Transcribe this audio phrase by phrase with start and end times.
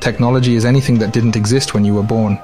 [0.00, 2.38] Technology is anything that didn't exist when you were born.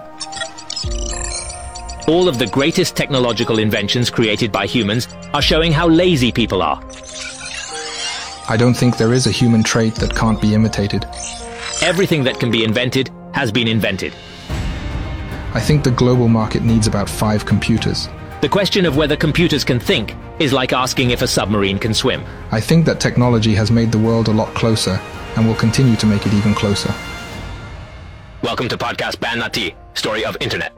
[2.06, 6.82] All of the greatest technological inventions created by humans are showing how lazy people are.
[8.48, 11.06] I don't think there is a human trait that can't be imitated.
[11.80, 14.12] Everything that can be invented has been invented.
[15.54, 18.08] I think the global market needs about five computers.
[18.42, 22.22] The question of whether computers can think is like asking if a submarine can swim.
[22.50, 25.00] I think that technology has made the world a lot closer
[25.36, 26.92] and will continue to make it even closer.
[28.44, 30.70] Welcome to podcast Ban Nati, story of internet.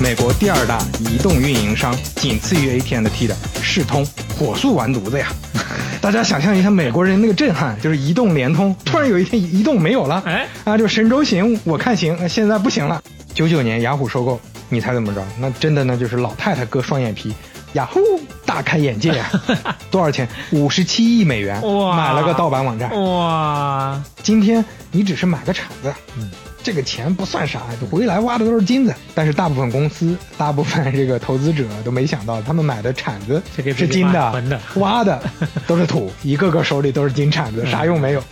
[0.00, 4.02] 美国第二大移动运营商，仅次于 AT&T 的视通，
[4.38, 5.26] 火速完犊子呀！
[6.00, 13.02] 大家想象一下美国人那个震撼，就是移动、联通，突然有一天移动没有了，哎啊，就神州行我看行，现在不行了。
[13.34, 15.22] 九九年雅虎收购，你猜怎么着？
[15.38, 17.34] 那真的那就是老太太割双眼皮，
[17.72, 18.00] 雅虎
[18.44, 19.30] 大开眼界呀！
[19.90, 20.28] 多少钱？
[20.50, 22.90] 五十七亿美元，哇买了个盗版网站。
[23.02, 26.30] 哇，今天你只是买个铲子，嗯，
[26.62, 28.94] 这个钱不算啥，回来挖的都是金子。
[29.14, 35.22] 但是大部分公司、大部分这个投资者都没想到，他们买的铲子是金的这的，挖的
[35.66, 38.22] 都是土，一个个手里都是金铲子，啥用没有。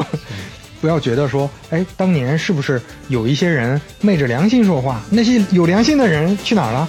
[0.83, 5.01] 不要觉得说，哎，当年是不是有一些人昧着良心说话？
[5.11, 6.89] 那些有良心的人去哪儿了？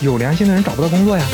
[0.00, 1.26] 有良心的人找不到工作呀。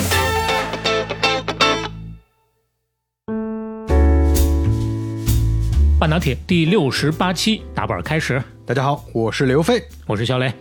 [6.02, 10.52] 半导体第六十八期打板开始，大家好，我是刘飞，我是小磊。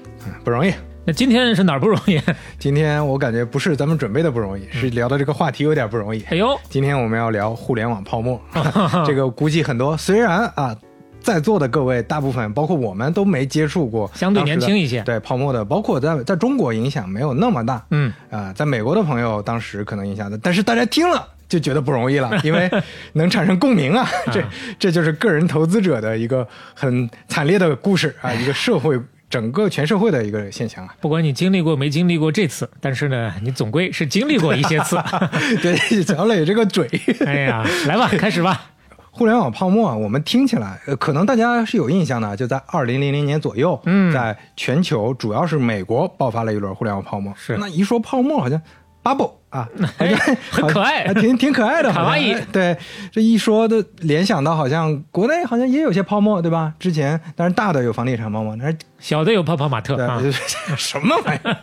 [0.43, 0.71] 不容易。
[1.03, 2.21] 那今天是哪儿不容易？
[2.59, 6.21] 今天我感觉不是咱们准备的不容易，是聊的这个话题有点不容易。
[6.29, 8.39] 哎呦，今天我们要聊互联网泡沫，
[9.03, 10.77] 这个估计很多虽然啊，
[11.21, 21.27] 在座的各位大部分包括我们都没接触过，相对年轻一些对泡沫的，包括在在中国影响没有那么大，嗯啊、在美国的朋友当时可能影响的，但是大家听了。
[21.51, 22.71] 就觉得不容易了， 因为
[23.13, 24.07] 能产生共鸣啊！
[24.31, 24.41] 这
[24.79, 28.97] 这就是个人投资者的一个很惨烈的故事啊，一个社会
[29.29, 30.95] 整个全社会的一个现象啊。
[31.01, 34.97] 不管你经历过没经历过这次，但是呢，你总归是经历过一些次。
[35.61, 36.87] 对，小磊这个嘴，
[37.25, 38.67] 哎呀，来吧，开始吧。
[39.13, 47.33] 互联网泡沫啊，我们听起来，呃，可能大家是有印象的，就在二零零零年左右，嗯在全球主要是美国爆发了一轮互联网泡沫。
[47.35, 48.61] 是那一说泡沫，好像
[49.03, 49.69] bubble 啊，
[50.49, 52.75] 很可爱挺挺可爱的，卡哇伊对，
[53.11, 56.73] 这一说的联想到好像国内好像也有些泡沫，对吧？
[56.79, 59.97] 之前当然大的有房地产泡沫，但是小的有泡泡玛特
[60.77, 61.57] 什么玩意儿？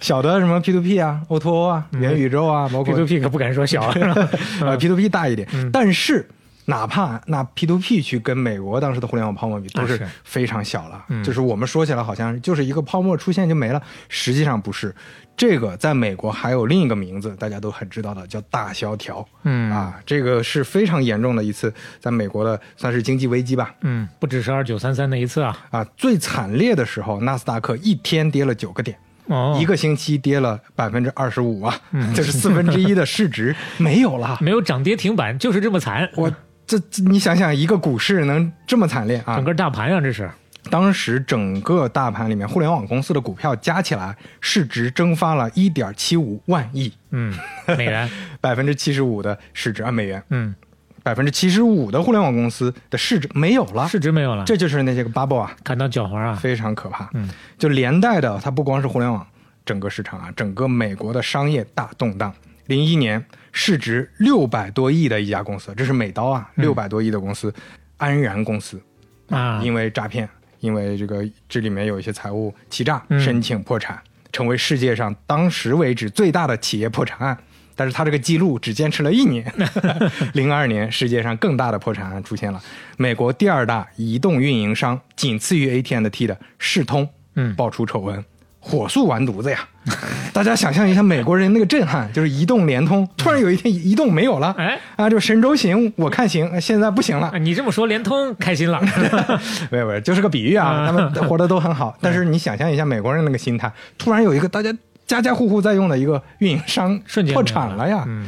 [0.00, 3.94] 小的什么 P to P 啊，O to O 啊，元宇宙啊，包括，P to P 可不敢说小啊。
[4.62, 6.26] 呃 P to P 大一点，嗯但是
[6.66, 11.04] 哪怕那 P to P 去跟美国当时的互联网泡沫比，都是是非常小了。
[11.08, 14.94] 嗯就是我们说起来好像就是一个泡沫出现就没了，实际上不是。
[15.36, 19.26] 这个在美国还有另一个名字，大家都很知道的，叫大萧条。
[19.42, 23.74] 嗯啊，这个是非常严重的一次在美国的算是经济危机吧。
[23.80, 25.56] 嗯，不只是二九三三那一次啊。
[25.70, 28.96] 啊，最惨烈的时候，纳斯达克一天跌了九个点。
[29.26, 31.80] 哦，一个星期跌了百分之二十五啊，
[32.14, 34.38] 就是四分之一的市值 没有了。
[34.40, 36.08] 没有涨跌停板，就是这么惨。
[36.14, 36.30] 我
[36.66, 39.44] 这这你想想，一个股市能这么惨烈啊整？
[39.44, 40.30] 个大盘呀，这是。
[40.70, 47.36] 当时整个大盘里面，互联网公司的股票加起来市值蒸发了一点七五万亿，嗯，
[47.76, 48.10] 美元。
[48.40, 50.54] 百分之七十五的市值啊美元，嗯，
[51.02, 56.34] 百分之七十五的互联网公司的市值没有了，市值没有了，这就是那些个 bubble 啊，砍到脚踝啊。
[56.34, 57.08] 非常可怕。
[57.14, 59.26] 嗯，就连带的，它不光是互联网
[59.64, 62.32] 整个市场啊，整个美国的商业大动荡。
[62.66, 63.22] 零一年
[63.52, 67.52] 市值六百多亿的一家公司，这是美刀啊，六百多亿的公司，
[67.98, 68.80] 安然公司
[69.28, 70.26] 啊，因为诈骗，
[70.64, 73.20] 因为这个这里面有一些财务欺诈，嗯。
[73.20, 74.02] 申请破产，
[74.32, 77.36] 成为世界上当时为止最大的企业破产案。
[77.76, 79.52] 但是他这个记录只坚持了一年，
[80.32, 82.62] 零二年世界上更大的破产案出现了，
[82.96, 87.54] 美国第二大移动运营商，仅次于 AT&T 的世通，嗯。
[87.56, 88.24] 爆出丑闻，
[88.66, 89.68] 火速完犊子呀！
[90.32, 98.80] 大家想象一下美国人那个震撼，就是移动、联通，突然有一天移动没有了，哎啊，就神州行我看行，现在不行了啊，你这么说，联通开心了。
[99.70, 101.94] 没有没有，就是个比喻啊，他们活得都很好。
[102.00, 104.74] 但是你想象一下美国人那个心态，突然有一个大家
[105.06, 108.04] 家家户户在用的一个运营商瞬间破产了呀。
[108.06, 108.26] 嗯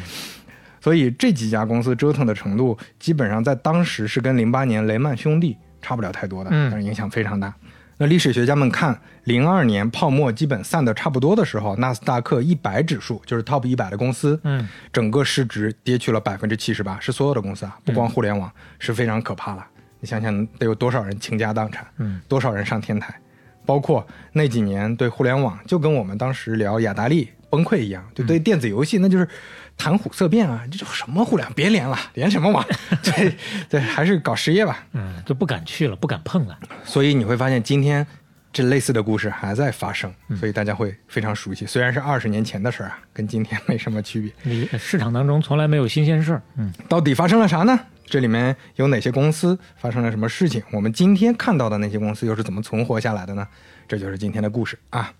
[0.79, 7.53] 所以这几家公司折腾的程度，基本上在当时是跟零八年雷曼兄弟差不了太多的，嗯但是影响非常大。
[7.99, 19.67] 那历史学家们看，零二年泡沫基本散的差不多的时候，纳斯达克一百指数就是 top 一百的公司，嗯，整个市值跌去了百分之七十八，是所有的公司啊，不光互联网，是非常可怕了。
[20.01, 23.19] 你想想，得有多少人倾家荡产，嗯，多少人上天台，
[23.65, 29.27] 包括那几年对互联网，就跟我们当时聊雅达利崩溃一样，就对电子游戏那就是
[29.77, 32.65] 谈虎色变啊，这叫什么互联别连了， 连什么网？
[33.03, 33.37] 对
[33.69, 34.87] 对，还是搞实业吧。
[34.93, 36.59] 嗯，就不敢去了，不敢碰了。
[36.85, 38.07] 所以你会发现今天。
[38.53, 41.67] 这类似的故事还在发生，所以大家会非常熟悉。
[41.67, 44.33] 虽然是二十年前的事儿啊，跟今天没什么区别。
[44.51, 46.43] 你市场当中从来没有新鲜事儿。
[46.57, 47.79] 嗯，到底发生了啥呢？
[48.07, 50.63] 这里面有哪些公司发生了什么事情？
[50.73, 53.47] 我们今天看到的那些公司又是怎么存活下来的呢？
[53.87, 55.13] 这就是今天的故事啊。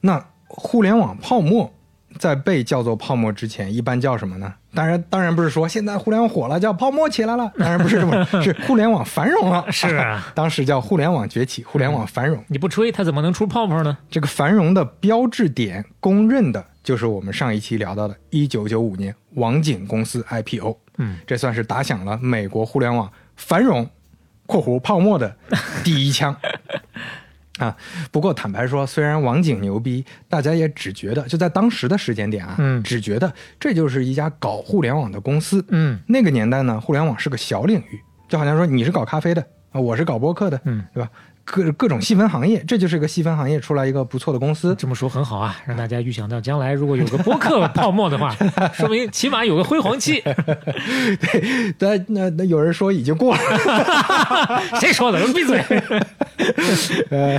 [0.00, 1.72] 那互联网泡沫。
[2.18, 4.52] 在被叫做泡沫之前，一般叫什么呢？
[4.74, 9.64] 当然，当然不是说现在互联网火了叫泡沫起来了，当然不是这么， 是互联网繁荣了。
[9.70, 12.42] 是啊， 当时叫互联网崛起，互联网繁荣。
[12.48, 13.96] 你不吹它怎么能出泡泡呢？
[14.10, 20.76] 这个繁荣的标志点，公认的就是我们上一期聊到的1995年网景公司 IPO。
[20.98, 23.88] 嗯，这算是打响了美国互联网繁荣
[24.46, 25.36] （括弧泡沫）的
[25.82, 26.34] 第一枪。
[27.58, 27.76] 啊，
[28.10, 41.08] 不过坦白说，虽然网景牛逼，大家也只觉得就在当时的时间点啊，嗯，只觉得这就是一家搞互联网的公司，嗯，那个年代呢，互联网是个小领域，就好像说你是搞咖啡的啊，我是搞播客的，嗯，对吧？
[41.44, 44.74] 各各种细分行业，这就是一个细分行业出来一个不错的公司。
[44.76, 48.34] 这么说很好啊，让大家预想到将来如果有个播客泡沫的话，
[48.72, 50.20] 说明起码有个辉煌期。
[51.20, 53.40] 对，但那那有人说已经过了，
[54.80, 55.20] 谁说的？
[55.32, 55.58] 闭嘴。
[57.10, 57.38] 呃，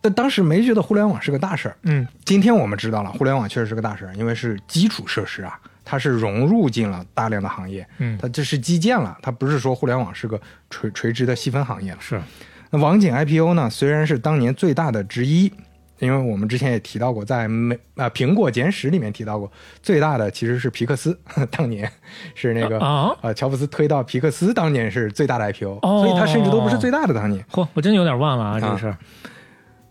[0.00, 1.76] 但当时没觉得互联网是个大事儿。
[1.84, 7.86] 嗯，今天我们知道了，互联网确实是个大事儿，因为是基础设施啊，它是融入进了大量的行业。
[7.98, 10.40] 嗯，它这是基建了，它不是说互联网是个
[10.70, 11.98] 垂垂直的细分行业了。
[12.00, 12.20] 是。
[12.74, 13.70] 那网景 IPO 呢？
[13.70, 15.44] 虽然是当年最大的之一，
[16.00, 19.48] 因为我们之前也提到过，在美啊苹果简史里面提到过，
[19.80, 21.16] 最大的其实是皮克斯，
[21.52, 21.88] 当年
[22.34, 27.44] 是那个啊呃乔布斯推到皮克斯，当年是最大的 IPO，所以它甚至都不是最大的当年。
[27.52, 28.98] 嚯，我真有点忘了啊这个事儿。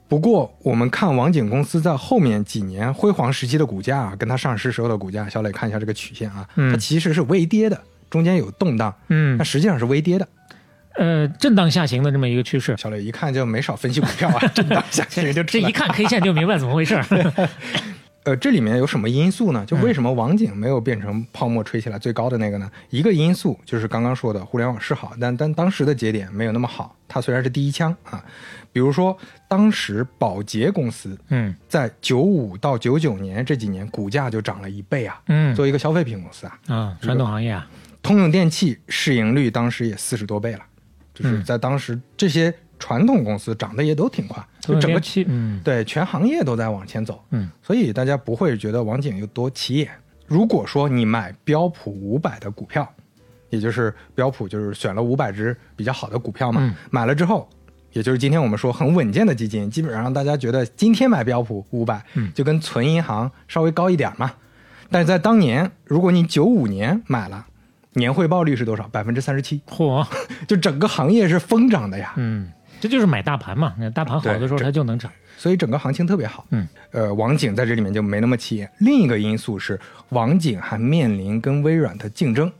[0.10, 10.28] 不过我们看网景公司在后面几年辉煌时期的股价啊，跟它上市时候的股价，小磊看一下这个曲线啊，它其实是微跌的，中间有动荡，嗯，它实际上是微跌的。
[10.96, 17.02] 呃，震荡下行的这么一个趋势，小磊一看就没少分析股票啊， 震荡下行就这一看 K 线就明白怎么回事。
[18.26, 19.66] 呃，这里面有什么因素呢？
[19.66, 22.72] 就为什么网景没有变成泡沫吹起来最高的那个呢？
[22.90, 26.96] 一个因素就是刚刚说的互联网是好，但但当时的节点没有那么好。
[27.06, 28.24] 它虽然是第一枪啊，
[28.72, 29.18] 比如说
[29.50, 37.68] 当时宝洁公司，嗯，在九五到九九年这几年股价就涨了一倍啊，嗯，作为一个消费品公司啊，啊，传统行业啊，
[38.02, 40.60] 通用电气市盈率当时也四十多倍了。
[41.14, 49.90] 就是在当时，这些传统公司涨得也都挺快，就整个期，嗯，对，全行业都在往前走，嗯，所以大家不会觉得网景有多起眼。
[50.26, 52.92] 如果说你买标普五百的股票，
[53.50, 57.48] 也就是标普就是选了五百只比较好的股票嘛，买了之后，
[57.92, 64.34] 也就是今天我们说很稳健的基金，基本上大家觉得今天买标普五百，就跟存银行稍微高一点嘛。
[64.90, 67.46] 但是在当年，如果你九五年买了。
[67.94, 68.88] 年回报率是多少？
[68.90, 69.62] 百分之三十七。
[69.70, 70.06] 嚯，
[70.48, 72.14] 就整个行业是疯涨的呀。
[72.18, 73.74] 嗯，这就是买大盘嘛。
[73.78, 76.46] 那大盘好的时候它就能涨，所以整个行情特别好。
[76.52, 78.70] 嗯，呃，网景在这里面就没那么起眼。
[78.80, 79.80] 另一个因素是，
[80.10, 82.52] 网景还面临跟微软的竞争。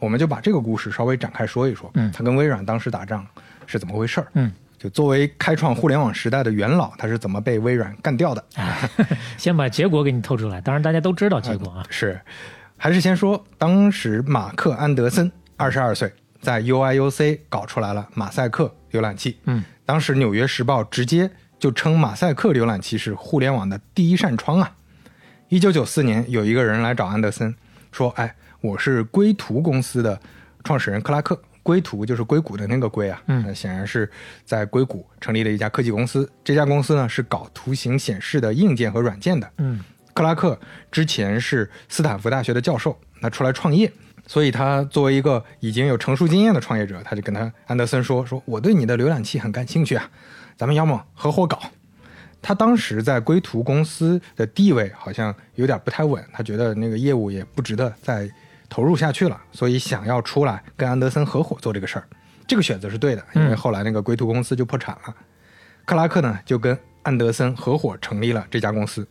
[0.00, 1.90] 我们就把这个故事稍微展开说一说。
[1.94, 3.26] 嗯，他跟微软当时打仗
[3.66, 4.28] 是怎么回事儿？
[4.34, 8.44] 嗯，就作为开创互联网时代的元老，他是怎么被微软干掉的？
[9.36, 10.60] 先把结果给你透出来。
[10.60, 11.84] 当然大家都知道结果啊。
[11.90, 12.20] 是。
[12.80, 19.36] 还是先说，当时马克·安德森二十二岁，在 UIUC 搞出来了马赛克浏览器。
[19.46, 24.72] 嗯，当时《纽约时报》直接就称马赛克浏览器是互联网的第一扇窗啊。
[25.48, 27.52] 一九九四年，有一个人来找安德森，
[27.90, 30.18] 说：“哎，我是硅图公司的
[30.62, 31.40] 创始人克拉克。
[31.64, 33.20] 硅图就是硅谷的那个硅啊。
[33.26, 34.08] 嗯，显然是
[34.44, 36.30] 在硅谷成立了一家科技公司。
[36.44, 39.50] 这家公司呢，是搞图形显示的硬件和软件的。
[39.56, 39.80] 嗯。”
[40.18, 40.58] 克拉克
[40.90, 43.88] 之前是斯坦福大学的教授，他出来创业，
[44.26, 50.10] 所以他作为一个已经有成熟经验的创业者，他就跟他安德森说：“说我对你的浏览器很感兴趣啊，
[50.56, 51.60] 咱们要么合伙搞。”
[52.42, 58.28] 他当时在归途公司的地位好像有点不太稳，他觉得那个业务也不值得再
[58.68, 62.04] 投入下去了，所以想要出来跟安德森合伙做这个事儿。
[62.48, 65.14] 这个选择是对的，因为后来那个归途公司就破产了。
[65.84, 69.06] 克拉克呢就跟安德森合伙成立了这家公司。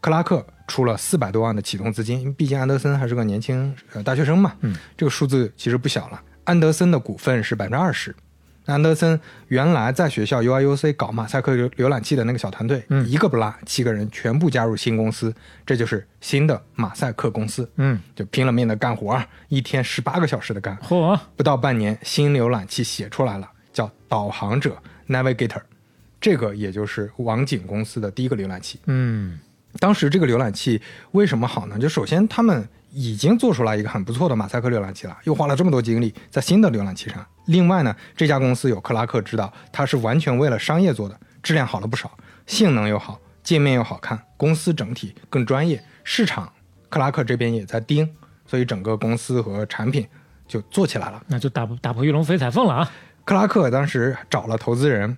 [0.00, 6.20] 克拉克出了四百多万的启动资金，因为毕竟安德森还是个年轻呃大学生嘛，嗯，这个数字其实不小了。
[6.44, 8.14] 安德森的股份是百分之二十。
[8.66, 15.32] 安德森原来在学校 UIUC 搞马赛克浏浏览器的那个小团队，嗯，一个不落，七个人全部加入新公司，
[15.64, 24.76] 这就是新的马赛克公司，嗯，就拼了命的干活，一天十八个小时的干，嚯，不到半年，新浏览器写出来了，叫导航者
[25.08, 25.62] Navigator，
[26.20, 29.38] 这个也就是网景公司的第一个浏览器，嗯。
[29.78, 30.80] 当时这个浏览器
[31.12, 31.78] 为什么好呢？
[31.78, 37.24] 就首先他们已经做出来一个很不错的马赛克浏览器了，又花了这么多精力在新的浏览器上。
[37.46, 42.10] 另外呢，这家公司有克拉克知道，它是完全为了商业做的，质量好了不少，
[42.46, 46.50] 性能又好，界面又好看，公司整体更专业，市场
[46.88, 48.08] 克拉克这边也在盯，
[48.46, 50.06] 所以整个公司和产品
[50.48, 51.22] 就做起来了。
[51.26, 52.90] 那就打打破玉龙飞彩凤了啊！
[53.24, 55.16] 克拉克当时找了投资人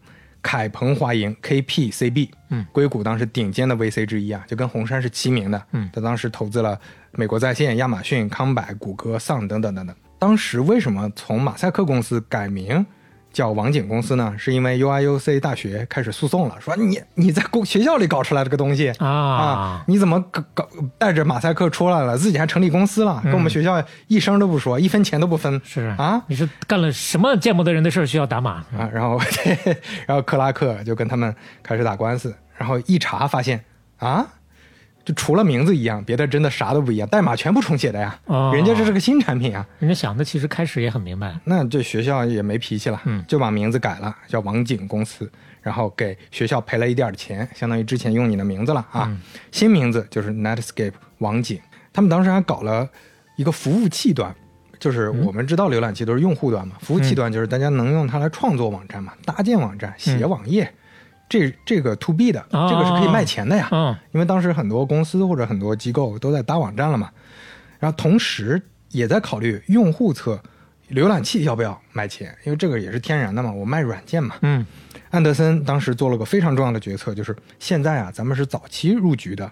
[0.51, 6.81] 凯鹏华盈 KPCB，嗯，硅谷当时顶尖的 VC 之一啊，就跟红杉是齐名的，嗯，他当时投资了
[7.13, 9.95] 美国在线、亚马逊、康柏、谷歌、丧等等等等。
[10.19, 12.87] 当时为什么从马赛克公司改名
[13.39, 14.35] 叫网景公司呢？
[14.37, 20.69] 是因为 UIUC 大学开始诉讼了，说你你在公学校里搞出来这个东西啊你怎么搞搞
[20.99, 28.55] 带着马赛克出来了，自己还成立公司了，跟我们学校一声都不说，一分钱都不分，是啊，你是干了什么见不得人的事儿需要打码？
[28.77, 29.21] 啊，然后
[30.05, 33.65] 然后克拉克就跟他们开始打官司，然后一查发现
[33.99, 34.27] 啊，
[35.09, 38.53] 就除了名字一样，别的真的啥都不一样，代码全部重写的呀，哦。
[38.55, 43.25] 人家这是个新产品啊，人家想的其实开始也很明白，那这学校也没脾气了，嗯。
[43.27, 49.19] 就把名字改了，叫网景公司，然后给学校赔了一点钱，相当于之前用你的名字了啊，嗯。
[49.51, 51.59] 新名字就是 Netscape 网景，
[51.91, 52.87] 他们当时还搞了
[53.37, 54.35] 一个服务器端。
[54.79, 55.25] 就是嗯。
[55.25, 60.71] 我们知道浏览器都是用户端嘛，服务器端就是大家能用它来创作网站嘛，搭建网站、写网页，
[61.29, 63.69] 这这个 to B 的，哦这个是可以卖钱的呀。
[63.71, 67.11] 嗯因为当时很多公司或者很多机构都在搭网站了嘛，
[67.79, 70.41] 然后同时也在考虑用户侧
[70.91, 74.37] 浏览器要不要卖钱，因为这个也是天然的嘛，我卖软件嘛。
[74.43, 74.65] 嗯
[75.11, 79.51] 安德森当时做了个非常重要的决策，就是现在啊，咱们是早期入局的，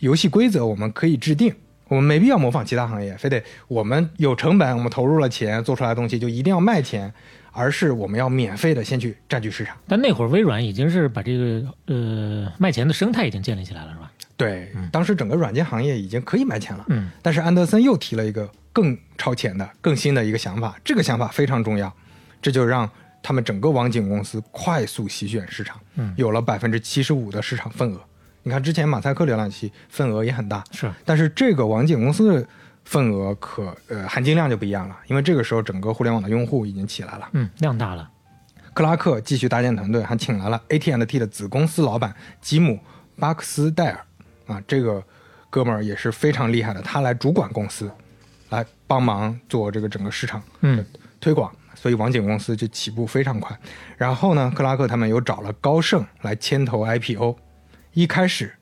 [0.00, 1.54] 游戏规则我们可以制定，
[1.88, 7.10] 我们没必要模仿其他行业，非得我们有成本，我们投入了钱做出来的东西就一定要卖钱，
[7.58, 9.76] 而是我们要免费的先去占据市场。
[9.88, 14.12] 但那会儿微软已经是把这个呃卖钱的生态已经建立起来了，是吧？
[14.36, 21.92] 对，当时整个软件行业已经可以卖钱了，嗯但是安德森又提了一个更超前的、更新的一个想法，这个想法非常重要，
[22.40, 22.88] 这就让
[23.20, 28.00] 他们整个网景公司快速席卷市场，嗯有了百分之七十五的市场份额。
[28.44, 32.48] 你看之前马赛克浏览器份额也很大，是但是这个网景公司的
[32.88, 37.28] 份额可呃含金量就不一样了，因为这个时候整个互联网的用户已经起来了。
[37.32, 38.10] 嗯量大了，
[38.72, 42.72] 克拉克继续搭建团队，还请来了 AT&T 的子公司老板吉姆·
[43.20, 44.00] 巴克斯戴尔
[44.46, 45.02] 啊，这个
[45.50, 47.90] 哥们儿也是非常厉害的，他来主管公司，
[48.48, 50.82] 来帮忙做这个整个市场嗯
[51.20, 53.54] 推广，所以网景公司就起步非常快。
[53.98, 57.36] 然后呢，克拉克他们又找了高盛来牵头 IPO，
[57.92, 58.54] 一开始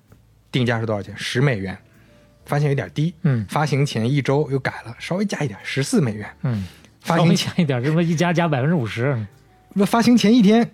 [0.50, 1.14] 定价是多少钱？
[1.16, 1.78] 十美元，
[2.46, 6.26] 发现有点低，嗯发行前一周又改了，稍微加一点，十四美元。
[6.42, 6.66] 嗯，
[7.00, 9.18] 发行前一点，这不一加加百分之五十
[9.74, 10.70] 那发行前一天，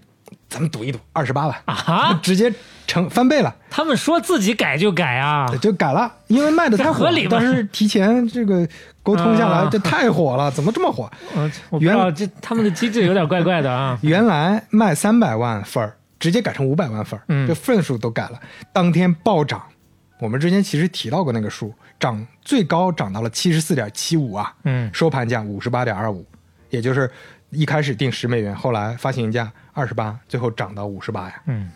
[0.49, 1.63] 咱们赌一赌，二十八万。
[1.65, 2.21] 啊！
[2.23, 2.53] 直接
[2.87, 8.69] 成翻倍了，他们说自己改就改啊，就改了，因为卖的太火了这合理，吗当时提前这个
[9.03, 11.11] 沟通下来，啊这太火了，怎么这么火？
[11.35, 13.99] 我我不知道这他们的机制有点怪怪的啊。
[14.03, 18.39] 原来卖三百万份儿，直接改成五百万份儿，嗯这份数都改了，
[18.73, 19.61] 当天暴涨。
[20.23, 26.25] 我们之前其实提到过那个数，涨最高涨到了七十四点七五啊，嗯收盘价五十八点二五，
[26.71, 27.11] 也就是
[27.51, 31.43] 一开始定十美元，后来发行价二十八，最后涨到五十八呀。
[31.47, 31.69] 嗯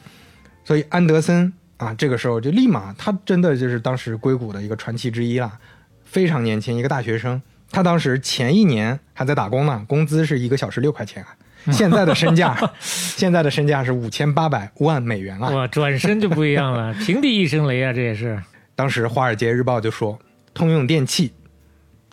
[0.64, 5.58] 所以安德森啊，这个时候就立马，他真的就是当时硅谷的一个传奇之一啦，
[6.04, 7.42] 非常年轻，一个大学生。
[7.72, 11.34] 他当时前一年还在打工呢，工资是一个小时六块钱啊。
[11.72, 15.50] 现在的身价， 现在的身价是五千八百万美元啊！
[15.50, 18.40] 哇，转身就不一样了， 平地一声雷啊，这也是。
[18.74, 20.18] 当时《华尔街日报》就说，
[20.54, 21.32] 通用电气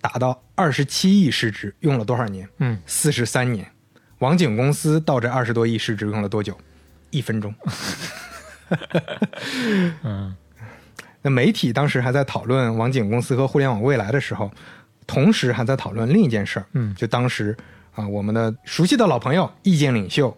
[0.02, 2.48] 达到二十七亿市值用了多少年？
[2.60, 3.66] 嗯，四十三年。
[4.20, 6.58] 网景公司到这二十多亿市值用了多久？
[7.10, 7.54] 一分钟。
[10.04, 10.36] 嗯
[11.22, 14.52] 那媒体当时还在讨论网景公司和互联网未来的时候，
[15.08, 16.66] 同时还在讨论另一件事儿。
[16.74, 17.56] 嗯就当时
[17.96, 20.36] 啊，我们的熟悉的老朋友、意见领袖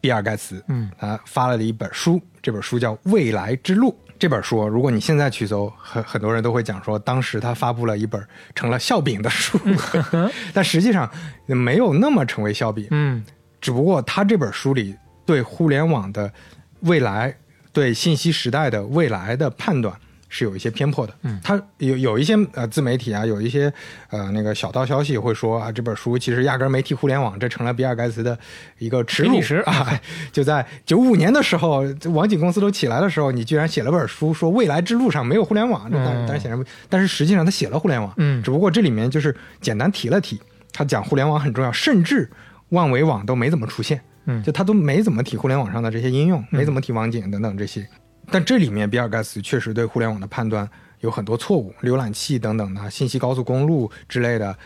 [0.00, 3.90] 比尔盖茨，嗯，他发了一本书，这本书叫《未来之路》。
[4.16, 9.58] 这本书，如果你现在去搜，很很多人都会讲说，当时他发布了一本成了笑柄的书，
[10.54, 11.10] 但实际上
[11.46, 12.86] 没有那么成为笑柄。
[12.90, 13.22] 嗯
[13.60, 14.94] 只不过他这本书里
[15.26, 16.32] 对互联网的
[16.80, 17.34] 未来、
[17.72, 19.94] 对信息时代的未来的判断
[20.34, 21.14] 是有一些偏颇的。
[21.22, 21.38] 嗯。
[21.44, 23.72] 他有有一些呃自媒体啊，有一些
[24.10, 28.36] 呃那个小道消息会说啊，这本书其实压根儿没提互联网，这成了比尔盖茨的
[28.78, 29.40] 一个耻辱。
[29.40, 30.00] 史啊！
[30.32, 36.26] 就在九五年的时候，这网景公司都起来的时候，你居然写了本书说未来之路上没有互联网，这但嗯。
[36.26, 38.42] 但是显然，但是实际上他写了互联网，嗯。
[38.42, 40.40] 只不过这里面就是简单提了提，
[40.72, 42.28] 他讲互联网很重要，甚至
[42.70, 44.42] 万维网都没怎么出现，嗯。
[44.42, 47.86] 就他都没怎么提互联网上的这些应用，没怎么提网景等等这些。
[48.34, 54.58] 但这里面比尔盖茨确实对互联网的判断有很多错误，浏览器等等的信息高速公路之类的。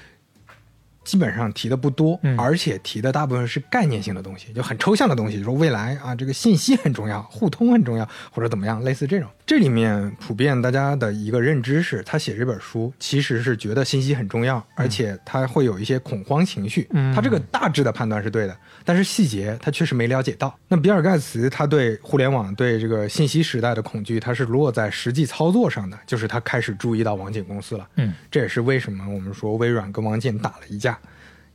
[1.08, 9.26] 基本上提的不多，嗯而且提的大部分是概念性的东西，就很抽象的东西，说未来啊，这个信息很重要，互通很重要，或者怎么样，类似这种。
[9.46, 16.86] 这里面普遍大家的一个认知是，他写这本书其实是觉得信息很重要，而且他会有一些恐慌情绪。
[16.90, 20.54] 嗯他这个大致的判断是对的，但是细节他确实没了解到。
[20.68, 27.88] 那比尔盖茨他对互联网、对这个信息时代的恐惧，他是落在实际操作上的，就是他开始注意到网景公司了。
[27.96, 30.97] 嗯，这也是为什么我们说微软跟网景打了一架。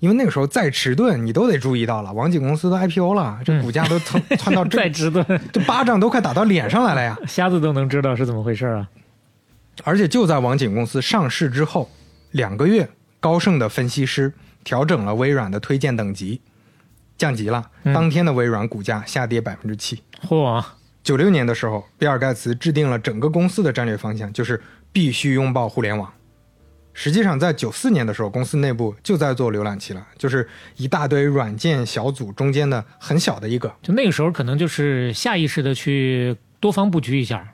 [0.03, 7.17] 因为那个时候再迟钝，你都得注意到了，网景公司都 IPO 了，这股价都窜 窜到这再迟钝，这巴掌都快打到脸上来了呀！
[7.25, 8.89] 瞎子都能知道是怎么回事啊。
[9.86, 11.89] 而且就在网景公司上市之后
[12.31, 12.89] 两个月，
[13.22, 14.33] 高盛的分析师
[14.65, 16.41] 调整了微软的推荐等级，
[17.17, 17.69] 降级了。
[17.83, 20.03] 嗯当天的微软股价下跌百分之七。
[20.27, 20.62] 嚯，
[21.01, 26.12] 九六年的时候，比尔盖茨制定了整个公司的战略方向，就是必须拥抱互联网。
[26.93, 30.47] 实际上，在九四年的时候，公司内部就在做浏览器了，就是
[30.77, 33.73] 一大堆软件小组中间的很小的一个。
[33.81, 37.45] 就那个时候可能就是下意识的去多方布局一下，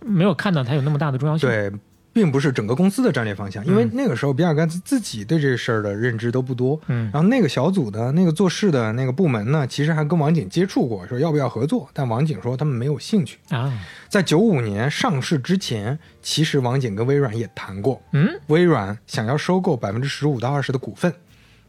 [0.00, 1.70] 没有看到它有那么大的重要性。，对，
[2.16, 6.80] 并不是整个公司的战略方向，因为那个时候比尔盖茨自己对这事儿的认知都不多。
[6.86, 13.36] 嗯然后那个小组的那个做事的那个部门呢，其实还跟王景接触过，说要不要合作，但王景说他们没有兴趣。
[13.50, 13.70] 啊，
[14.08, 21.12] 在九五年上市之前，其实王景跟微软也谈过，嗯，微软想要收购百分之十五到二十的股份，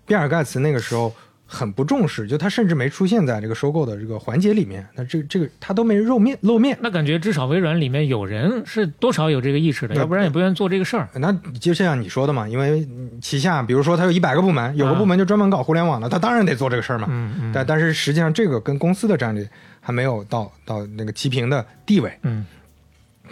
[0.06, 1.14] 比尔盖茨那个时候
[1.50, 6.78] 很不重视，就他甚至没出现在这个收购的这个环节里面，那这这个他都没露面露面。
[6.82, 11.08] 那感觉至少微软里面有人是多少有这个意识的，要不然也不愿意做这个事儿。
[11.16, 12.86] 那就像你说的嘛，因为
[13.22, 17.08] 旗下比如说他有一百个部门，有个部门就专门搞互联网的，他当然得做这个事儿嘛。
[17.10, 19.50] 嗯嗯但但是实际上这个跟公司的战略
[19.80, 22.12] 还没有到到那个齐平的地位。
[22.24, 22.46] 嗯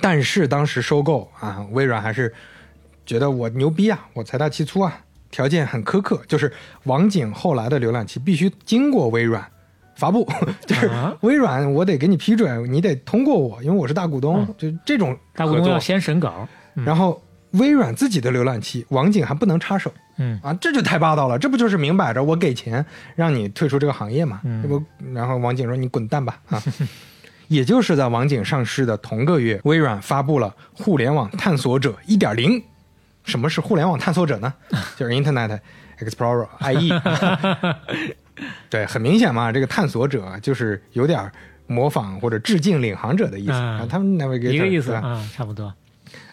[0.02, 2.34] 但是当时收购啊，微软还是
[3.06, 5.00] 觉得我牛逼啊，我财大气粗啊，
[5.36, 6.50] 条件很苛刻，就是
[6.86, 9.46] 网景后来的浏览器必须经过微软
[9.98, 10.26] 发布，
[10.66, 16.48] 就是啊微软我得给你批准，你得通过我，因为我是大股东，就这种大股东要先审稿。
[16.76, 17.22] 嗯然后
[17.52, 24.40] 微软自己的浏览器网景还不能插手嗯啊，这就太霸道了，这不就是明摆着我给钱让你退出这个行业嘛？
[24.46, 24.82] 嗯这不，
[25.14, 26.64] 然后网景说你滚蛋吧啊！
[27.50, 32.64] 也就是在网景上市的同个月，微软发布了互联网探索者1.0。
[33.26, 34.54] 什么是互联网探索者呢？
[34.96, 35.60] 就是 Internet
[36.00, 37.76] Explorer IE。
[38.70, 41.32] 对，很明显嘛，这个探索者就是有点
[41.68, 43.54] 模仿或者致敬领航者的意思。
[43.54, 45.74] 嗯啊他们 Navigator 一个意思啊，差不多。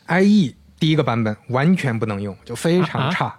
[0.08, 3.32] IE 第一个版本完全不能用，就非常差，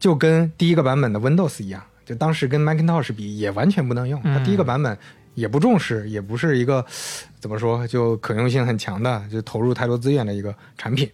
[0.00, 4.20] 就跟第一个版本的 Windows 一样，就当时跟 Macintosh 比也完全不能用。
[4.22, 4.98] 它嗯第一个版本
[5.34, 6.84] 也不重视，也不是一个
[7.38, 11.08] 怎么说就可用性很强的，就投入太多资源的一个产品。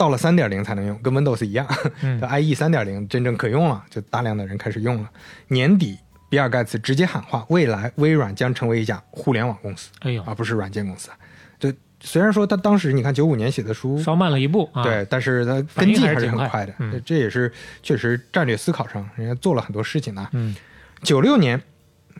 [0.00, 1.66] 到了三点零才能用，跟 Windows 一样。
[2.00, 5.10] 嗯 IE 三点零真正可用了，就大量的人开始用了。
[5.48, 5.98] 年底，
[6.30, 11.10] 比尔盖茨直接喊话，未来微软将成为一家互联网公司，哎呦，而不是软件公司。
[11.58, 14.82] 就虽然说他当时你看九五年写的书，稍慢了一步啊。
[14.82, 20.26] 对，但是它跟进还还是很快的，嗯这这也是确实战略思考上人家做了很多事情的。
[20.32, 20.56] 嗯，
[21.02, 21.60] 九六年，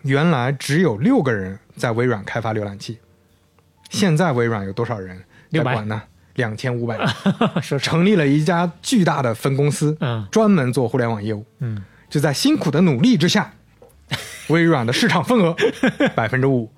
[0.03, 2.99] 原来只有六个人在微软开发浏览器，
[3.89, 6.03] 现在微软有多少人在600管呢？
[6.41, 7.07] 两千五百人，
[7.63, 11.47] 说是成立了一家巨大的分公司，嗯专门做互联网业务。
[11.61, 13.53] 嗯，就在辛苦的努力之下，
[14.49, 15.55] 微软的市场份额
[16.17, 16.69] 百分之五，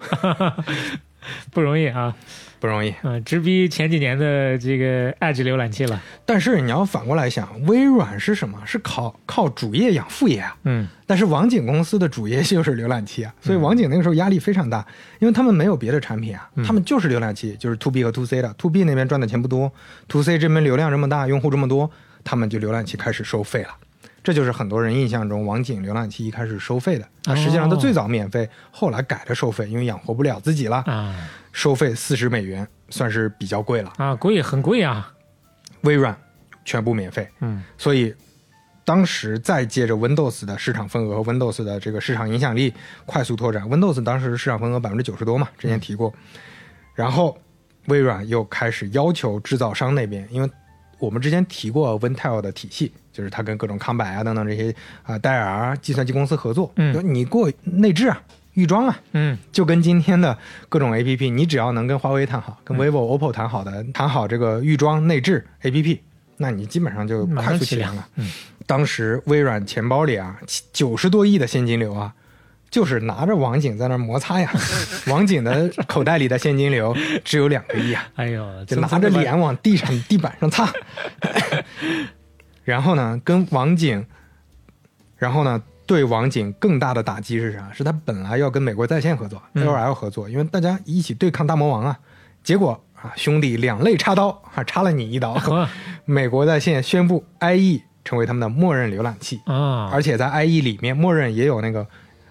[1.51, 2.14] 不容易啊。
[2.62, 2.94] 不容易。
[3.03, 6.01] 嗯，直逼前几年的这个 Edge 浏览器了。
[6.25, 8.62] 但是你要反过来想，微软是什么？
[8.64, 10.57] 是靠靠主业养副业啊。
[10.62, 14.87] 嗯但是网景公司的主业就是浏览器啊，所以网景那个时候压力非常大，
[15.18, 19.70] 因为他们没有别的产品啊，他们就是浏览器，就是 to B 和 to C 的，to B 那边赚的钱不多
[20.09, 21.90] ，to C 这边流量这么大，用户这么多，
[22.22, 23.70] 他们就浏览器开始收费了。
[24.22, 33.92] 这就是很多人印象中网景浏览器一开始收费的，那，实际上它最早免费，后来改了收费，因为养活不了自己了，啊收费四十美元，算是比较贵了。
[33.96, 35.12] 啊，贵很贵啊。
[35.82, 36.16] 微软
[36.64, 38.14] 全部免费，嗯所以
[38.85, 42.72] 当时再借着 Windows 的市场份额和 Windows 的这个市场影响力
[43.04, 46.14] 快速拓展，Windows 当时市场份额百分之九十多嘛，之前提过。
[46.94, 47.37] 然后
[47.87, 50.48] 微软又开始要求制造商那边，因为
[50.98, 58.20] 我们之前提过 Wintel 的体系，就是他跟各种康柏啊等等这些啊、戴尔啊计算机公司合作，嗯就你给我内置啊。
[58.55, 60.37] 预装啊，嗯就跟今天的
[60.68, 66.03] 各种 A P P，你只要能跟华为谈好，跟 vivo、OPPO 谈好的，谈好这个预装内置 A P P，
[66.37, 68.07] 那你基本上就快速起量了。
[68.16, 68.31] 嗯
[68.66, 70.38] 当时微软钱包里啊，
[70.70, 72.12] 九十多亿的现金流啊，
[72.70, 74.53] 就是拿着网警在那摩擦呀。
[75.09, 76.94] 网警的口袋里的现金流
[77.25, 80.70] 只有两个亿啊，哎呦，就拿着脸往地上地板上擦。
[82.64, 84.05] 然后呢，跟网警，
[85.16, 87.70] 然后呢，对网警更大的打击是啥？
[87.72, 91.98] 是他本来要跟美国在线合作嗯，AOL 合作，因为大家一起对抗大魔王啊。
[92.42, 95.35] 结果啊，兄弟两肋插刀啊，插了你一刀。
[95.35, 95.68] 呵
[96.05, 101.87] 美国在线宣布 IE 成为他们的默认浏览器，啊，而且在 IE 里面默认也有那个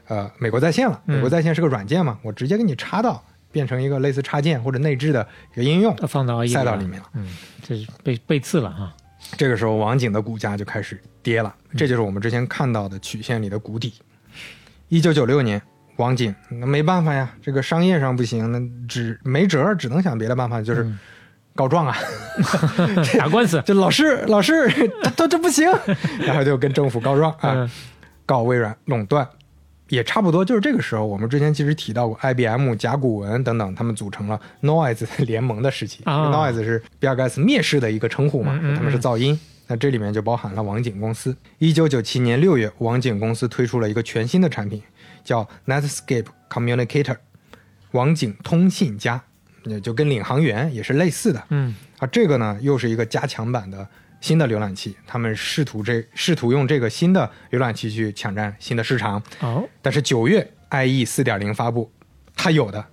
[0.08, 1.02] 呃美国在线了。
[1.08, 7.06] 嗯美国在线是个软件嘛，我直接给你插到，变成一个类似插件或者内置的一个应用，放到塞到里面了。
[7.14, 7.26] 嗯，
[7.62, 8.94] 这是被被刺了哈。
[9.38, 13.94] 这个时候，网景的股价就开始跌了，这就是我们之前看到的曲线里的谷底。
[14.90, 15.62] 一九九六年，
[15.98, 21.00] 网景那没办法呀，这个商业上不行，那只没辙，只能想别的办法，就是嗯
[21.56, 21.98] 告状啊。
[23.18, 24.70] 打官司，就老师，老师，
[25.04, 25.70] 他他这不行，
[26.20, 27.70] 然后就跟政府告状啊，嗯
[28.26, 29.28] 告微软垄断。
[29.92, 36.02] 也差不多就是这个时候，我们之前其实提到过，IBM、甲骨文等等，他们组成了 Noise 联盟的时期。
[36.06, 39.38] 啊 Noise 是比尔盖茨蔑视的一个称呼嘛，嗯嗯他们是噪音。
[39.68, 41.36] 那这里面就包含了网景公司。
[41.58, 44.82] 一九九七年六月，网景公司推出了一个全新的产品，
[45.26, 47.18] 叫 Netscape Communicator，
[47.92, 49.22] 网景通信家，
[49.66, 51.44] 也就跟领航员也是类似的。
[51.50, 53.86] 嗯啊，这个呢又是一个加强版的
[54.22, 59.22] 新的浏览器，他们试图这试图用这个新的浏览器去抢占新的市场。
[59.42, 61.92] 哦，但是九月 IE 四点零发布，
[62.36, 62.86] 它有的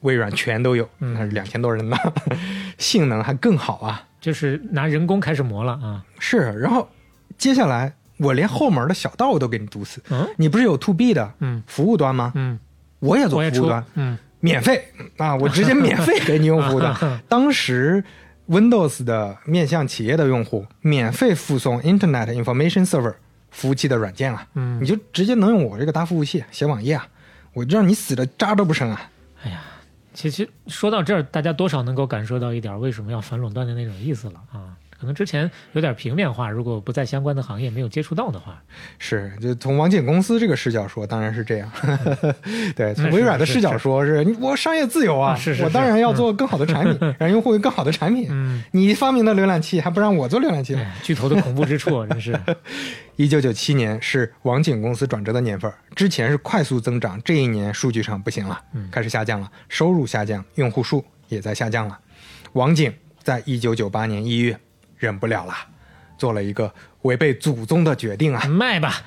[0.00, 1.96] 微软全都有，嗯那是两千多人呢，
[2.78, 4.04] 性能还更好啊。
[4.20, 6.04] 就是拿人工开始磨了啊。
[6.18, 6.88] 是，然后
[7.36, 10.02] 接下来我连后门的小道我都给你堵死。
[10.10, 12.32] 嗯你不是有 To B 的嗯服务端吗？
[12.34, 12.58] 嗯，
[13.00, 14.84] 我也做服务端，，嗯免费
[15.16, 16.96] 啊，我直接免费给你用服务端。
[17.28, 18.02] 当时
[18.48, 23.14] Windows 的面向企业的用户免费附送 Internet Information Server
[23.50, 27.06] 服务器的软件啊，嗯你就直接能用我这个大服务器写网页啊，
[27.52, 29.10] 我让你死的渣都不剩啊。
[29.42, 29.60] 哎呀，
[30.14, 34.76] 其实说到这儿，大家多少能够感受到一点为什么要反垄断的那种意思了啊。
[34.98, 38.60] 可能之前有点平面化，如果不在相关的行业没有接触到的话，
[38.98, 41.70] 是，就从网景公司这个视角说，当然是这样。
[42.74, 48.26] 对，从微软的视角说，是你我商业自由啊，啊是是我当然要做更好的产品，让用户有更好的产品。
[48.30, 52.40] 嗯，你发明的浏览器还不让我做浏览器巨头的恐怖之处 真是，
[53.14, 61.96] 一九九七年是网景公司转折的年份，之前是快速增长，这一年数据上不行了，开始下降了，收入下降，用户数也在下降了。
[62.54, 64.58] 网景在一九九八年一月
[64.98, 65.54] 忍不了了，
[66.16, 69.02] 做了一个违背祖宗的决定啊，卖吧。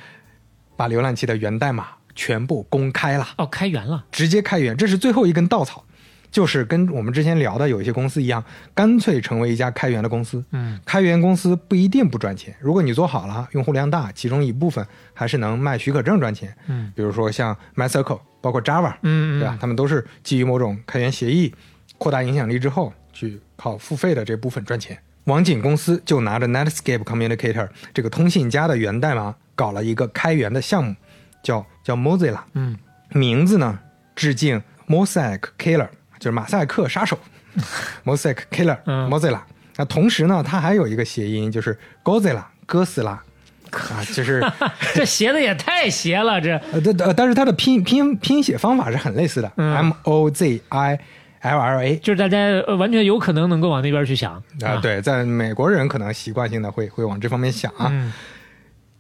[0.76, 5.86] 把浏览器的源代码全部公开了，哦，开源了，直接开源，这是最后一根稻草。
[6.32, 8.42] 就是跟我们之前聊的有一些公司一样，
[8.74, 10.42] 干脆成为一家开源的公司。
[10.52, 16.56] 嗯，开源公司不一定不赚钱，如果你做好了，用户量大，其中一部分还是能卖许可证赚钱。
[16.68, 19.58] 嗯，比如说像 MyCircle，包括 Java，嗯嗯对吧？
[19.60, 21.54] 他们都是基于某种开源协议
[21.98, 24.98] 扩大影响力之后，去靠付费的这部分赚钱。
[25.32, 30.94] 网景公司就拿着 Netscape Communicator 这个通信家的源代码，搞了一个开源的项目，
[31.42, 32.40] 叫叫 Mozilla。
[32.54, 32.78] 嗯，
[33.12, 33.80] 名字呢
[34.14, 35.88] 致敬 Mosaic Killer，
[36.20, 37.18] 就是马赛克杀手，
[38.04, 39.10] Mosaic Killer、嗯。
[39.10, 39.40] Mozilla。
[39.78, 43.24] 那同时呢，它还有一个谐音，就是 Godzilla 哥斯拉。
[43.72, 44.44] 啊，就是
[44.94, 46.52] 这写的也太邪了，这。
[46.76, 49.74] 呃，但呃但是它的拼拼拼写方法是很类似的、嗯。
[49.74, 51.00] M O Z I
[51.42, 57.88] L L A 就是大家呃完全有可能能够往那边去想啊，，对，在美国人可能习惯性的会会往这方面想啊。
[57.92, 58.14] 嗯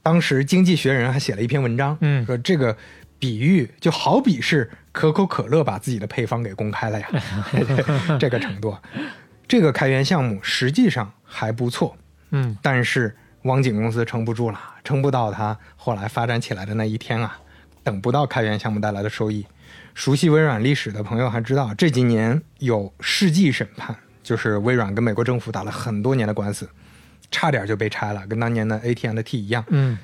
[0.04, 2.76] 当时《经济学人》还写了一篇文章，嗯说这个
[3.20, 7.08] 比喻就好比是可口可乐把自己的配方给公开了呀，
[8.20, 8.76] 这个程度。
[9.48, 11.96] 这个开源项目实际上还不错，
[12.32, 17.38] 嗯但是网景公司撑不住了，撑不到它后来发展起来的那一天啊，
[17.84, 19.46] 等不到开源项目带来的收益。
[19.94, 26.70] 熟悉微软历史的朋友还知道，这几年有世纪审判，就是微软跟美国政府打了很多年的官司，
[27.30, 29.64] 差点就被拆了，跟当年的 AT&T 一样。
[29.70, 29.98] 嗯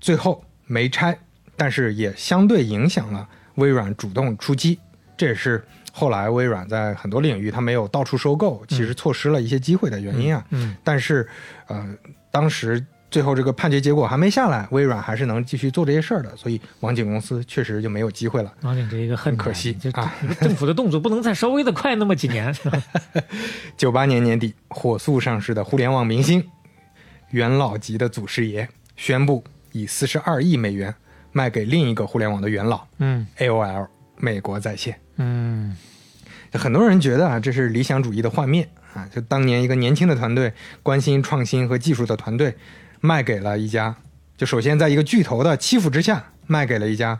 [0.00, 1.18] 最后没拆，
[1.56, 4.78] 但是也相对影响了微软主动出击。
[5.16, 10.44] 这也是后来微软在很多领域它没有到处收购，其实错失了一些机会的原因啊。
[10.50, 11.26] 嗯但是，
[11.68, 11.96] 呃，
[12.30, 12.84] 当时
[13.16, 18.52] 最后这个判决结果还没下来，微软还是能继续做这些事儿的，所以网景公司确实就没有机会了。
[18.60, 22.54] 网景这一个很可惜就啊政府的动作不能再稍微的快那么几年。
[23.74, 26.46] 九八年年底，火速上市的互联网明星
[27.30, 30.94] 元老级的祖师爷宣布以四十二亿美元
[31.32, 35.00] 卖给另一个互联网的元老嗯 AOL 美国在线。
[35.16, 35.74] 嗯
[36.52, 39.08] 很多人觉得啊，这是理想主义的幻灭啊！
[39.10, 40.52] 就当年一个年轻的团队，
[40.82, 42.54] 关心创新和技术的团队，
[43.00, 43.94] 卖给了一家，
[44.36, 47.18] 就首先在一个巨头的欺负之下，卖给了一家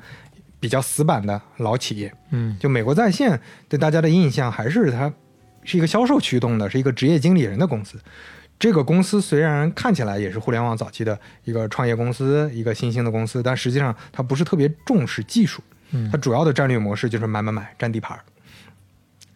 [0.58, 2.12] 比较死板的老企业。
[2.30, 5.12] 嗯就美国在线对大家的印象还是它
[5.64, 7.98] 是一个销售驱动的，是一个职业经理人的公司。
[8.58, 18.24] 这个公司虽然看起来也是互联网早期的一个创业公司，一个新兴的公司，但实际上它不是特别重视技术，嗯它主要的战略模式就是买买买占地盘儿。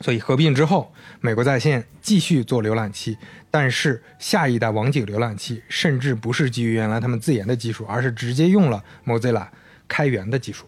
[0.00, 3.18] 所以合并之后，美国在线继续做浏览器，
[3.50, 9.46] 但是下一代网景浏览器甚至不是基于原来他们自研的技术，而是直接用了 Mozilla
[9.88, 10.66] 开源的技术，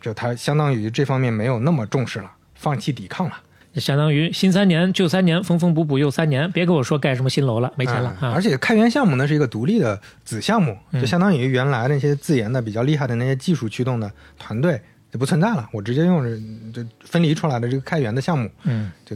[0.00, 3.42] 就它相当于这方面没有那么重视了，放弃抵抗了。
[3.76, 11.00] 相当于新三年旧三年，缝缝补补又三年，别跟我说盖什么新楼了，没钱了而且开源项目呢是一个独立的子项目，嗯。
[11.00, 14.80] 就相当于原来那些自研的比较厉害的那些技术驱动的团队
[15.12, 16.36] 就不存在了，我直接用着
[16.72, 18.90] 就分离出来的这个开源的项目，嗯。
[19.04, 19.14] 就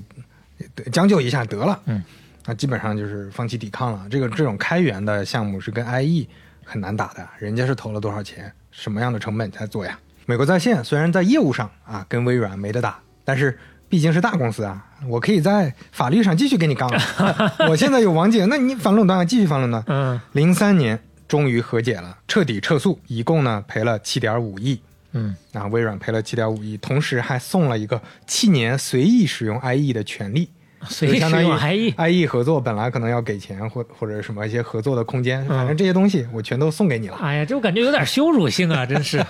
[0.92, 2.03] 将就一下得了，嗯，
[2.51, 4.05] 那基本上就是放弃抵抗了。
[4.11, 6.27] 这个这种开源的项目是跟 IE
[6.65, 9.97] 很难打的，人家是投了多少钱，什么样的成本才做呀？
[10.27, 13.57] 美国在线虽然在业务上啊跟微软没得打，但是
[13.89, 17.55] 毕竟是大公司啊，我可以在法律上继续跟你杠了。
[17.69, 19.85] 我现在有网警，那你反垄断继续反垄断。
[19.87, 24.81] 嗯零三年终于和解了，彻底撤诉，一共呢赔了七点五亿。
[25.13, 30.51] 嗯啊，微软赔了七点五亿，同时还送了一个七年随意使用 IE 的权利。
[30.85, 37.16] 随意使用 IE IE 合作本来可能要给钱或或者什么一些合作的空间，嗯反正这些东西我全都送给你了。
[37.16, 39.19] 哎呀，这我感觉有点羞辱性啊，真是。
[39.19, 39.27] 啊，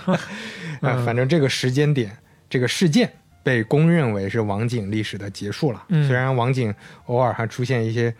[1.05, 2.15] 反正这个时间点，
[2.49, 3.11] 这个事件
[3.43, 5.83] 被公认为是网景历史的结束了。
[5.89, 6.73] 嗯虽然网景
[7.07, 8.13] 偶尔还出现一些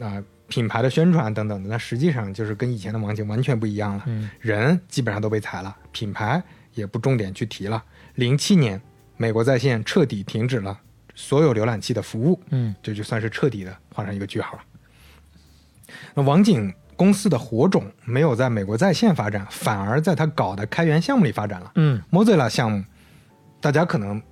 [0.00, 4.02] 啊、品牌的宣传等等的，但实际上就是跟以前的网景完全不一样了。
[4.06, 6.42] 嗯人基本上都被裁了，品牌
[6.74, 7.82] 也不重点去提了。
[8.14, 8.80] 零七年，
[9.16, 10.78] 美国在线彻底停止了
[11.20, 14.62] 所有浏览器的服务，嗯这就算是彻底的画上一个句号了。
[16.14, 21.72] 那网景公司的火种没有在美国在线发展，反而在他搞的开源项目里发展了。
[21.74, 22.84] 嗯 Mozilla 项目，
[23.60, 24.22] 大家可能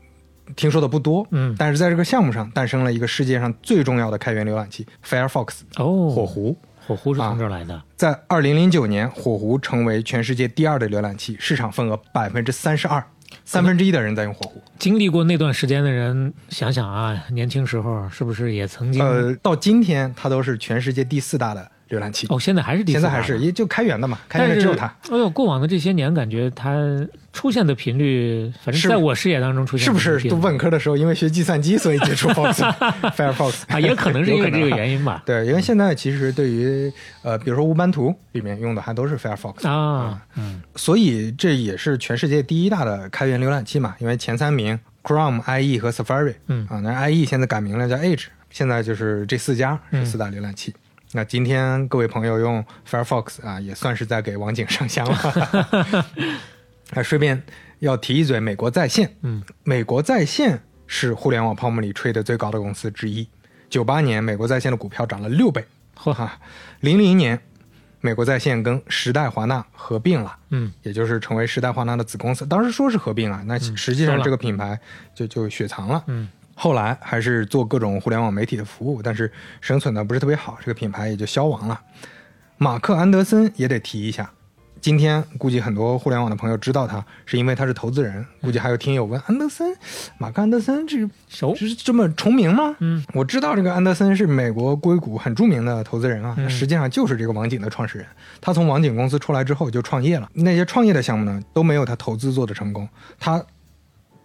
[0.55, 6.57] 听说的不多，嗯但是在这个项目上诞生了一个世界上最重要的开源浏览器 Firefox 哦，火狐。
[6.87, 7.83] 火狐是从这儿来的。
[7.96, 13.05] 在二零零九年，火狐成为全世界第二的浏览器，市场份额百分之三十二，
[13.47, 14.61] 三分之一的人在用火狐。
[14.79, 19.03] 经历过那段时间的人，想想啊，年轻时候是不是也曾经？
[19.03, 22.27] 呃，到今天它都是全世界第四大的浏览器。
[22.31, 26.75] 哦，现在还是第四大现在还是也就开源的嘛，开源的只有它，哎呦，过往的这些年，感觉它
[27.33, 32.55] 出现的频率，反正是在我视野当中出现是不是读本科的时候因为学计算机所以接触 Fox
[33.14, 33.79] Firefox 啊？
[33.79, 34.68] 也可能是因为这个。
[34.68, 35.22] 原因吧。
[35.25, 43.94] 对，因为现在其实对于呃，比如说乌班图里面用的还都是 Firefox 啊，嗯所以这也是全世界第一大的开源浏览器嘛。
[43.99, 50.75] 因为前三名 Chrome、IE 和 Safari，嗯啊，那 IE 现在改名了叫 Edge，现在就是这四家是四大浏览器。
[51.12, 56.07] 那今天各位朋友用 Firefox 啊，也算是在给网景上香了。
[56.95, 57.42] 啊，顺便
[57.79, 63.29] 要提一嘴，美国在线，嗯，美国在线是互联网泡沫里吹得最高的公司之一。
[63.69, 65.64] 九八年，美国在线的股票涨了六倍，
[65.97, 66.38] 嚯哈！
[66.81, 67.40] 零零年，
[68.01, 72.47] 美国在线跟时代华纳合并了，嗯也就是成为时代华纳的子公司。
[72.47, 74.79] 当时说是合并啊，那实际上这个品牌
[75.14, 76.05] 就就雪藏了。
[76.07, 81.79] 嗯后来还是做各种互联网媒体的服务，但是生存的不是特别好，这个品牌也就消亡了。
[82.57, 84.31] 马克·安德森也得提一下，
[84.81, 88.25] 今天估计很多互联网的朋友知道他，是因为他是投资人。
[88.40, 89.77] 估计还有听友问安德森，
[90.16, 92.75] 马克·安德森这熟是这么重名吗？
[92.79, 98.07] 嗯，我知道这个安德森是美国硅谷很著名的投资人啊，嗯实际上就是这个网景的创始人。
[98.40, 102.88] 他从网景公司出来之后就创业了，那些创业的项目呢都没有他投资做的成功。
[103.19, 103.45] 他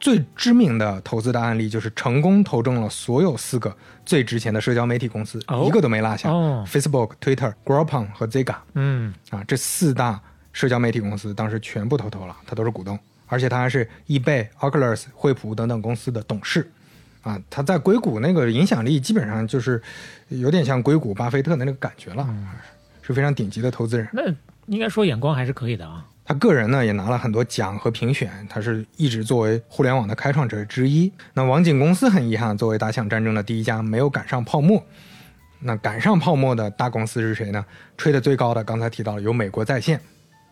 [0.01, 6.29] 最知名的投资的案例就是成功投中了所有四个最值钱的社交媒体公司，哦一个都没落下。
[6.29, 10.19] 哦 Facebook、Twitter、Groupon 和 Ziga 嗯啊，这四大
[10.51, 16.69] 社交媒体公司当时全部投投了，他都是股东，而且他还是 eBay、Oculus、惠普等等公司的董事。
[17.21, 19.79] 啊，他在硅谷那个影响力基本上就是
[20.29, 22.27] 有点像硅谷巴菲特的那个感觉了，
[23.03, 24.07] 是非常顶级的投资人。
[24.11, 24.23] 那
[24.65, 26.03] 应该说眼光还是可以的啊。
[26.23, 31.11] 他个人呢也拿了很多奖和评选，他是一直作为互联网的开创者之一。
[31.33, 34.83] 那网景公司很遗憾，作为打响战争的第一家，没有赶上泡沫。
[35.59, 37.63] 那赶上泡沫的大公司是谁呢？
[37.97, 40.01] 吹得最高的，刚才提到了有美国在线，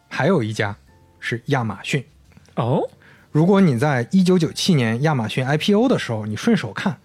[0.08, 0.76] 还有一家
[1.20, 2.06] 是亚马逊。
[2.56, 2.82] 哦，
[3.32, 7.00] 如果你在一九九七年亚马逊 IPO 的时候，你顺手看，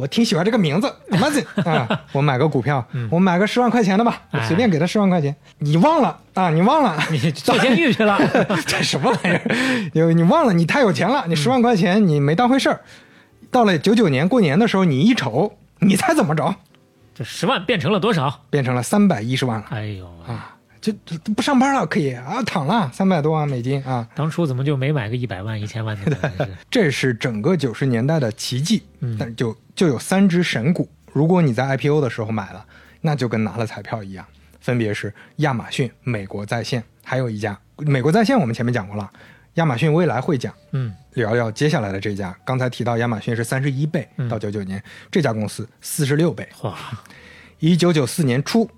[0.00, 0.86] 我挺喜欢这个名字
[1.64, 5.34] 啊，我买个股票，我买个十万块钱的吧，我随便给他十万块钱。
[5.58, 6.48] 你忘了啊？
[6.50, 6.96] 你忘了？
[7.12, 8.18] 你坐监狱去了。
[8.66, 9.90] 这什么玩意儿？
[9.92, 10.54] 有你忘了？
[10.54, 12.80] 你太有钱了，你十万块钱你没当回事儿。
[13.50, 16.54] 到了九九年过年的时候，你一瞅，你猜怎么着？
[17.14, 18.40] 这十万变成了多少？
[18.48, 20.56] 变成了三百一十万了哎呦，啊！
[20.80, 28.82] 就就不上班了，可以啊，躺了三百多万美金啊，当初怎么就没买个一百万、一千万的 这是整个九十年代的奇迹。
[29.00, 32.64] 嗯但就就有三只神股，如果你在 IPO 的时候买了，
[33.00, 34.24] 那就跟拿了彩票一样，
[34.60, 39.10] 分别是亚马逊、美国在线，还有一家美国在线，我们前面讲过了，
[39.54, 40.54] 亚马逊未来会讲。
[40.72, 46.48] 嗯聊聊接下来的这家，刚才提到亚马逊是三十一倍，嗯到九九年这家公司四十六倍。
[46.62, 46.76] 哇，
[47.58, 48.70] 一九九四年初，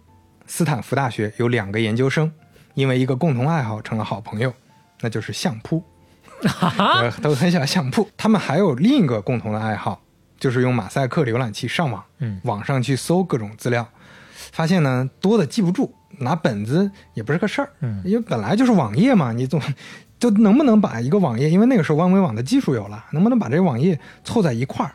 [0.47, 2.31] 斯坦福大学有两个研究生，
[2.75, 4.53] 因为一个共同爱好成了好朋友，
[5.01, 5.83] 那就是相扑，
[6.79, 8.09] 呃都很喜欢相扑。
[8.17, 10.01] 他们还有另一个共同的爱好，
[10.39, 13.89] 就是用马赛克浏览器上网，嗯网上去搜各种资料，
[14.53, 19.61] 发现呢多的记不住，拿本子也不是个事儿，嗯因为本来就是网页嘛，你总
[20.19, 24.93] 就能不能把一个网页，因为那个时候万维网的技术有了，能不能把这个网页凑在一块儿，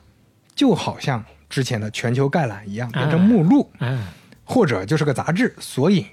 [0.56, 3.70] 就好像之前的全球概览一样，变成目录。
[3.80, 3.98] 哎，
[4.48, 6.04] 或者就是个杂志索引。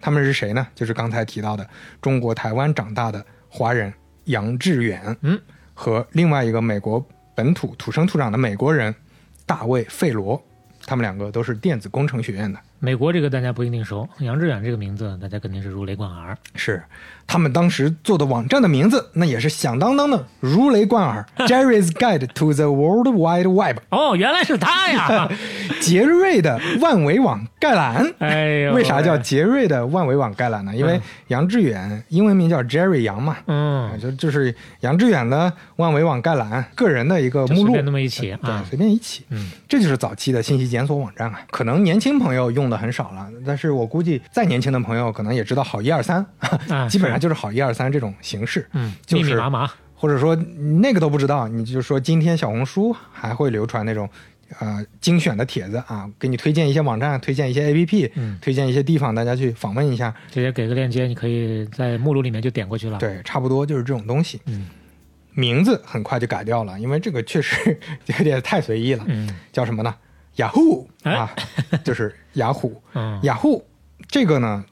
[0.00, 0.66] 他们是谁呢？
[0.74, 1.66] 就是刚才提到的
[2.02, 3.92] 中国台湾长大的华人
[4.24, 5.40] 杨致远，嗯，
[5.72, 7.02] 和另外一个美国
[7.34, 8.94] 本土土生土长的美国人
[9.46, 10.42] 大卫费罗，
[10.86, 12.58] 他们两个都是电子工程学院的。
[12.80, 16.36] 美国这个大家不一定熟，杨致远这个名字大家肯定是如雷贯耳。
[16.54, 16.82] 是，
[17.26, 21.24] 他们当时做的网站的名字，那也是响当当的如雷贯耳。
[21.48, 25.30] Jerry's Guide to the World Wide Web，哦，原来是他呀！
[25.80, 28.12] 杰瑞的万维网概览。
[28.18, 30.76] 哎呦，为啥叫杰瑞的万维网概览呢？
[30.76, 38.62] 因为杨致远英文名叫 Jerry 杨嘛，啊，嗯，就就是杨致远的万维网概览个人的一个目录就随便，那么一起对，啊？
[38.68, 41.40] 随便一起，嗯，这就是早期的信息检索网站啊。
[41.50, 46.24] 可能年轻朋友用的很少了，但是我估计再年轻的朋友可能也知道好一二三，
[46.68, 49.70] 啊基本上就是好一二三这种形式，嗯，就是密密麻麻。
[49.94, 50.34] 或者说
[50.82, 54.08] 那个都不知道，你就说今天小红书还会流传那种。
[54.60, 60.14] 呃，精选的帖子啊，给你推荐一些网站，推荐一些 APP，嗯推荐一些地方，大家去访问一下。
[60.30, 64.40] 直接给个链接，你可以在目录里面就点过去了。，对，差不多就是这种东西。
[64.46, 64.66] 嗯
[65.32, 69.02] 名字很快就改掉了，因为这个确实 有点太随意了。
[69.08, 69.92] 嗯叫什么呢？
[70.36, 71.30] 雅虎哎啊，
[71.84, 72.80] 就是雅虎。
[72.94, 73.64] 嗯，雅虎
[74.08, 74.64] 这个呢，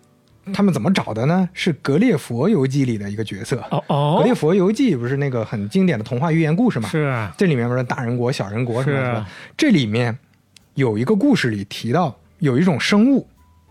[0.53, 1.49] 他们怎么找的呢？
[1.53, 3.63] 是《格列佛游记》里的一个角色。
[3.89, 6.89] 哦格列哦，佛游记》不是那个很经典的童话寓言故事吗？
[6.89, 9.29] 是啊这里面不是大人国、小人国什么是的吧？
[9.57, 10.17] 这里面
[10.75, 13.29] 有一个故事里提到有一种生物，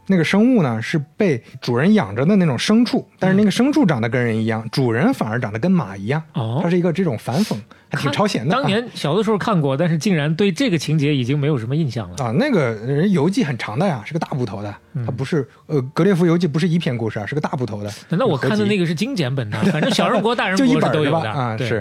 [0.08, 6.24] 那个生物呢是被主人养着的那种牲畜，但是那个牲畜长得跟人一样，主人反而长得跟马一样。
[6.34, 7.56] 哦它是一个这种反讽，
[7.98, 8.56] 还挺超前的。
[8.56, 12.16] 当年小的时候看过，但是竟然对这个情节已经没有什么印象了。
[12.24, 17.92] 啊，那个人游记很长的呀，是个大部头的，嗯它不是呃《格列佛游记》不是一篇故事啊，是个大部头的。
[18.10, 19.58] 难道我看的那个个是精简本的？
[19.72, 21.30] 反正小人国、大人就一国都有吧？
[21.30, 21.76] 啊，是。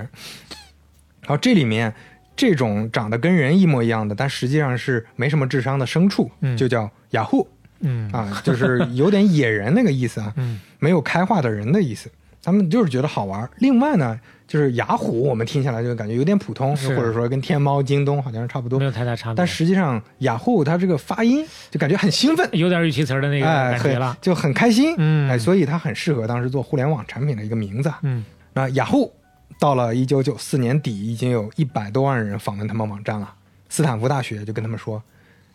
[1.23, 1.93] 然后这里面
[2.35, 7.47] 这种长得跟人一模一样的，但实际上是没什么智商的牲畜，嗯就叫雅虎
[7.81, 12.11] 嗯啊，就是有点野人那个意思啊， 嗯没有开化的人的意思。
[12.43, 13.49] 他们就是觉得好玩。
[13.59, 14.19] 另外呢，
[14.51, 18.81] 就是雅虎，我们听下来就感觉有点普通，或者说跟天猫、京东好像是差不多。
[18.81, 18.85] 没。
[18.85, 24.19] 有太大差别，但实际上，雅虎它这个发音就感觉很兴奋，有点语气词的那个感觉了。
[24.21, 25.31] 就很开心，嗯。
[25.31, 27.89] 哎，所以它很适合当时做互联网产品的一个名字。
[27.89, 28.01] 啊。
[28.03, 28.25] 嗯。
[28.53, 29.15] 那雅虎
[29.61, 33.33] 到了一九九四年底，已经有一百多万人访问他们网站了。
[33.69, 35.01] 斯坦福大学就跟他们说：“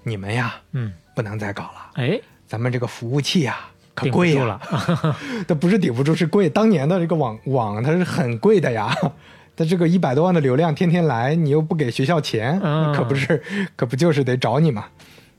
[0.03, 3.57] 你们呀，嗯，不能再搞了，哎，咱们这个服务器呀，
[3.95, 4.59] 可贵了。
[5.47, 6.47] 它不是顶不住，是贵。
[6.47, 8.95] 当年的这个网网它是很贵的呀。
[9.57, 13.41] 它这个一百多万的流量，天天来，你又不给学校钱，嗯可不是，
[13.77, 14.83] 可不就是得找你嘛？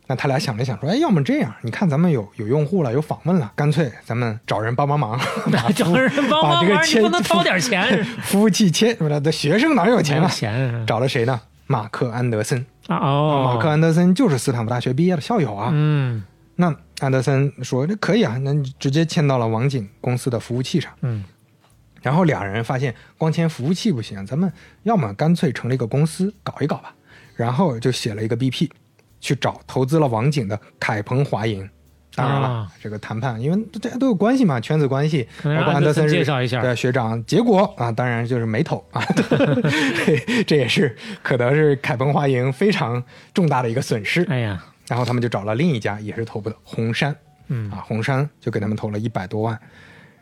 [0.07, 5.21] 那他俩想了想，说：“哎，要么这样，你看咱们有有用户了，有访问了，干脆咱们找人帮帮忙，
[5.53, 8.03] 把找人帮把帮忙，你这个签不能掏点钱？
[8.23, 10.31] 服务器签，不是的学生哪有钱啊？
[10.87, 11.39] 找了谁呢？
[11.67, 12.65] 马克安德森。
[12.87, 15.71] 啊哦，马克安德森就是斯坦福大学毕业的校友啊。
[15.73, 16.23] 嗯
[16.57, 21.25] 那安德森说：“这可以啊，那你直接签到了网景公司的服务器上。”嗯
[22.03, 24.53] 然后俩人发现光签服务器不行，咱们
[24.85, 26.95] 要么干脆成立一个公司搞一搞吧。
[27.35, 28.71] 然后就写了一个 BP，
[29.21, 31.69] 去找投资了网景的凯鹏华银。
[32.15, 37.23] 当然了，啊这个谈判，因为大家都有关系嘛，圈子关系，可能包括安德森介绍一下对学长。
[37.27, 39.05] 结果啊，当然就是没投啊，
[40.47, 43.03] 这也是可能是凯鹏华银非常
[43.35, 44.25] 重大的一个损失。
[44.31, 47.15] 哎呀，然后他们就找了另一家也是头部的红杉，
[47.49, 47.71] 嗯。
[47.71, 49.59] 啊，红杉就给他们投了一百多万，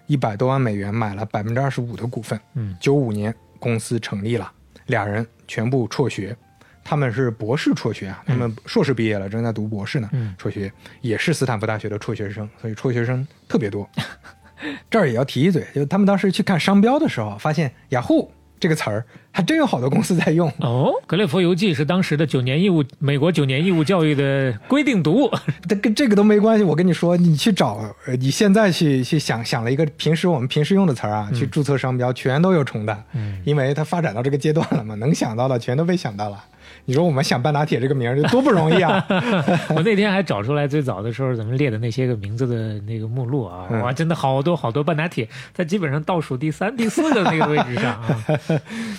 [0.06, 2.40] 一百多万美元买了百分之二十五的股份。
[2.54, 2.76] 嗯。
[2.80, 4.50] 九五年公司成立了，
[4.86, 6.36] 俩人全部辍学，
[6.82, 10.34] 他们是博士辍学啊，他们硕士毕业了，正在读博士呢，嗯。
[10.38, 13.88] 辍学也是斯坦福大学的辍学生，所以辍学生特别多。
[14.88, 18.32] 这儿也要提一嘴，就他们当时去看商标的时候，发现雅虎
[18.64, 20.50] 这个词儿，还真有好多公司在用。
[20.60, 25.30] 哦，格列佛游记是当时的九年义务美国九年义务教育的规定读物。
[25.68, 26.64] 这跟这个都没关系。
[26.64, 33.04] 我跟你说，你去找，呃你现在去去想想了一个平时我们平时用的词儿啊，去注册商标，全都有重的。
[33.12, 36.42] 嗯因为它发展到这个阶段了嘛，能想到的全都被想到了。
[36.86, 39.04] 你说我们想半打铁这个名儿，这多不容易啊！
[39.74, 48.24] 我那天还找出来最早的时候咱们列的那些个名字的那个目录啊，嗯哇，真的好多好多半打铁，在基本上倒数第三、第四的那个位置上啊。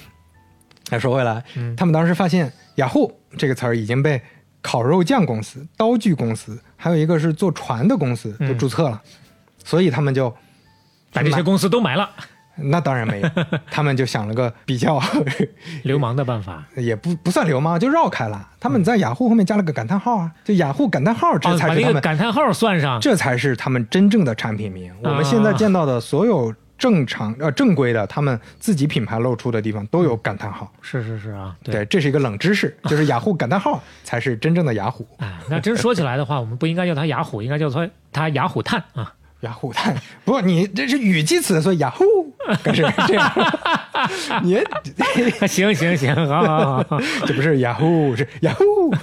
[0.86, 4.22] 再说回来，嗯他们当时发现雅虎这个词儿已经被
[4.62, 9.02] 烤肉酱公司、刀具公司，还有一个是做船的公司都嗯注册了，
[9.64, 10.30] 所以他们就
[11.12, 12.10] 把这些公司都埋了，
[12.58, 13.30] 那当然没有，
[13.70, 15.00] 他们就想了个比较
[15.84, 16.64] 流氓的办法。
[16.76, 18.50] 也不不算流氓，就绕开了。
[18.60, 24.94] 他们在雅虎后面加了个感叹号啊，就雅虎感叹号，这才是他们，感叹号算上，这才是他们真正的产品名。
[25.04, 30.72] 我们现在见到的所有正常呃正规的，他们自己品牌露出的地方都有感叹号。
[30.82, 35.08] 是是是啊，对，这是一个冷知识，就是雅虎感叹号才是真正的雅虎。
[35.20, 39.14] 哎，那真说起来的话，我们不应该叫它雅虎，应该叫它它雅虎探啊。
[39.46, 42.04] 雅虎太，不，你这是语气词，所以雅虎
[42.64, 43.32] 可是这样。
[44.44, 44.58] 你
[45.48, 48.94] 行行行，好好好，这不是雅虎， 是雅虎。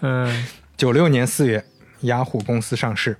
[0.00, 0.44] 嗯
[0.76, 1.62] 九六年四月，
[2.00, 3.16] 雅虎公司上市。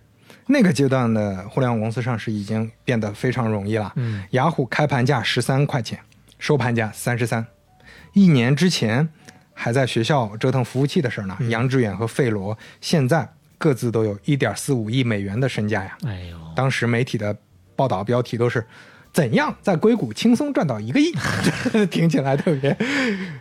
[0.47, 3.93] 那个阶段的互联网公司上市已经变得非常容易了。
[3.97, 5.99] 嗯，雅虎开盘价十三块钱，
[6.39, 7.45] 收盘价三十三。
[8.13, 9.09] 一年之前
[9.53, 11.37] 还在学校折腾服务器的事儿呢。
[11.49, 13.29] 杨致远和费罗现在
[13.59, 15.97] 各自都有一点四五亿美元的身价呀。
[16.05, 17.37] 哎呦，当时媒体的
[17.75, 18.65] 报道标题都是
[19.13, 21.13] “怎样在硅谷轻松赚到一个亿”，
[21.91, 22.71] 听起来特别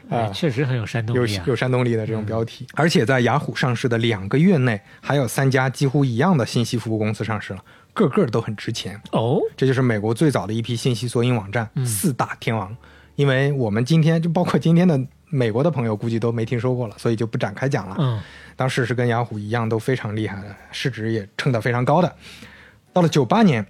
[0.10, 0.32] 哎啊。
[0.34, 1.44] 确实很有煽动有力啊。
[1.48, 7.64] 有煽动力的这种标题，而且在雅虎上市的两个月内，还有三家几乎一样的信息服务公司上市了，
[7.94, 9.00] 个个都很值钱。
[9.12, 12.76] 哦，这就是美国最早的一批信息索引网站，嗯四大天王。
[13.16, 15.00] 因为我们今天就包括今天的
[15.30, 17.96] 美国的朋友，估计都没听说过了，所以就不展开讲了。
[18.00, 18.22] 嗯
[18.58, 22.16] 当时是跟雅虎一样，都非常厉害的，市值也撑得非常高的。
[22.94, 23.66] 到了九八年，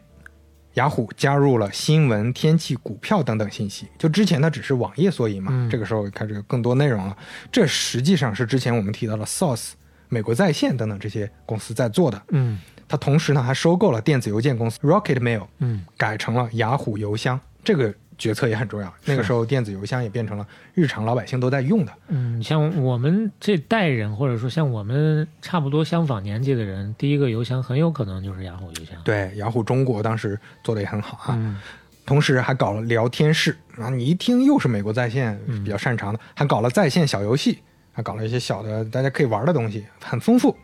[0.75, 3.87] 雅虎加入了新闻、天气、股票等等信息。
[3.97, 7.17] 就之前它只是网页索引嘛，嗯这个时候开始有更多内容了。
[7.51, 9.71] 这实际上是之前我们提到的 Source、
[10.07, 12.21] 美国在线等等这些公司在做的。
[12.29, 17.39] 嗯它同时呢还收购了电子邮件公司 Rocket Mail，嗯，改成了雅虎邮箱。
[17.63, 18.93] 这个决策也很重要。
[19.05, 21.91] 那个时候电子邮箱也变成了日常老百姓都在用的。
[22.07, 28.95] 嗯，像我们这代人，或者说像我们差不多相仿年纪的人，第一个邮箱很有可能就是雅虎邮箱。
[29.03, 31.35] 对，雅虎中国当时做的也很好啊。
[31.37, 31.59] 嗯
[32.07, 37.57] 同时还搞了聊天室啊，你一听又是美国在线比较擅长的，还搞了在线小游戏，
[37.91, 40.55] 还搞了一些小的大家可以玩的东西，很丰富，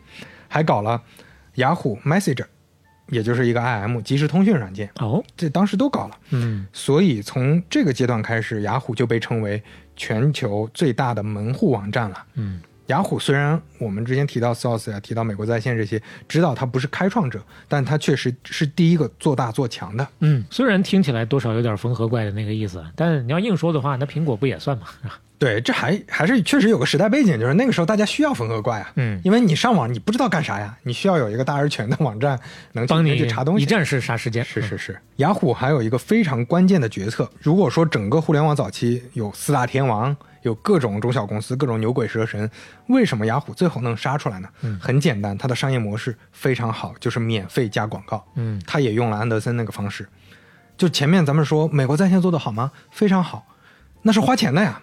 [0.46, 1.02] 还搞了
[1.54, 2.46] 雅虎 Messenger，
[3.08, 6.16] 也就是一个 IM 即时通讯软件，哦，这当时都搞了。
[6.30, 9.62] 嗯所以从这个阶段开始，雅虎就被称为
[9.96, 12.24] 全球最大的门户网站了。
[12.34, 20.06] 嗯雅虎虽然我们之前提到 Source 呀、提到美国在线这些，知道它不是开创者，但它确实是第一个做大做强的。
[20.18, 24.88] 嗯，虽然听起来多少有点缝合怪的那个意思，但你要硬说的话，那苹果不也算吗？
[25.42, 32.38] 对，这还还是确实有个时代背景，就是那个时候大家需要缝合怪啊，嗯因为你上网你不知道干啥呀，你需要有一个大而全的网站
[32.74, 33.64] 能帮你去查东西。
[33.64, 34.44] 一站式杀时间。
[34.44, 37.28] 是是是，雅虎还有一个非常关键的决策。
[37.40, 42.48] 如果说整个互联网早期有四大天王，有各种中小公司，各种牛鬼蛇神，
[42.86, 44.48] 为什么雅虎最后能杀出来呢？
[44.62, 48.24] 嗯很简单，它的商业模式非常好，就是免费加广告。
[48.36, 50.08] 嗯它也用了安德森那个方式。
[50.78, 52.70] 就前面咱们说美国在线做得好吗？
[52.92, 53.44] 非常好，
[54.02, 54.80] 那是花钱的呀。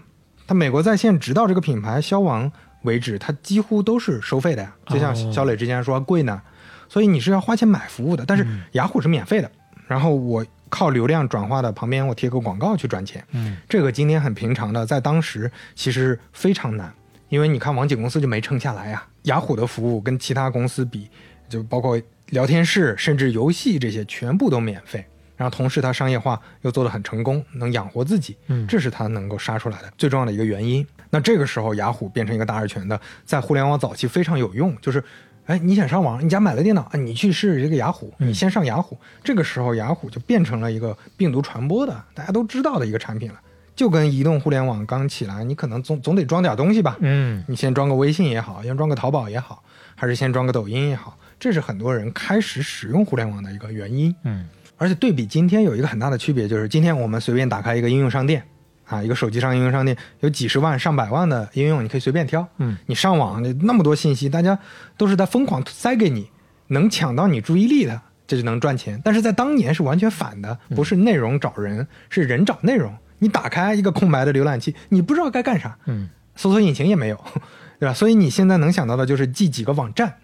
[0.50, 4.76] 它美国在线直到这个品牌消亡为止，它几乎都是收费的呀。
[4.88, 6.41] 就像哦小磊之前说贵呢，
[6.88, 8.26] 所以你是要花钱买服务的。
[8.26, 9.52] 但是雅虎是免费的，
[9.88, 13.24] 然后我靠流量转化的旁边我贴个广告去赚钱。
[13.34, 16.91] 嗯这个今天很平常的，在当时其实非常难，
[17.28, 19.06] 因为你看网景公司就没撑下来呀。
[19.26, 21.08] 雅虎的服务跟其他公司比，
[21.47, 25.06] 就包括聊天室甚至游戏这些全部都免费，
[25.39, 30.85] 然后同时它商业化又做得很成功，能养活自己，嗯这是它能够杀出来的最重要的一个原因。
[31.09, 35.01] 那这个时候雅虎变成一个大而全的，在互联网早期非常有用，就是。
[35.45, 38.95] 哎，你想上网，你家买了电脑啊，你去试试这个雅虎，你先上雅虎。
[39.23, 43.41] 这个时候，雅虎就变成了一个病毒传播的，大家都知道的一个产品了。
[43.75, 49.63] 就跟移动互联网刚起来，你可能总总得装点东西吧，嗯你先装个微信也好，先装个淘宝也好，
[49.95, 54.15] 还是先装个抖音也好，这是很多人开始使用互联网的一个原因。
[54.25, 54.47] 嗯
[54.80, 58.43] 而且对比今天有一个很大的区别，就是今天我们随便打开一个应用商店，
[58.86, 62.47] 啊，一个手机上应用商店有几十万、上百万的应用，你可以随便挑。
[62.57, 64.57] 嗯，你上网那那么多信息，大家
[64.97, 66.30] 都是在疯狂塞给你，
[66.67, 68.99] 能抢到你注意力的，这就能赚钱。
[69.03, 72.91] 但是在当年是完全反的，不是内容找人，是人找内容。
[73.19, 77.21] 你打开一个空白的浏览器，你不知道该干啥，嗯，搜索引擎也没有，
[77.80, 77.93] 对吧？
[77.93, 80.15] 所以你现在能想到的就是记几个网站。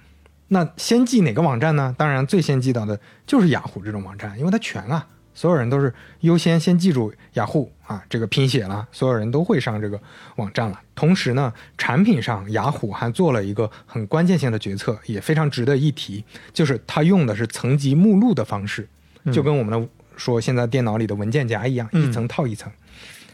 [0.47, 1.93] 那先记哪个网站呢？
[1.97, 9.99] 当然最先记到的就是雅虎这种网站，因为它全啊，所有人都是优先先记住雅虎啊这个拼写了，所有人都会上这个
[10.35, 10.79] 网站了。
[10.93, 16.23] 同时呢，产品上雅虎还做了一个很关键性的决策，也非常值得一提，
[16.53, 18.87] 就是它用的是层级目录的方式，
[19.33, 22.71] 就跟我们的说现在电脑里的文件夹一样，一层套一层。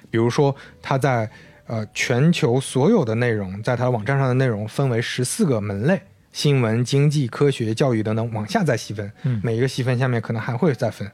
[0.09, 1.29] 比如说，它在
[1.67, 6.01] 呃全球所有的内容，在它网站上的内容分为十四个门类。
[6.31, 9.11] 新闻、经济、科学、教育等等，往下再细分，
[9.43, 11.09] 每一个细分下面可能还会再分。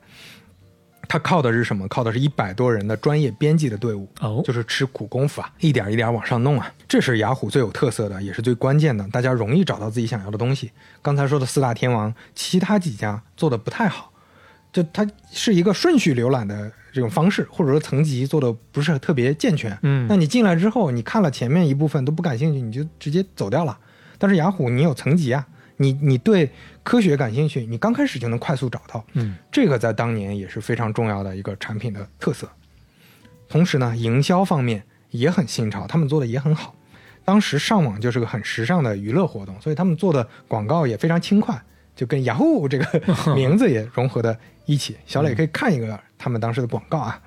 [1.10, 1.88] 它靠的是什么？
[1.88, 6.70] 靠的是一百多人的专业编辑的队伍，哦就是吃苦功夫啊，一点一点往上弄啊。
[6.86, 10.70] 这是雅虎最有特色的，也是最关键的，大家容易找到自己想要的东西。
[11.02, 14.12] 刚才说的四大天王，其他几家做的不太好，
[14.74, 19.78] 就它是一个顺序浏览的这种方式，或者说层级做的不是特别健全。
[19.84, 23.78] 嗯那你进来之后，你看了前面一部分都不感兴趣，你就直接走掉了。
[24.18, 25.46] 但是雅虎你有层级啊，
[25.78, 26.50] 你你对
[26.84, 29.06] 科学感兴趣，你刚开始就能快速找到。
[29.14, 32.50] 嗯，这个在当年也是非常重要的一个产品的特色。
[33.50, 36.76] 同时呢，营销方面也很新潮，他们做的也很好。
[37.24, 41.62] 当时上网就是个很时尚的娱乐活动，所以他们做的广告也非常轻快，
[41.96, 43.02] 就跟雅虎这个
[43.36, 44.98] 名字也融合的一起。
[45.06, 47.22] 小磊可以看一个他们当时的广告啊，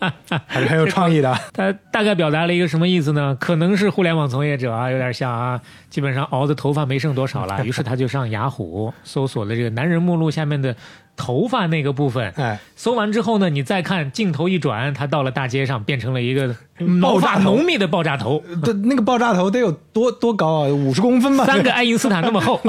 [0.46, 1.36] 还是很有创意的。
[1.52, 3.36] 他大概表达了一个什么意思呢？
[3.38, 10.74] 可能是互联网从业者啊，有点像啊，基本上熬的头发没剩多少了， 于是他就上雅虎搜索了这个男人目录下面的
[11.16, 12.32] 头发那个部分。
[12.36, 20.68] 哎，搜完之后呢，你再看镜头一转，他到了大街上，变成了一个毛发爆炸浓密的爆炸头，这那个爆炸头得有多多高啊？
[20.68, 21.44] 五十公分吧？
[21.44, 22.60] 三个爱因斯坦那么厚。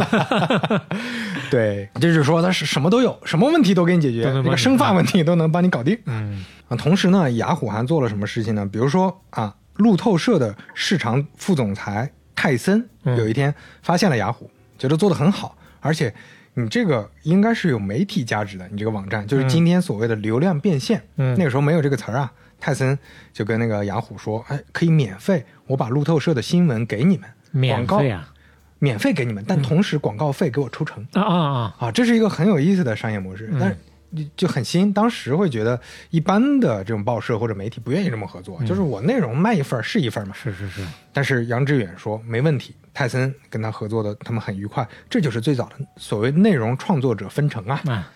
[1.50, 5.98] 对，就是说他是什么都有，什么问题都给你解决，那个生发问题都能帮你搞定。
[6.06, 8.66] 嗯啊，同时呢，雅虎还做了什么事情呢？
[8.66, 16.14] 比如说啊，路透社的市场副总裁泰森嗯有一天发现了雅虎，觉得做得很好，而且
[16.54, 21.04] 你这个应该是有媒体价值的，你这个网站就是今天所谓的流量变现。
[21.18, 22.32] 嗯那个时候没有这个词儿啊。
[22.64, 22.98] 泰森
[23.34, 28.32] 就跟那个雅虎说：“哎，可以免费，我把路透社的新闻给你们，免广告费啊
[28.78, 31.04] 免费给你们，但同时广告费给我抽成。
[31.14, 31.76] 啊啊啊！
[31.80, 33.76] 啊，这是一个很有意思的商业模式，但是
[34.16, 34.91] 就就很新。
[34.91, 40.34] 当时会觉得一般的这种报社或者媒体不愿意这么合作，就是我内容卖一份儿是一份儿嘛。
[40.34, 48.12] 是是是，但是杨致远说没问题，泰森跟他合作的他们很愉快，这就是最早的所谓内容创作者分成啊，啊，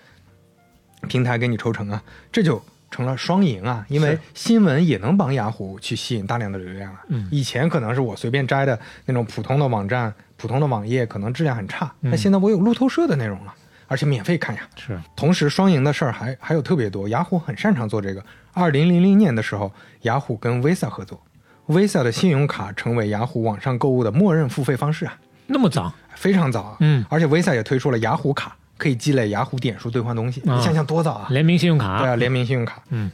[1.07, 7.01] 平台给你抽成啊，这就成了双赢啊，因为新闻也能帮雅虎去吸引大量的流量啊。
[7.09, 13.53] 嗯以前可能是我随便摘的那种普通的网站、普通的网页，可能质量很差，嗯那现在我有路透社的内容了，
[13.95, 14.61] 而且免费看呀。
[14.75, 17.07] 是同时，双赢的事儿还还有特别多。
[17.07, 18.21] 雅虎很擅长做这个。
[18.51, 19.71] 二零零零年的时候，
[20.01, 21.21] 雅虎跟 Visa 合作
[21.67, 25.17] ，Visa 的信用卡成为雅虎网上购物的默认付费方式啊，
[25.47, 26.77] 那么早，非常早啊。
[26.81, 30.41] 嗯而且 Visa 也推出了雅虎卡，可以积累雅虎点数兑换东西。
[30.41, 31.27] 啊你想想多早啊！
[31.29, 32.83] 联名信用卡，对啊，联名信用卡。
[32.89, 33.09] 嗯，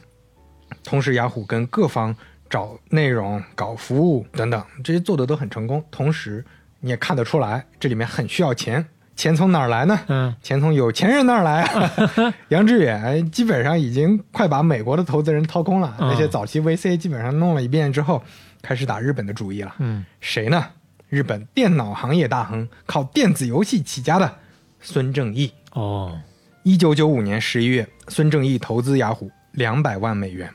[0.82, 2.12] 同时，雅虎跟各方
[2.50, 5.84] 找内容、搞服务等等，这些做的都很成功。
[5.92, 6.44] 同时，
[6.80, 8.84] 你也看得出来，这里面很需要钱。
[9.14, 9.98] 钱从哪儿来呢？
[10.08, 12.34] 嗯，钱从有钱人那儿来啊！
[12.48, 18.22] 杨致远基本上已经快把美国的投资人掏空了，嗯那些早期 VC 基本上弄了一遍之后，
[18.62, 19.74] 开始打日本的主意了。
[19.78, 20.64] 嗯，谁呢？
[21.08, 24.34] 日本电脑行业大亨，靠电子游戏起家的
[24.80, 25.52] 孙正义。
[25.72, 26.18] 哦，
[26.62, 30.48] 一九九五年十一月，孙正义投资雅虎两百万美元，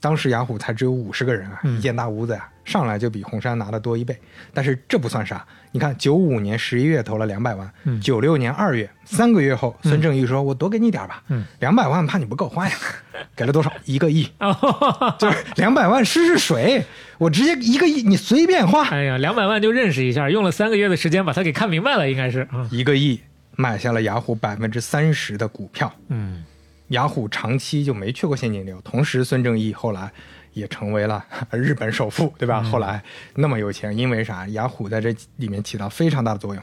[0.00, 4.16] 当时雅虎才只有五十个人啊，嗯一间大屋子呀、上来就比红杉拿的多一倍。
[4.54, 11.44] 但是这不算啥，你看九五年十一月投了两百万嗯，九六、年二月三个月后，孙正义说：“我多给你点吧，嗯。
[11.60, 12.74] 两百万怕你不够花呀，
[13.34, 13.72] 给了多少？
[13.84, 16.84] 一个亿，哦，就是两百万试试水，
[17.18, 22.40] 我直接一个亿你随便花，哎呀，两百万就认识一下，用了三个月的时间把它给看明白了，应该是。
[22.52, 23.20] 啊，一个亿
[23.56, 26.44] 买下了雅虎百分之三十的股票。”嗯。
[26.88, 30.12] 雅虎长期就没去过现金流，同时孙正义后来
[30.52, 32.62] 也成为了 日本首富，对吧？
[32.62, 33.02] 后来
[33.34, 34.46] 那么有钱，因为啥？
[34.48, 36.62] 雅虎在这里面起到非常大的作用。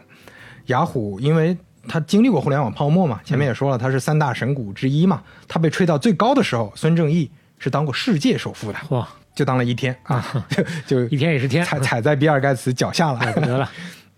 [0.67, 5.23] 雅虎因为它经历过互联网泡沫嘛，前面也说了，它是三大神股之一嘛。
[5.47, 13.19] 它被吹到最高的时候，孙正义是当过世界首富的，哇，就当了一天啊，就 就一天也是天，踩踩在比尔盖茨脚下了。
[13.41, 13.69] 得了，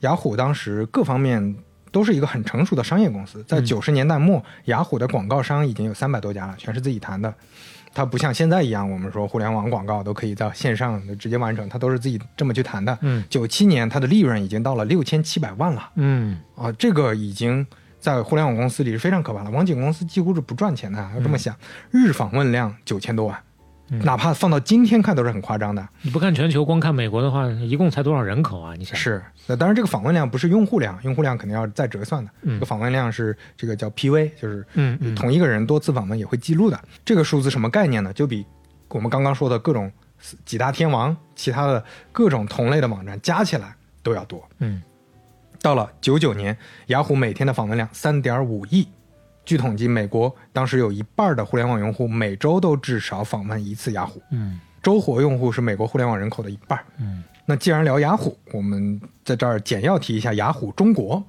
[0.01, 1.55] 雅虎当时各方面
[1.91, 7.33] 都是一个很成熟的商业公司，在九十年代末，雅虎的广告商已经有三百多家了，全是自己谈的。
[7.93, 12.97] 它不像现在一样，我们说互联网广告都可以在线上直接完成，它都是自己这么去谈的。
[13.01, 13.23] 嗯。
[13.29, 15.89] 九七年它的利润已经到了六千七百万了。
[15.95, 16.39] 嗯。
[16.55, 17.65] 啊，这个已经
[17.99, 19.49] 在互联网公司里是非常可怕的。
[19.51, 21.55] 网景公司几乎是不赚钱的，要这么想，
[21.91, 23.37] 日访问量九千多万，
[24.03, 25.85] 哪怕放到今天看都是很夸张的。
[26.01, 28.73] 你不看全球，光看美国的话，一共才多少人口啊？
[28.77, 32.31] 你想是，那当然这个访问量不是用户量，用户量肯定要再折算的。
[32.43, 34.65] 这个访问量是这个叫 PV，就是
[35.15, 36.79] 同一个人多次访问也会记录的。
[37.03, 38.13] 这个数字什么概念呢？
[38.13, 38.45] 就比
[38.87, 39.91] 我们刚刚说的各种
[40.45, 44.41] 几大天王、其他的各种同类的网站加起来都要多。
[44.59, 44.81] 嗯
[45.61, 48.87] 到了九九年，雅虎每天的访问量三点五亿。
[49.45, 54.21] 据统计，美国当时有一半的互联网用户每周都至少访问一次雅虎。
[54.31, 56.79] 嗯周活用户是美国互联网人口的一半。
[56.99, 61.23] 嗯那既然聊雅虎，我们在这儿简要提一下雅虎中国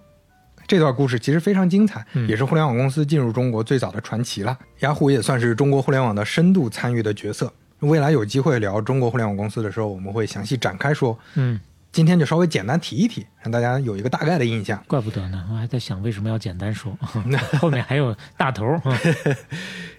[0.67, 4.57] 这段故事，其实非常精彩，嗯也是互联网公司进入中国最早的传奇了。
[4.81, 7.53] 雅虎也算是中国互联网的深度参与的角色。
[7.81, 11.19] 未来有机会聊中国互联网公司的时候，我们会详细展开说。
[11.35, 11.59] 嗯，
[11.93, 14.83] 今天就稍微简单提一提，让大家有一个大概的印象。
[14.89, 16.97] 怪不得呢，我还在想为什么要简单说，
[17.61, 18.81] 后面还有大头。
[18.85, 18.97] 嗯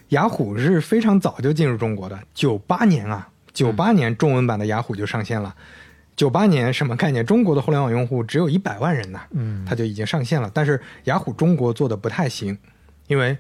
[0.10, 5.56] 雅虎是非常早就进入中国的，九八年啊，九八年中文版的雅虎就上线了。
[6.16, 7.26] 九八年什么概念？
[7.26, 10.52] 中国的互联网用户只有一百万人呢，嗯它就已经上线了。
[10.54, 12.56] 但是雅虎中国做的不太行，
[13.08, 13.36] 因为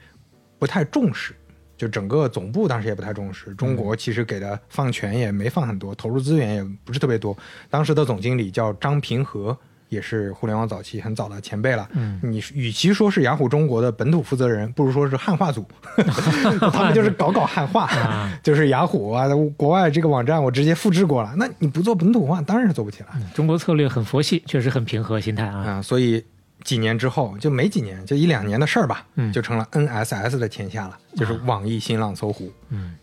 [0.57, 1.35] 不太重视，
[1.77, 3.53] 就整个总部当时也不太重视。
[3.55, 7.35] 中国其实给的放权也没放很多，投入资源也不是特别多。
[7.69, 9.57] 当时的总经理叫张平和，
[9.89, 11.87] 也是互联网早期很早的前辈了。
[11.93, 15.65] 嗯你与其说是雅虎中国的本土负责人，不如说是汉化组，
[16.71, 25.59] 他们就是搞搞汉化，啊就是雅虎啊，国外这个网站我直接复制过了，那你不做本土化，当然是做不起来中国策略很佛系，确实很平和心态啊。
[25.59, 25.81] 啊。
[25.81, 26.23] 所以
[26.63, 32.51] 几年之后，就没几年，就一两年的事儿吧，嗯就成了 NSS 的天下了，就是网易、新浪、搜狐。
[32.69, 32.95] 嗯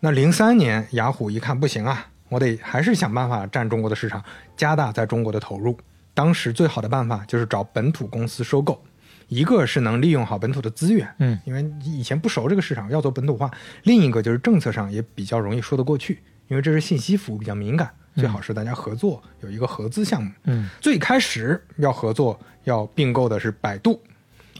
[0.00, 4.22] 那零三年，雅虎一看不行啊，我得还是想办法占中国的市场，
[4.56, 5.78] 加大在中国的投入。
[6.12, 8.80] 当时最好的办法就是找本土公司收购，
[9.28, 13.48] 一个是能利用好本土的资源，嗯因为以前不熟这个市场，要做本土化；
[13.82, 20.30] 另一个就是政策上也比较容易说得过去，因为这是信息服务比较敏感，最好是大家合作，有一个合资项目。
[20.44, 24.00] 嗯，最开始要合作要并购的是百度，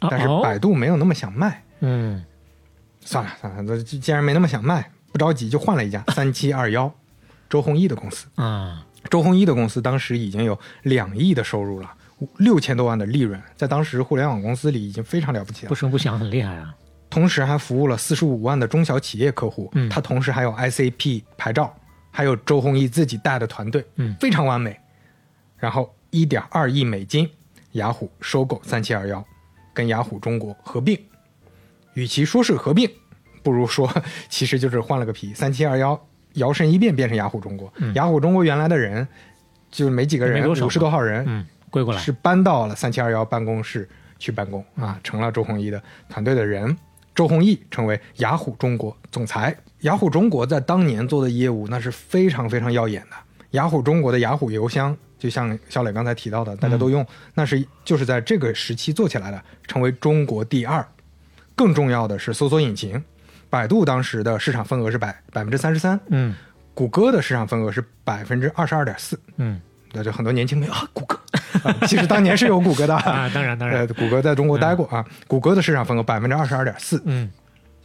[0.00, 2.24] 啊但是哦百度没有那么想卖，嗯
[3.00, 6.92] 算了算了，那既既然没那么想卖，不着急就换了一家三七二幺，
[7.48, 8.26] 周鸿祎的公司。
[8.36, 11.92] 啊周鸿祎的公司当时已经有两亿的收入了，
[12.38, 15.68] 六千多万的利润，在当时互联网公司里已经非常了不起了。
[15.68, 16.74] 不声不响很厉害啊。
[17.10, 21.72] 同时还服务了四十五万的中小企业客户，嗯他同时还有 ICP 牌照，
[22.10, 24.74] 还有周鸿祎自己带的团队，嗯非常完美。
[25.58, 27.28] 然后一点二亿美金，
[27.74, 29.24] 雅虎收购三七二幺，
[29.72, 30.98] 跟雅虎中国合并。
[31.94, 32.90] 与其说是合并，
[33.42, 33.88] 不如说
[34.28, 35.32] 其实就是换了个皮。
[35.32, 36.00] 三七二幺
[36.34, 39.06] 摇身一变变成雅虎中国，雅虎中国原来的人
[39.70, 46.76] 就没几个人，五十多号人，嗯，归过来是搬到了三七二幺办公室去办公啊，成了周鸿祎的团队的人。
[47.14, 49.56] 周鸿祎成为雅虎中国总裁。
[49.82, 53.16] 雅虎中国在当年做的业务那是非常非常耀眼的。
[53.50, 60.86] 雅虎中国的雅虎邮箱，就像小磊刚才提到的，大家都用，那是就是在这个时期做起来的，成为中国第二。
[61.56, 63.02] 更重要的是搜索引擎，
[63.48, 66.34] 百度当时的市场份额是百百分之三十三，嗯。
[66.74, 69.18] 谷歌的市场份额是百分之二十二点四。
[69.38, 69.58] 嗯。
[69.94, 71.18] 那就很多年轻朋友啊，谷歌，
[71.62, 73.80] 啊其实当年是有谷歌的 啊，当然当然。
[73.88, 77.30] 呃，，谷歌在中国待过啊，谷歌的市场份额百分之二十二点四，嗯，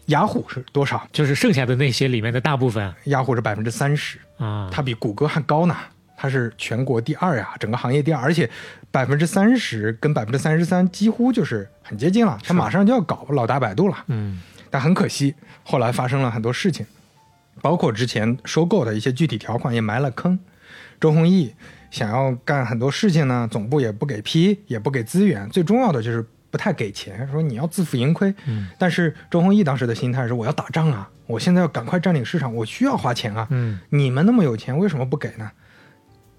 [0.07, 1.07] 雅虎是多少？
[1.13, 2.93] 就是剩下的那些里面的大部分。
[3.05, 5.77] 雅虎是百分之三十，啊，它比谷歌还高呢，
[6.21, 8.49] 它是全国第二呀，整个行业第二，而且
[8.91, 16.85] 百分之三十跟百分之三十三几乎就是很接近了，它马上就要搞老大百度了，嗯但很可惜，后来发生了很多事情，
[17.61, 20.37] 包括之前收购的一些具体条款也埋了坑。
[20.99, 21.55] 周鸿祎
[21.89, 28.35] 想要干很多事情呢，总部也不给批，也不给资源，最重要的就是不太给钱，说你要自负盈亏。
[28.45, 33.47] 嗯但是周鸿祎当时的心态是，我要打仗啊，我现在要赶快占领市场，我需要花钱啊。
[33.51, 35.49] 嗯你们那么有钱，为什么不给呢？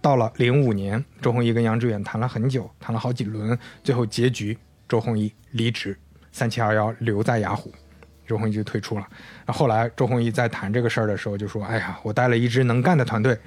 [0.01, 4.57] 到了零五年，周鸿祎跟杨致远谈了很久，谈了好几轮，最后结局，
[4.89, 5.99] 周鸿祎离职，
[6.33, 7.71] 三七二幺留在雅虎，
[8.27, 9.07] 周鸿祎就退出了。
[9.45, 13.39] 那后来周鸿祎在谈这个事儿的时候就说：“哎呀，我带了一支能干的团队，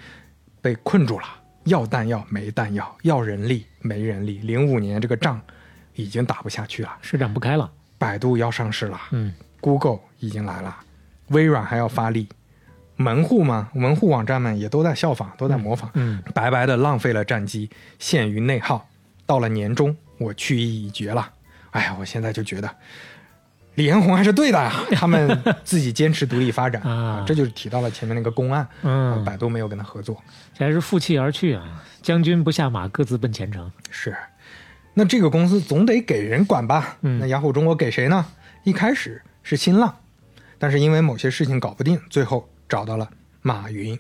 [0.62, 1.26] 被困住了，
[1.64, 4.38] 要弹药没弹药，要人力没人力。
[4.40, 5.42] 零五年这个仗
[5.96, 10.78] 已经打不下去了，施展不开了，百度要上市了，嗯 Google 已经来了，
[11.30, 12.28] 微软还要发力，
[12.96, 17.70] 门户嘛，门户网站们也都在效仿，都在模仿，嗯白白的浪费了战机，
[18.00, 18.88] 陷于内耗。
[19.26, 21.32] 到了年终，我去意已决了。
[21.72, 22.70] 哎呀，我现在就觉得
[23.76, 30.22] 李彦宏还是对的呀， 他们自己坚持独立发展啊这就是提到了前面那个公案，嗯，百度没有跟他合作。
[30.54, 33.72] 这还是负气而去啊，将军不下马，各自奔前程。
[33.90, 34.16] 是，
[34.94, 36.98] 那这个公司总得给人管吧？
[37.02, 38.26] 嗯那雅虎中国给谁呢？
[38.64, 39.98] 一开始是新浪，
[40.60, 43.08] 但是因为某些事情搞不定，最后找到了
[43.44, 43.98] 马云。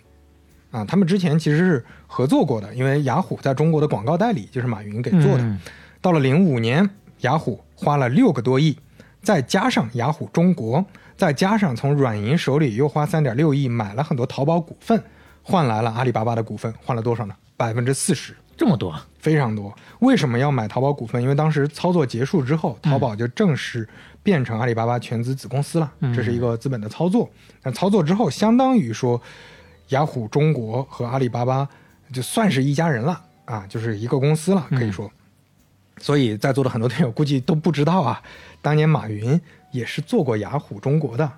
[0.71, 5.43] 啊，他们之前其实是合作过的，因为雅虎在中国的广告代理就是马云给做的。
[5.43, 5.59] 嗯
[6.01, 8.77] 到了零五年，雅虎花了六个多亿，
[9.21, 10.83] 再加上雅虎中国，
[11.15, 15.01] 再加上从软银手里又花三点六亿买了很多淘宝股份，
[15.41, 17.33] 换来了阿里巴巴的股份，换了多少呢？
[17.55, 18.35] 百分之四十。
[18.57, 19.73] 这么多，非常多。
[19.99, 21.21] 为什么要买淘宝股份？
[21.21, 23.87] 因为当时操作结束之后，淘宝就正式
[24.23, 27.29] 变成阿里巴巴全资子公司了，这是一个资本的操作。
[27.61, 29.21] 那操作之后，相当于说，
[29.89, 31.67] 雅虎中国和阿里巴巴
[32.11, 35.11] 就算是一家人了啊，就是一个公司了，可以说。
[35.97, 38.21] 所以在座的很多队友估计都不知道啊，
[38.61, 39.39] 当年马云
[39.71, 41.29] 也是做过雅虎中国的，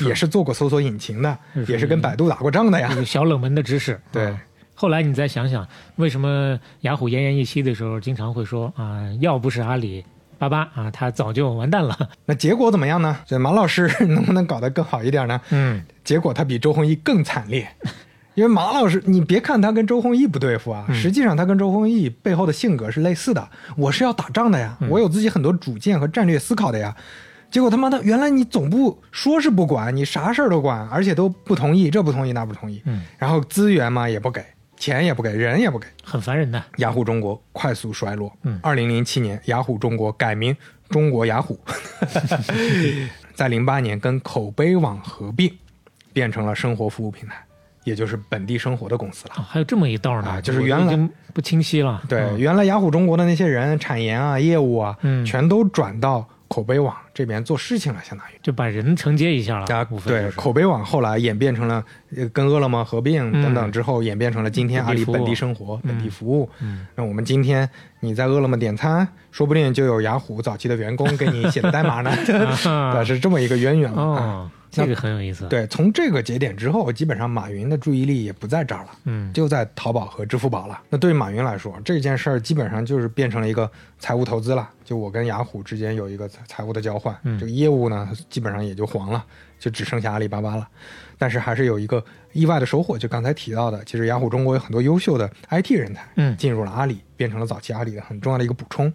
[0.00, 2.96] 也是做过搜索引擎的，是也是跟百度打过仗的呀这。
[2.96, 4.00] 个小冷门的知识。
[4.12, 4.40] 对啊
[4.74, 10.02] 后来你再想想，为什么雅虎奄奄一息的时候，经常会说啊，要不是阿里
[10.40, 11.94] 巴巴啊，他早就完蛋了。
[12.24, 13.18] 那结果怎么样呢？
[13.26, 15.38] 这马老师 能不能搞得更好一点呢？
[15.50, 17.68] 嗯，结果他比周鸿祎更惨烈，
[18.34, 23.46] 因为马老师，你别看他跟周鸿祎不对付啊，实际上他跟周鸿祎背后的性格是类似的。
[23.76, 26.96] 我是要打仗的呀，我有自己很多主见和战略思考的呀。
[27.50, 34.42] 结果他妈的，原来你总部说是不管，你啥事儿都管，而且都不同意，这不同意那不同意，嗯，然后资源嘛也不给，
[34.80, 36.60] 钱也不给，人也不给，很烦人的。
[36.78, 38.32] 雅虎中国快速衰落。
[38.44, 40.56] 嗯二零零七年，雅虎中国改名
[40.88, 41.60] 中国雅虎，
[43.36, 45.52] 在零八年跟口碑网合并，
[46.14, 47.44] 变成了生活服务平台，
[47.84, 49.34] 也就是本地生活的公司了。
[49.36, 50.98] 啊，还有这么一道呢，啊就是原来
[51.34, 52.02] 不清晰了。
[52.08, 58.32] 对，嗯原来雅虎中国的那些人、产研啊、业务啊，嗯全都转到口碑网这边做事情了，相当于。
[58.42, 59.66] 就把人承接一下了。
[60.04, 61.84] 对，就是口碑网后来演变成了
[62.16, 66.50] 呃跟饿了么合并嗯等等之后，演变成了今天阿里本地生活、本地服务。
[66.60, 67.70] 嗯，那我们今天
[68.00, 72.10] 你在饿了么点餐，说不定就有雅虎早期的员工给你写的代码呢，
[73.06, 74.02] 是这么一个渊源了。
[74.02, 78.90] 啊哦，这个很有意思。，对，从这个节点之后，基本上马云的注意力也不在这儿了。
[79.04, 80.80] 嗯，就在淘宝和支付宝了。
[80.88, 84.68] 那对于马云来说，这件事儿基本上就是变成了一个财务投资了。
[84.84, 89.24] 就我跟雅虎之间有一个财财务的交换，嗯这个业务呢基本上也就黄了，
[89.58, 90.68] 就只剩下阿里巴巴了。
[91.18, 92.02] 但是还是有一个
[92.32, 98.92] 意外的收获，就刚才提到的，其实雅虎中国有很多优秀的 IT 人才，嗯进入了阿里，变成了早期阿里的很重要的一个补充。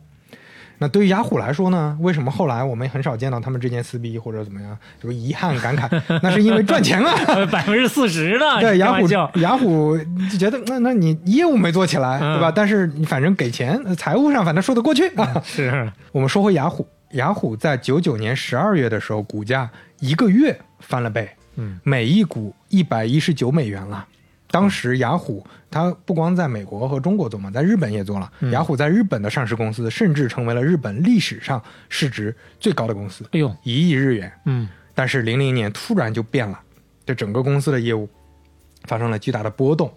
[0.77, 1.97] 那对于雅虎来说呢？
[2.01, 4.77] 为什么后来我们很少见到他们之间撕逼或者怎么样？
[5.01, 7.15] 有遗憾感慨，那是因为赚钱啊。
[7.51, 8.59] 百分之四十呢？
[8.59, 9.07] 对，雅虎
[9.39, 9.97] 雅虎
[10.29, 12.51] 就觉得那那你业务没做起来，嗯对吧？
[12.53, 15.41] 但是你反正给钱，呃财务上反正说得过去啊。
[15.43, 19.69] 是我们说回雅虎，雅虎在九九年十二月的时候，股价
[19.99, 24.05] 一个月翻了倍，嗯，每一股一百一十九美元了。
[24.51, 28.31] 当时雅虎它不光在美国和中国做嘛，在日本也做了。
[28.39, 34.31] 嗯雅虎在日本的上市公司，甚至成为了日本历史上市值最高的公司，哎呦，一亿日元。
[34.45, 36.57] 嗯但是零零年突然就变了，
[37.05, 38.07] 这整个公司的业务
[38.85, 39.91] 发生了巨大的波动，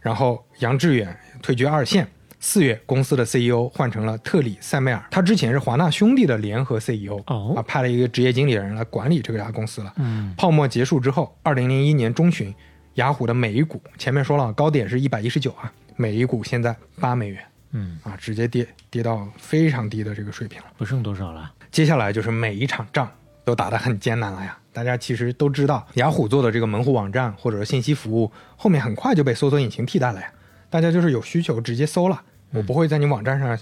[0.00, 2.06] 然后杨致远退居二线。
[2.38, 9.90] 四月，公司的 CEO 换成了特里塞梅尔，他之前是华纳兄弟的联合 CEO，哦啊，派了一个职业经理人来管理这个家公司了。
[9.96, 12.54] 嗯泡沫结束之后，二零零一年中旬，
[12.94, 20.66] 雅虎的每一股前面说了高点是一百一十九啊，每一股现在八美元嗯，啊，直接跌跌到非常低的这个水平了。
[20.78, 21.52] 不剩多少了。
[21.72, 23.10] 接下来就是每一场仗
[23.44, 24.56] 都打得很艰难了呀。
[24.72, 30.32] 大家其实都知道，雅虎做的这个门户网站或者是信息服务，后面很快就被搜索引擎替代了呀。
[30.70, 32.22] 大家就是有需求直接搜了，
[32.52, 33.58] 我不会在你网站上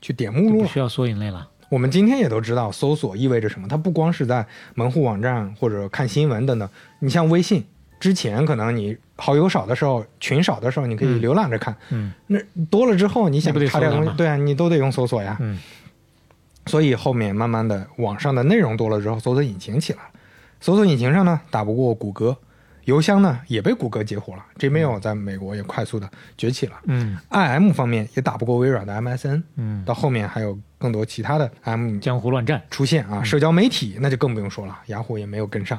[0.00, 0.62] 去点目录了。
[0.62, 1.48] 不需要缩引类了。
[1.68, 3.66] 我们今天也都知道，搜索意味着什么？
[3.66, 6.68] 它不光是在门户网站或者看新闻等等。
[6.98, 7.64] 你像微信，
[8.02, 11.72] 之前可能你好友少的时候、群少的时候，你可以浏览着看。
[11.90, 12.36] 嗯那
[12.68, 15.36] 多了之后，你想查点东西，对啊，你都得用搜索呀。
[15.38, 15.56] 嗯
[16.66, 20.08] 所以后面慢慢的网上的内容多了之后，搜索引擎起来了。
[20.60, 22.36] 搜索引擎上呢打不过谷歌，
[22.86, 26.74] 邮箱呢也被谷歌截胡了，Gmail 在美国也快速的崛起了。
[26.86, 32.60] 嗯 IM 方面也打不过微软的 MSN，嗯，到后面还有更多其他的 M 江湖乱战。
[32.68, 35.78] 出现啊，社交媒体那就更不用说了，雅虎也没有跟上。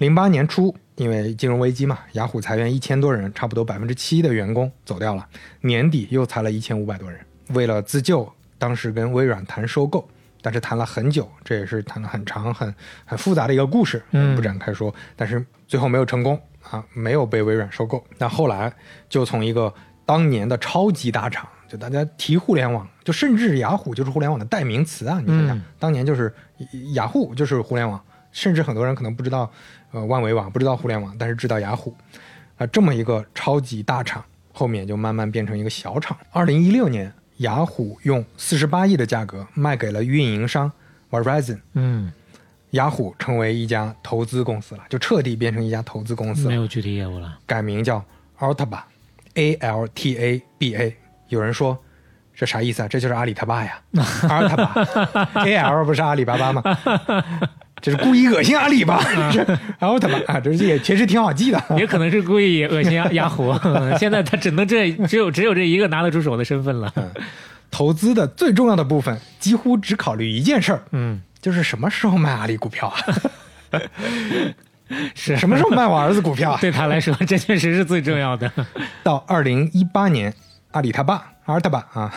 [0.00, 5.28] 零八年初，因为金融危机嘛，雅虎裁员一千多人，差不多百分之七的员工走掉了。
[5.60, 7.20] 年底又裁了一千五百多人。
[7.48, 8.26] 为了自救，
[8.56, 10.08] 当时跟微软谈收购，
[10.40, 12.74] 但是谈了很久，这也是谈了很长、很
[13.04, 14.94] 很复杂的一个故事，嗯不展开说。
[15.14, 16.40] 但是最后没有成功
[16.70, 18.02] 啊，没有被微软收购。
[18.16, 18.72] 那后来
[19.10, 19.70] 就从一个
[20.06, 25.20] 当年的超级大厂，就大家提互联网，就甚至雅虎就是互联网的代名词啊！
[25.20, 26.32] 你想想，嗯当年就是
[26.94, 29.50] 雅虎就是互联网，甚至很多人可能不知道，
[29.92, 31.94] 呃，万维网不知道互联网，但是知道雅虎，
[32.56, 36.16] 啊、这么一个超级大厂，后面就慢慢变成一个小厂。
[36.30, 40.70] 二零一六年，雅虎用四十八亿的价格卖给了运营商
[41.10, 42.12] Verizon，嗯，
[42.70, 47.38] 雅虎成为一家投资公司了，就彻底变成一家投资公司了，没有具体业务了。
[47.46, 48.04] 改名叫
[48.38, 50.96] Altaba，A L T A B A。
[51.28, 51.78] 有人说
[52.34, 52.88] 这啥意思啊？
[52.88, 56.62] 这就是阿里他爸呀， Altaba，A L 不是阿里巴巴吗？
[57.82, 59.00] 这是故意恶心阿里吧？
[59.32, 59.42] 这
[59.80, 61.62] Altaba 啊，这也其实挺好记的。
[61.78, 63.54] 也可能是故意恶心雅雅虎。
[63.98, 66.92] 现在他只能这只有只有这一个拿得出手的身份了。
[67.70, 72.96] 投资的最重要的部分几乎只考虑一件事儿，嗯，就是什么时候卖阿里股票啊？
[75.14, 76.58] 是什么时候卖我儿子股票啊？
[76.60, 78.50] 对他来说，这确实是最重要的。
[79.04, 80.34] 到二零一八年，
[80.72, 82.12] 阿里他爸阿尔特巴啊，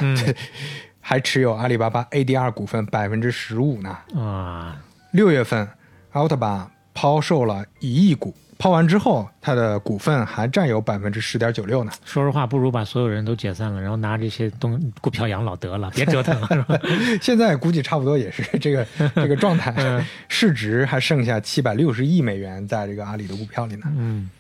[1.00, 3.96] 还持有阿里巴巴 ADR 股份百分之十五呢。
[4.20, 4.76] 啊，
[5.14, 5.68] 六月份，
[6.12, 11.92] 阿尔特巴抛售了一亿股，抛完之后，他的股份还占有百分之十点九六呢。
[12.04, 16.82] 说实话，不如把所有人都解散了，然后拿这些东股票养老得了，别折腾了？
[17.22, 23.84] 现在估计差不多也是这个 这个状态，市值还剩下七百六十亿美元在这个阿里的股票里呢。
[23.96, 24.32] 嗯，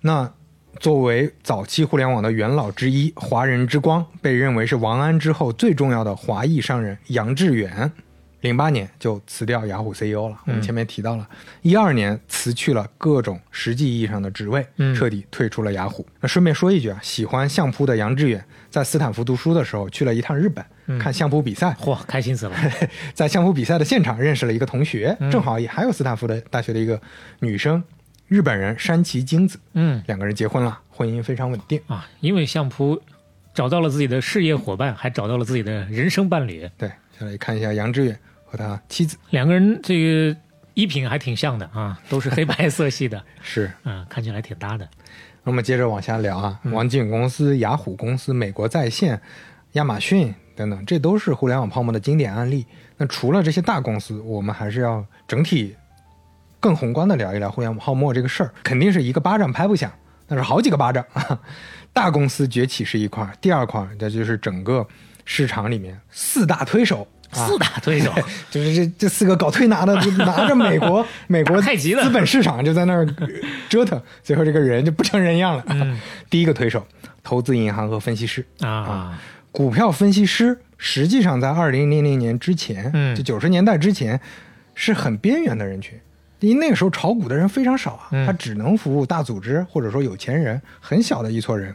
[0.00, 0.32] 那
[0.80, 7.92] 作为早期互联网的元老之一，华人之光，被认为是王安之后最重要的华裔商人杨致远，
[8.42, 10.38] 零八年就辞掉雅虎 CEO 了。
[10.46, 11.26] 我们前面提到了，
[11.62, 16.06] 一二年辞去了各种实际意义上的职位，嗯彻底退出了雅虎。
[16.20, 20.64] 那顺便说一句啊，喜欢相扑的杨致远在斯坦福读书的时候去了一趟日本，
[20.98, 21.74] 看相扑比赛。
[21.80, 22.56] 嚯，开心死了。
[23.14, 27.00] 在相扑比赛的现场认识了一个同学，嗯正好也还有斯坦福的大学的一个
[27.40, 27.82] 女生，
[28.26, 31.80] 日本人山崎京子，嗯两个人结婚了，婚姻非常稳定。
[31.86, 33.00] 啊，因为相扑
[33.54, 38.18] 找到了自己的事业伙伴，还找到了自己的人生伴侣，对，下来看一下杨致远
[38.52, 40.36] 和他妻子，两个人这个
[40.74, 43.72] 衣品还挺像的啊，都是黑白色系的， 是。
[43.84, 44.86] 嗯，看起来挺搭的。
[45.42, 49.18] 那么接着往下聊啊，嗯网景公司、雅虎公司、美国在线、
[49.72, 52.66] 亚马逊等等，这都是互联网泡沫的经典案例。
[52.98, 55.74] 那除了这些大公司，我们还是要整体
[56.60, 58.52] 更宏观的聊一聊互联网泡沫这个事儿。
[58.62, 59.90] 肯定是一个巴掌拍不响，
[60.28, 61.02] 那是好几个巴掌。
[61.94, 64.86] 大公司崛起是一块，第二块儿那就是整个
[65.24, 67.08] 市场里面四大推手。
[67.32, 68.12] 啊四大推手，
[68.50, 73.06] 就是这这四个搞推拿的，就拿着美国 美国太极的资本市场就在那儿
[73.68, 75.64] 折腾，最后这个人就不成人样了。
[75.68, 76.86] 嗯第一个推手，
[77.22, 79.18] 投资银行和分析师啊，
[79.50, 84.20] 股票分析师实际上在二零零零年之前，嗯就九十年代之前，
[84.74, 85.98] 是很边缘的人群。
[86.40, 91.72] 因为那个时候炒股的人非常少啊，嗯他只能服务大组织或者说有钱人，很小的一撮人，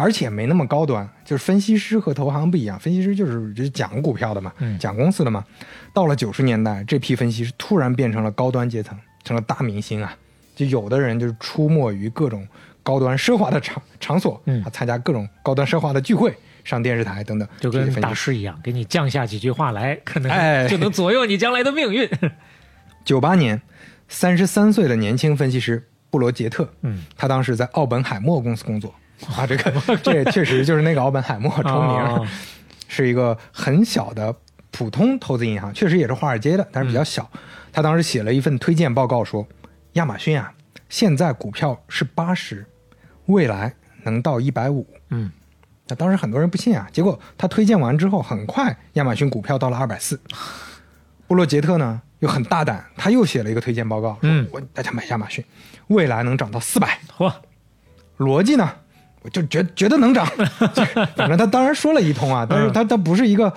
[0.00, 1.08] 而且没那么高端。
[1.24, 5.44] 就是分析师和投行不一样，分析师就是就是讲股票的嘛，嗯讲公司的嘛。
[5.92, 10.16] 到了九十年代，这批分析师突然变成了高端阶层，成了大明星啊！
[10.56, 12.46] 就有的人就是出没于各种
[12.82, 22.08] 高端奢华的场场所，嗯啊，参加各种高端奢华的聚会，上电视台等等，就跟大师一样，给你降下几句话来，可能哎 就能左右你将来的命运。
[23.04, 23.60] 九八年，
[24.08, 28.94] 三十三岁的年轻分析师布罗杰特，嗯，他当时在奥本海默公司工作
[29.36, 32.26] 啊，这个这也确实就是那个奥本海默 出名，哦
[32.88, 34.34] 是一个很小的
[34.70, 37.30] 普通投资银行，确实也是华尔街的，但是比较小。
[37.72, 39.46] 他当时写了一份推荐报告说，
[39.92, 40.52] 亚马逊啊，
[40.88, 42.66] 现在股票是八十，
[43.26, 44.86] 未来能到一百五。
[45.10, 45.30] 嗯，
[45.86, 50.20] 那当时很多人不信啊，结果他推荐完之后，很快亚马逊股票到了二百四。
[51.28, 55.44] 布洛杰特呢又很大胆，他又写了一个推荐报告，说嗯我大家买亚马逊，
[55.86, 56.98] 未来能涨到四百。
[57.16, 57.32] 嚯，
[58.18, 58.89] 逻辑呢，我
[59.28, 60.26] 就觉觉得能涨，
[60.74, 63.52] 就 是反正他当然说了一通啊，但是他他不是一个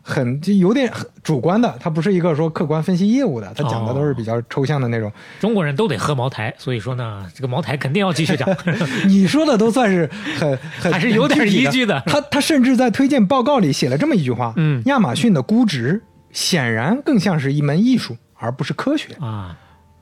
[0.00, 5.12] 很就有点很主观的，他不是一个说客观分析业务的，他讲的都是比较抽象的那种。
[5.40, 8.48] 中国人都得喝茅台，所以说呢，这个茅台肯定要继续涨。
[9.08, 10.08] 你说的都算是
[10.38, 12.00] 很 很还是有点依据的。
[12.06, 14.82] 他他甚至在推荐报告里写了这么一句话：嗯。
[14.86, 16.00] 亚马逊的估值
[16.30, 19.14] 显然更像是一门艺术，而不是科学。
[19.20, 19.58] 啊，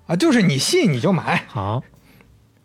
[0.06, 1.42] 啊，就是你信你就买。
[1.48, 1.82] 好，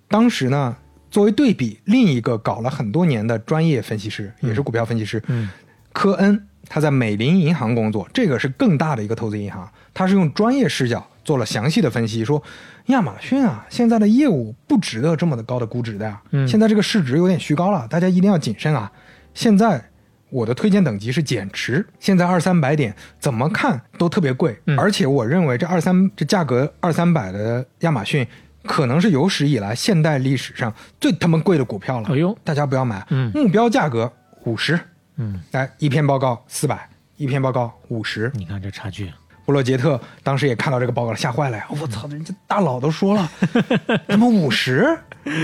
[0.10, 0.76] 当时呢，
[1.12, 5.50] 作为对比，另一个搞了很多年的专业分析师，也是股票分析师，嗯
[5.92, 12.42] 科恩，他在美林银行工作，这个是更大的一个投资银行，他是用专业视角做了详细的分析，说
[12.86, 18.90] 亚马逊啊，现在的业务不值得这么的高的估值的呀，嗯现在这个市值有点虚高了，大家一定要谨慎啊。
[19.34, 19.84] 现在
[20.30, 28.26] 我的推荐等级是减持，现在二三百点怎么看都特别贵，嗯而且我认为这二三这价格二三百的亚马逊。
[28.64, 33.06] 可能是有史以来现代历史上最他妈贵的股票了，哎呦大家不要买。
[33.10, 34.12] 嗯目标价格
[34.44, 34.80] 五十，
[35.18, 38.32] 嗯，来一篇报告四百，一篇报告五十。
[38.34, 39.12] 你看这差距，
[39.46, 41.66] 布洛杰特当时也看到这个报告了，吓坏了呀！
[41.70, 43.30] 我操，人家大佬都说了，
[44.08, 44.98] 他妈五十，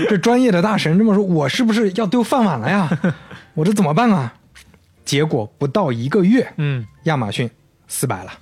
[0.08, 2.88] 这专业的大神这么说，我是不是要丢饭碗了呀？
[3.54, 4.34] 我这怎么办啊？
[5.04, 7.50] 结果不到一个月，嗯，亚马逊
[7.86, 8.32] 四百了。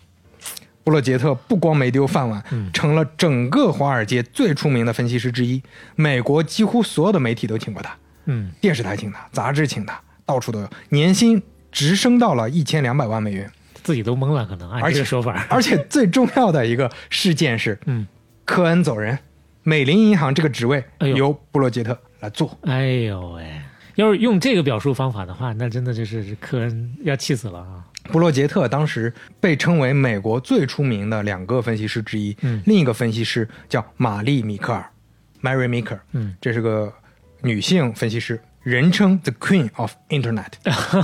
[0.86, 2.40] 布洛杰特不光没丢饭碗，
[2.72, 5.60] 成了整个华尔街最出名的分析师之一。
[5.96, 10.70] 美国几乎所有的媒体都请过他，嗯，电视台请他，杂志请他，到处都有。
[10.90, 13.50] 年薪直升到了一千两百万美元，
[13.82, 18.06] 自己都懵了，可能按这个说法，而且最重要的一个事件是，嗯，
[18.44, 19.18] 科恩走人，
[19.64, 20.84] 美林银行这个职位
[21.16, 22.56] 由布洛杰特来做。
[22.62, 23.60] 哎呦喂，
[23.96, 27.82] 要是用这个表述方法的话，那真的就是科恩要气死了啊！
[28.06, 34.88] 布洛杰特当时被称为美国最出名的两个分析师之一，嗯另一个分析师叫玛丽米克尔
[35.42, 36.92] （Mary Meeker），嗯，这是个
[37.42, 40.52] 女性分析师，人称 The Queen of Internet，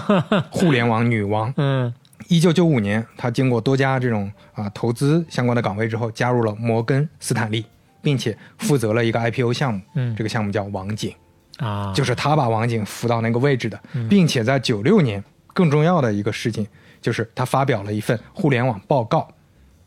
[0.51, 1.53] 互联网女王。
[1.57, 1.93] 嗯
[2.29, 7.67] 一九九五年，她经过多家这种啊投资相关的岗位之后，加入了摩根斯坦利，
[8.01, 11.13] 并且负责了一个 IPO 项目，嗯这个项目叫网景。
[11.59, 13.79] 啊，就是她把网景扶到那个位置的，
[14.09, 15.23] 并且在九六年，
[15.53, 16.67] 更重要的一个事情
[17.03, 19.29] 就是他发表了一份互联网报告，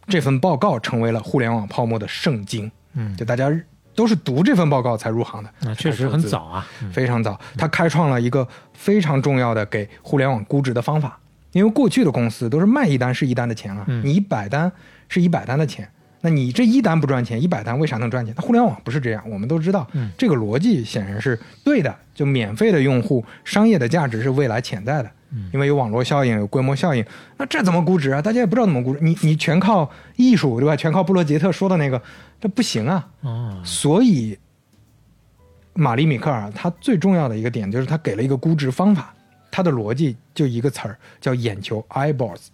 [0.08, 2.72] 这份报告成为了互联网泡沫的圣经。
[2.94, 3.52] 嗯就大家
[3.96, 6.68] 都是读这份报告才入行的，那确实很早啊。
[6.82, 7.40] 嗯非常早。
[7.58, 11.18] 他开创了一个非常重要的给互联网估值的方法，
[11.54, 14.72] 因为过去的公司都是卖一单是一单的钱啊，嗯你一百单
[15.08, 15.90] 是一百单的钱。
[16.22, 18.34] 那你这一单不赚钱，一百单为啥能赚钱？
[18.38, 21.96] 那互联网不是这样，我们都知道，嗯这个逻辑显然是对的。
[22.16, 27.06] 就免费的用户，商业的价值是未来潜在的，嗯因为有网络效应，有规模效应。
[27.36, 28.22] 那这怎么估值啊？
[28.22, 29.00] 大家也不知道怎么估值。
[29.02, 30.78] 你你全靠艺术，对吧？
[30.78, 32.02] 全靠布罗杰特说的那个，
[32.40, 33.06] 这不行啊。
[33.20, 34.40] 哦，所以，
[35.74, 39.14] 玛丽米克尔他最重要的一个点就是他给了一个估值方法，
[39.52, 42.48] 他的逻辑就一个词儿叫眼球 （eyeballs），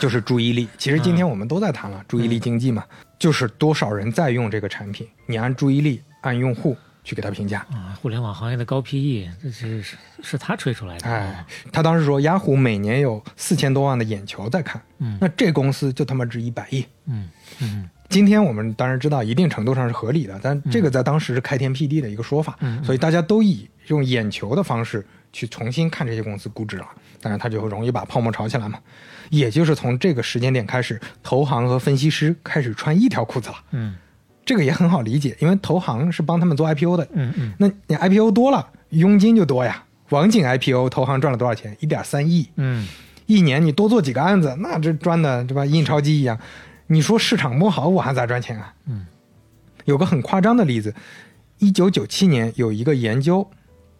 [0.00, 0.68] 就是注意力。
[0.78, 2.84] 其实今天我们都在谈了注意力经济嘛，
[3.18, 7.66] 就是多少人在用这个产品，你按注意力、按用户去给他评价。
[7.72, 11.08] 啊，互联网行业的高 PE，这是是是他吹出来的。
[11.08, 16.84] 哎，他当时说，雅虎每年有四千多万的眼球在看，嗯那这公司就他妈值一百亿。
[17.06, 17.28] 嗯
[17.60, 26.86] 嗯今天我们当然知道一定程度上是合理的，但这个在当时是开天辟地的一个说法，嗯所以大家都以用眼球的方式去重新看这些公司估值了，
[27.20, 28.78] 当然它就会容易把泡沫炒起来嘛。
[29.30, 33.56] 也就是从这个时间点开始，投行和分析师开始穿一条裤子了。
[33.72, 33.94] 嗯
[34.46, 39.84] 这个也很好理解，因为投行是帮他们做 IPO 的，嗯嗯那你 IPO 多了，佣金就多呀。
[40.08, 41.76] 网景 IPO 投行赚了多少钱？
[41.80, 42.88] 一点三亿，嗯
[43.26, 45.66] 一年你多做几个案子，那这赚的对吧？
[45.66, 46.38] 印钞机一样。
[46.86, 48.72] 你说市场不好，我还咋赚钱啊？
[48.86, 49.06] 嗯，
[49.84, 50.94] 有个很夸张的例子，
[51.58, 53.50] 一九九七年有一个研究，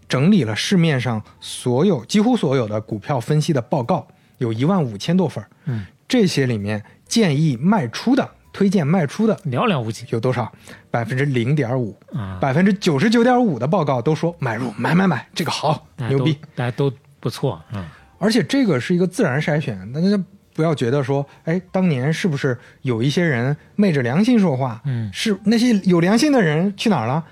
[0.08, 10.50] 整理了市面上所有几乎所有的股票分析的报告，有一万五千多份儿嗯，这些里面建议卖出的、推荐卖出的寥寥无几有多少？
[10.90, 16.38] 百分之零点五，啊，百分之九十九点五的报告都说买入买买买，这个好牛逼。
[16.54, 16.90] 大家都
[17.20, 17.84] 不错嗯。
[18.18, 20.18] 而且这个是一个自然筛选，大家
[20.54, 24.80] 不要觉得说，哎，当年是不是有一些人昧着良心说话？
[24.86, 27.22] 嗯是那些有良心的人去哪儿了？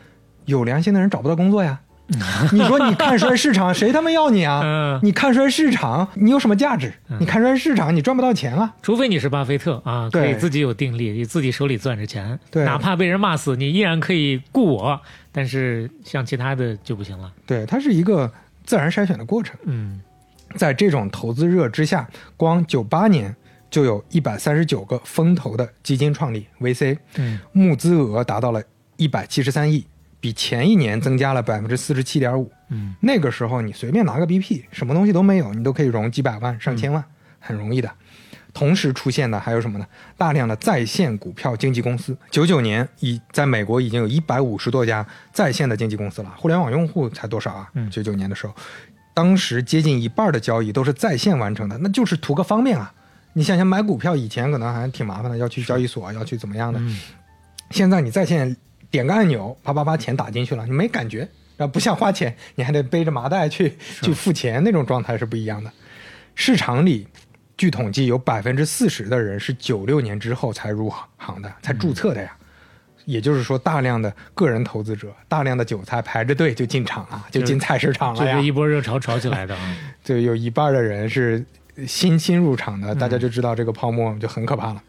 [0.45, 1.81] 有良心的人找不到工作呀。
[2.53, 4.61] 你说你看衰市场，谁他妈要你啊？
[4.65, 6.93] 嗯你看衰市场，你有什么价值？
[7.19, 8.73] 你看衰市场，你赚不到钱啊。
[8.81, 15.01] 除非你是巴菲特啊，可以自己有定力，你自己手里攥着钱，哪怕被人骂死，你依然可以雇我。
[15.33, 17.31] 但是像其他的就不行了。
[17.45, 18.33] 对，它是一个
[18.65, 19.57] 自然筛选的过程。
[19.65, 20.01] 嗯
[20.55, 23.35] 在这种投资热之下，光九八年
[23.69, 28.63] 就有一百三十九个风投的基金创立 VC，嗯募资额达到了
[28.97, 29.85] 一百七十三亿，
[30.27, 32.51] 比前一年增加了百分之四十七点五。
[32.71, 37.05] 嗯那个时候你随便拿个 BP，什么东西都没有，你都可以融几百万、上千万，
[37.39, 37.89] 很容易的。
[38.53, 39.87] 同时出现的还有什么呢？
[40.17, 42.17] 大量的在线股票经纪公司。
[42.29, 47.71] 九九年已在美国已经有一百五十多家在线的经纪公司了，互联网用户才多少啊？
[47.75, 48.55] 嗯九九年的时候，
[49.15, 52.93] 当时接近一半的交易都是在线完成的，那就是图个方便啊。
[53.35, 56.81] 你想想买股票以前可能还挺麻烦的，要去交易所，要去怎么样的。
[56.81, 56.99] 嗯
[57.71, 58.57] 现在你在线
[58.97, 61.29] 点个按钮，啪啪啪钱打进去了，你没感觉，
[61.59, 65.71] 然后不像花钱， 你还得背着麻袋去去付钱，那种状态是不一样的。
[66.35, 67.07] 市场里，
[67.59, 70.89] 据统计有百分之四十的人是九六年之后才入
[71.19, 72.35] 行的，才注册的呀。
[73.05, 78.47] 也就是说，大量的个人投资者，大量的韭菜排着队就进场了，就进菜市场了呀这是。
[78.47, 79.77] 一波热潮炒起来的啊。
[80.03, 81.45] 就有一半的人是
[81.87, 84.83] 新新入场的，大家就知道这个泡沫就很可怕了。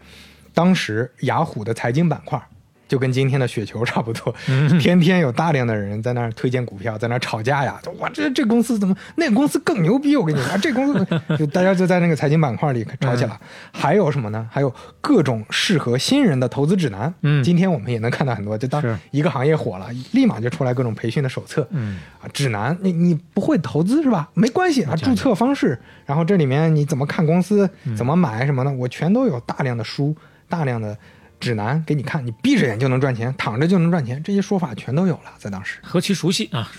[0.53, 2.41] 当时雅虎的财经板块
[2.87, 7.79] 就跟今天的雪球差不多，嗯天天有大量的人在那儿推荐股票，在那儿吵架呀。
[7.99, 10.15] 我，这这公司怎么那个公司更牛逼？
[10.15, 11.05] 我跟你说，啊、这公司
[11.37, 13.35] 就大家就在那个财经板块里吵起来。
[13.35, 13.39] 嗯
[13.71, 14.47] 还有什么呢？
[14.51, 17.13] 还有各种适合新人的投资指南。
[17.21, 18.81] 嗯今天我们也能看到很多，就当
[19.11, 21.67] 一个行业火了，立马就出来各种培训的手册。
[21.71, 24.29] 嗯啊，指南，你你不会投资是吧？
[24.33, 30.15] 没关系啊，注册方式，然后这里面你怎么看公司，怎么买什么的，我全都有大量的书，
[30.49, 30.97] 大量的
[31.39, 35.79] 指南给你看，你闭着眼就能赚钱，躺着就能赚钱，这些说法全都有了，在当时。
[35.83, 36.71] 何其熟悉啊！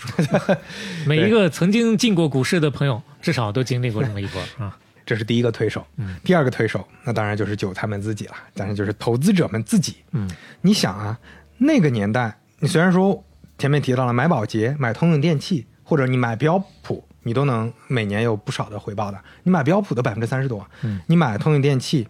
[1.07, 4.77] 每一个曾经进过股市的朋友，至少都经历过这么一波啊。
[5.05, 5.83] 这是第一个推手，
[6.23, 9.95] 第二个推手，那当然就是韭菜们自己了，当然就是投资者们自己。
[10.11, 10.29] 嗯，
[10.61, 11.17] 你想啊，
[11.57, 13.23] 那个年代，你虽然说
[13.57, 19.19] 前面提到了买保洁、买通用电器，或者你买标普，你都能每年有不少的回报的。
[19.41, 22.07] 你买标普的百分之三十多，嗯，你买通用电器、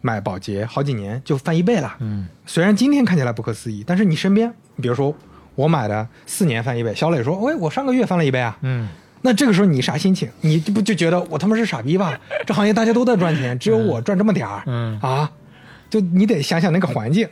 [0.00, 1.96] 买保洁，好几年就翻一倍了。
[2.00, 5.14] 嗯，虽然今天看起来不可思议，但是你身边，比如说
[5.54, 8.56] 我买的四年翻一倍，小磊说，喂，我上个月翻了一倍啊。
[8.62, 8.88] 嗯，
[9.22, 10.28] 那这个时候你啥心情？
[10.40, 12.18] 你不就觉得我他妈是傻逼吧？
[12.46, 15.30] 这行业大家都在赚钱，只有我赚这么点儿，嗯啊，
[15.90, 17.28] 就你得想想那个环境。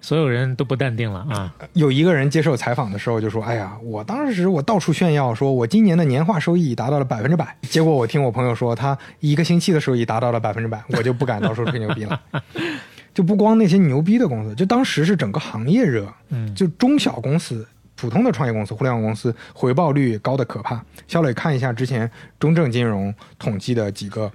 [0.00, 1.54] 所有人都不淡定了啊。
[1.72, 12.20] 有一个人接受采访的时候就说：“哎呀，我当时我到处炫耀说我今年的年化收益达到了百分之百，结果我听我朋友说他一个星期的收益达到了 百分之百，我就不敢到处吹牛逼了。
[13.14, 20.80] 就不光那些牛逼的公司，就当时是整个行业热，嗯就中小公司、普通的创业公司、互联网公司回报率高的可怕。
[21.08, 24.30] 肖磊看一下之前中证金融统计的几个，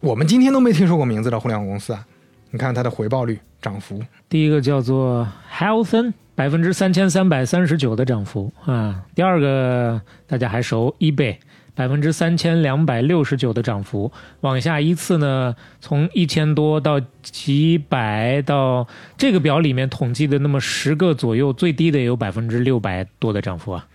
[0.00, 2.06] 我们今天都没听说过名字的互联网公司啊，
[2.50, 9.02] 你看它的回报率涨幅，第一个叫做 Healthen，百分之三千三百三十九的涨幅啊。
[9.14, 11.36] 第二个大家还熟，eBay，
[11.74, 14.12] 百分之三千两百六十九的涨幅。
[14.42, 18.86] 往下依次呢，从一千多到几百，到
[19.16, 23.86] 这个表里面统计的那么十个左右，最低的也有百分之六百多的涨幅啊。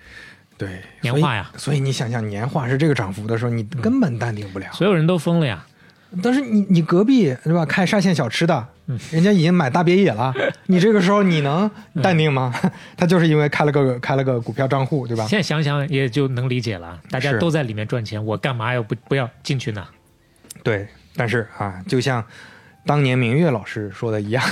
[0.57, 1.64] 对，年化呀所以。
[1.64, 4.68] 所以你想想年化是这个涨幅的时候，你根本淡定不了。
[4.74, 5.66] 所有人都疯了呀。
[6.22, 10.34] 但是你你隔壁是吧，开沙县小吃的，嗯人家已经买大别野了，
[10.68, 11.70] 你这个时候你能
[12.01, 12.53] 淡定吗？
[12.95, 15.26] 他就是因为开了个开了个股票账户，对吧？
[15.28, 19.86] 现在想想也就能理解了，大家都在里面赚钱，我干嘛要不不要进去呢？
[20.61, 22.24] 对，但是啊，就像
[22.86, 24.43] 当年明月老师说的一样，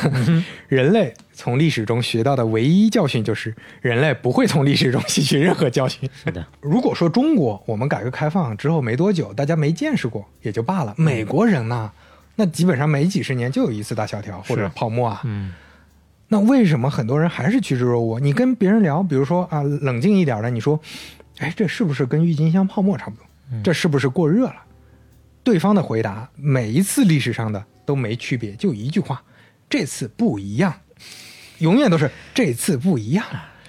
[0.67, 6.09] 人类从历史中学到的唯一教训就是，人类不会从历史中吸取任何教训。
[6.13, 11.91] 是的，如果说中国我们改革开放之后没多久，大家没见识过也就罢了，美国人呢，
[12.35, 15.21] 那基本上每几十年就有一次大萧条或者泡沫啊。
[15.25, 15.53] 嗯
[16.33, 18.17] 那为什么很多人还是趋之若鹜？
[18.21, 20.79] 你跟别人聊，比如说啊，冷静一点的，你说，
[21.39, 23.25] 哎，这是不是跟郁金香泡沫差不多？
[23.61, 24.55] 这是不是过热了？
[25.43, 29.23] 对方的回答，每一次历史上的都没区别，就一句话：
[29.69, 30.73] 这次不一样，
[31.59, 33.25] 永远都是这次不一样。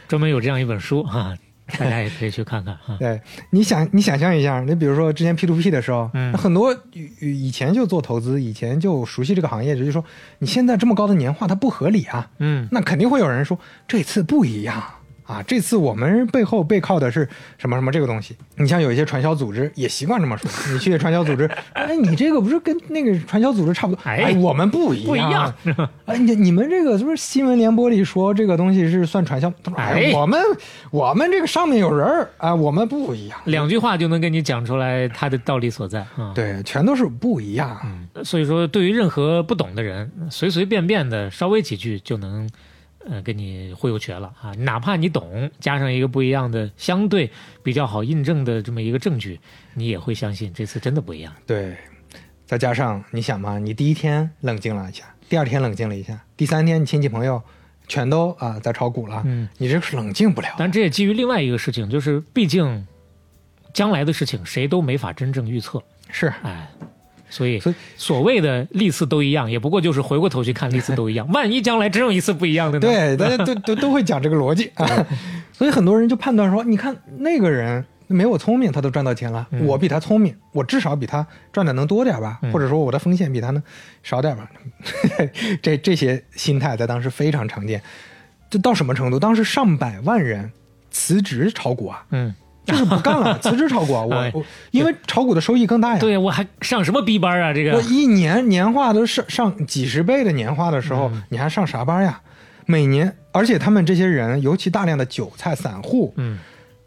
[0.09, 1.37] 专门有这样一本书啊、
[1.79, 6.33] 大家也可以去看看哈、对，你想，你想象一下，你比如说之前 P to P 的时候，嗯。
[6.35, 10.05] 很多以以前就做投资，以前就熟悉这个行业，就是说
[10.39, 12.31] 你现在这么高的年化，它不合理啊。
[12.39, 13.59] 嗯，那肯定会有人说
[13.89, 14.83] 这次不一样
[15.33, 17.27] 啊，这次我们背后背靠的是
[17.57, 18.37] 什么什么这个东西。
[18.57, 24.03] 你像有一些传销组织也习惯这么说，你去传销组织，哎，你这个不是跟那个传销组织差不多？
[24.05, 25.89] 哎哎，我们不一样，不一样。
[26.05, 29.51] 哎，你你们这个是不是新闻联播里说这个东西是算传销？
[29.75, 30.39] 哎，哎我们
[30.91, 33.41] 我们这个上面有人儿啊，我们不一样。
[33.45, 36.33] 两句话就能跟你讲出来它的道理所在啊。
[36.35, 37.81] 对，全都是不一样。
[38.23, 42.49] 所以说，对于任何不懂的人，随随便便的稍微几句就能，
[43.09, 44.53] 呃，跟你忽悠瘸了啊！
[44.59, 47.31] 哪怕你懂，加上一个不一样的、相对
[47.63, 49.41] 比较好印证的这么一个证据，
[49.75, 51.33] 你也会相信这次真的不一样。
[51.47, 51.77] 对，
[52.47, 57.43] 再加上你想嘛，你第一天冷静了一下，第二天冷静了一下，第三天你亲戚朋友
[57.89, 60.55] 全都啊在炒股了，嗯，你这是冷静不了。
[60.57, 62.87] 但这也基于另外一个事情，就是毕竟
[63.75, 66.69] 将来的事情谁都没法真正预测，是，哎。
[67.33, 71.27] 所以所以，所谓的历次都一样，也不过就是回过头去看历次都一样。
[71.33, 72.87] 万一将来真有一次不一样的呢？
[72.87, 74.87] 对，大家都都都会讲这个逻辑啊，
[75.53, 83.63] 所以很多人就判断说，你看那个人没我聪明，他都赚到钱了，嗯我比他聪明，我至少比他赚的能多点吧，嗯或者说我的风险比他能
[84.03, 84.51] 少点吧，
[85.63, 87.81] 这这些心态在当时非常常见。
[88.51, 89.19] 这到什么程度？
[89.19, 90.53] 当时上百万人
[90.91, 92.35] 辞职炒股啊，嗯，
[92.67, 94.05] 就是不干了，辞职炒股啊！
[94.07, 95.99] 我因为炒股的收益更大呀。
[95.99, 97.53] 对我还上什么逼班啊？
[97.53, 102.21] 这个我一年年化都上上几十倍的年化的时候，嗯你还上啥班呀？
[102.67, 106.39] 每年，而且他们这些人，尤其大量的韭菜散户，嗯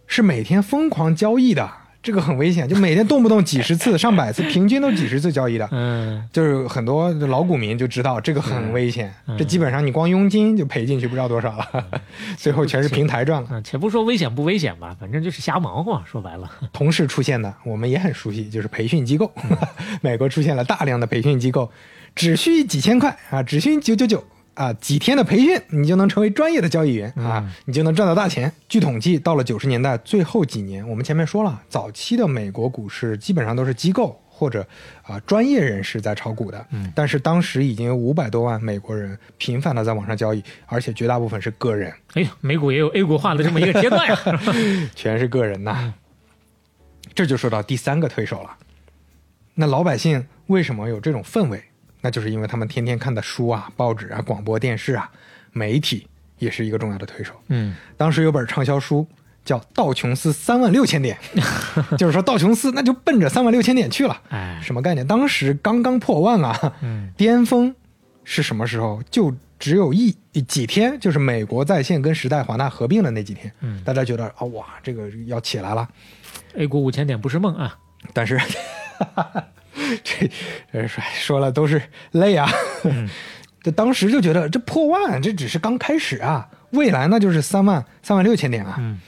[0.08, 1.70] 是每天疯狂交易的。
[2.06, 5.68] 这个很危险，就每天动不动几十次、 上百次，平均都几十次交易的。
[5.72, 11.68] 嗯，就是很多老股民就知道这个很危险，嗯这基本上你光佣金就赔进去不知道多少了，
[12.38, 13.50] 最后全是平台赚了。
[13.52, 16.00] 嗯，且不说危险不危险吧，反正就是瞎忙活。
[16.06, 19.32] 说白了， 同时出现的我们也很熟悉，就是培训机构，
[20.02, 21.72] 美国出现了大量的培训机构，
[22.14, 24.24] 只需几千块啊，只需九九九。
[24.56, 28.52] 啊，几天的培训，你就能成为专业的交易员啊，你就能赚到大钱。
[28.68, 34.66] 据统计，到了九十年代最后几年，我们前面说了，早期的美国股市基本上都是机构或者
[35.04, 44.18] 啊专业人士在炒股的，嗯，但是当时已经有五百多万美国人频繁的在网上交易，而且绝大部分是个人，哎呦，美股也有 A 股化的这么一个阶段呀。
[44.96, 45.94] 全是个人呐。
[47.14, 48.50] 这就说到第三个推手了。
[49.54, 51.64] 那老百姓为什么有这种氛围？
[52.06, 55.10] 那就是因为他们天天看的书啊、报纸啊、广播电视啊，
[55.54, 56.08] 媒体
[56.38, 57.34] 也是一个重要的推手。
[57.48, 59.08] 嗯，当时有本畅销书
[59.44, 61.18] 叫《道琼斯三万六千点》，
[61.98, 64.22] 就是说道琼斯那就奔着三万六千点去了。
[64.30, 65.08] 哎，什么概念？
[65.08, 67.74] 当时刚刚破万啊，嗯 巅峰
[68.24, 69.02] 是什么时候？
[69.10, 70.16] 就只有一
[70.48, 75.90] 几天，就是美国在线跟时代华纳合并的那几天，嗯大家觉得啊、哇，这个要起来了。
[76.56, 77.76] ，A 股五千点不是梦啊。
[78.14, 78.40] 但是
[80.04, 80.30] 这
[80.72, 81.82] 这说说了都是
[82.12, 82.50] 泪啊。
[83.62, 88.76] 这当时就觉得这破万，这只是刚开始啊，未来那就是三万三万六千点啊。
[88.80, 89.00] 嗯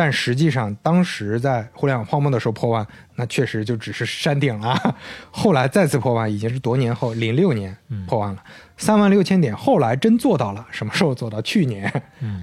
[0.00, 2.86] 但实际上，当时在互联网泡沫的时候破万，
[3.16, 4.94] 那确实就只是山顶了啊。
[5.32, 7.76] 后来再次破万，已经是多年后，零六年
[8.06, 8.40] 破万了，
[8.76, 9.56] 三万六千点。
[9.56, 11.42] 后来真做到了，什么时候做到？
[11.42, 11.92] 去年，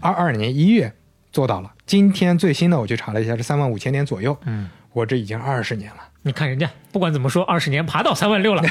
[0.02, 0.92] 二二年一月
[1.32, 1.72] 做到了。
[1.86, 4.38] 今天最新的我去查了一下，是三万五千点左右。
[4.44, 6.05] 嗯，我这已经二十年了。
[6.28, 8.64] 你看人家，不管怎么说，二十年爬到三万六了。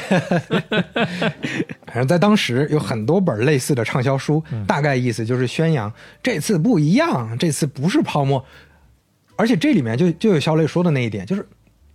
[1.87, 5.89] 反正在当时有很多本类似的畅销书，大概意思就是宣扬
[6.21, 8.43] 这次不一样，这次不是泡沫，
[9.37, 11.47] 而且这里面就就有肖磊说的那一点，就是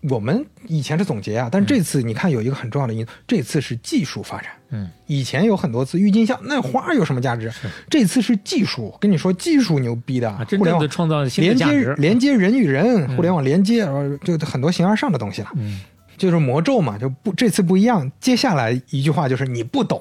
[0.09, 4.51] 我们以前是总结啊，但这次你看有一个很重要的因素，这次是技术发展。
[4.71, 7.53] 嗯，以前有很多次郁金香，那花有什么价值？
[7.91, 11.95] 这次是技术，跟你说技术牛逼的，互联网正的创造新的连接价值。
[11.99, 15.51] 连接人与人，互联网连接，呃就很多形而上的东西了。
[15.57, 15.81] 嗯，
[16.17, 18.11] 就是魔咒嘛，就不这次不一样。
[18.21, 20.01] 接下来一句话就是你不懂，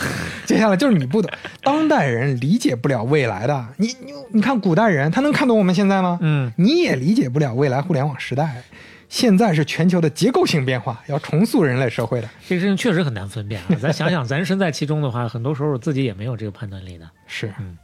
[0.44, 1.30] 接下来就是你不懂。
[1.62, 6.18] 当代人理解不了未来的，你你你看古代人，他能看懂我们现在吗？
[6.20, 8.62] 嗯，你也理解不了未来互联网时代。
[9.08, 12.28] 现在是全球的结构性变化，要重塑人类社会的。
[12.46, 13.66] 这个事情确实很难分辨啊。
[13.80, 17.10] 咱想想，咱身在其中的话，很多时候自己也没有这个判断力的。
[17.26, 17.76] 是，嗯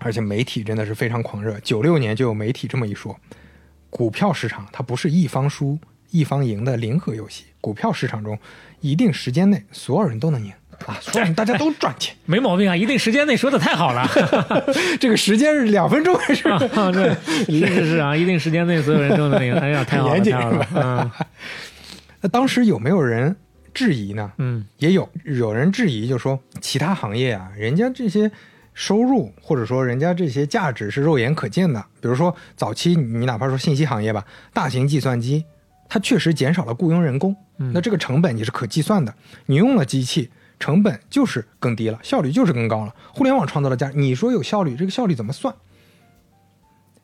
[0.00, 1.58] 而且媒体真的是非常狂热。
[1.60, 3.18] 九六年就有媒体这么一说，
[3.88, 5.78] 股票市场它不是一方输
[6.10, 8.38] 一方赢的零和游戏，股票市场中
[8.80, 10.52] 一定时间内所有人都能赢
[10.86, 12.14] 啊，所有人大家都赚钱。
[12.26, 14.08] 没毛病啊，一定时间内说的太好了。
[15.00, 16.48] 这个时间是两分钟还是？
[16.48, 16.58] 啊，
[16.92, 17.14] 对，
[17.46, 19.54] 是是是啊，一定时间内所有人都能赢。
[19.54, 20.68] 哎呀，太好了，严谨太好了。
[20.74, 21.10] 嗯
[22.20, 23.36] 那当时有没有人
[23.72, 24.32] 质疑呢？
[24.38, 28.30] 嗯也有有人质疑，就说其他行业啊，人家这些
[28.72, 31.84] 收入或者说人家这些价值是肉眼可见的。
[32.00, 35.44] 比如说早期你哪怕说信息行业吧，大型计算机
[35.88, 39.14] 它确实减少了雇佣人工，那这个成本也是可计算的。
[39.46, 40.30] 你用了机器，
[40.64, 42.94] 成本就是更低了，效率就是更高了。
[43.12, 45.54] 互联网创造的价值，你说有效率，这个效率怎么算？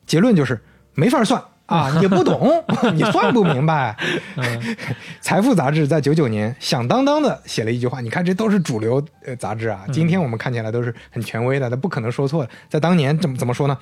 [0.07, 0.59] 结论就是
[0.95, 2.51] 没法算啊， 也不懂，
[2.95, 3.95] 你算不明白。
[4.35, 4.75] 嗯
[5.21, 12.49] 财富杂志在九九年响当当的写了一句话，你看这都是主流呃杂志啊，今天我们看起来都是很权威的，它不可能说错的。
[12.67, 13.77] 在当年怎么怎么说呢？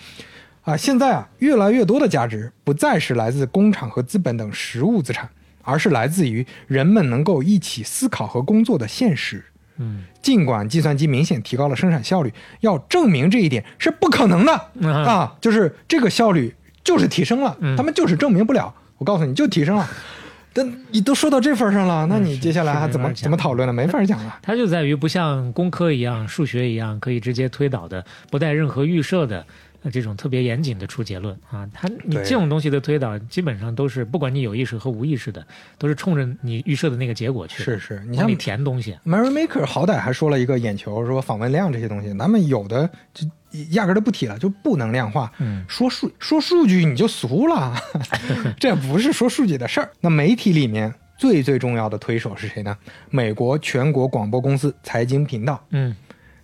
[0.66, 5.30] 啊，现在啊，越来越多的价值不再是来自工厂和资本等实物资产，
[5.62, 9.46] 而是来自于人们能够一起思考和工作的现实。
[9.80, 15.36] 嗯尽管计算机明显提高了生产效率，要证明这一点是不可能的、嗯啊！
[15.42, 16.54] 就是这个效率
[16.84, 18.74] 就是提升了，嗯他们就是证明不了。
[18.98, 19.90] 我告诉你就提升了，
[20.54, 23.74] 但你都说到这份上了，那你接下来还怎么怎么讨论呢？
[23.74, 24.38] 没法讲了。
[24.42, 29.46] 它就在于不像工科一样、数学一样可以直接推导的，不带任何预设的。
[29.84, 35.46] 呃这种特别严谨的出结论啊，他你这种东西的推导，基本上都是不管你有意识和无意识的，
[35.78, 38.98] 都是冲着你预设的那个结果去的，是是，你像你填东西。
[39.06, 43.26] Mary Maker 好歹还说了一个眼球，说访问量这些东西，咱们有的就
[43.72, 45.32] 压根儿都不提了，就不能量化。
[45.40, 47.76] 嗯说数说数据你就俗了，
[48.60, 49.90] 这不是说数据的事儿。
[50.02, 52.78] 那媒体里面最最重要的推手是谁呢？
[53.10, 55.96] 美国全国广播公司财经频道，嗯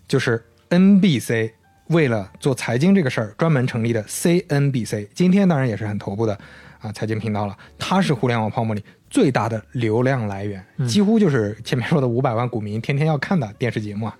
[0.08, 1.52] 就是 NBC。
[1.88, 6.38] 为了做财经这个事儿，专门成立的 CNBC，今天当然也是很头部的
[6.80, 7.58] 啊财经频道了。
[7.78, 14.18] 它是互联网泡沫里最大的流量来源，几乎就是前面说的五百万股民天天要看的电视节目啊。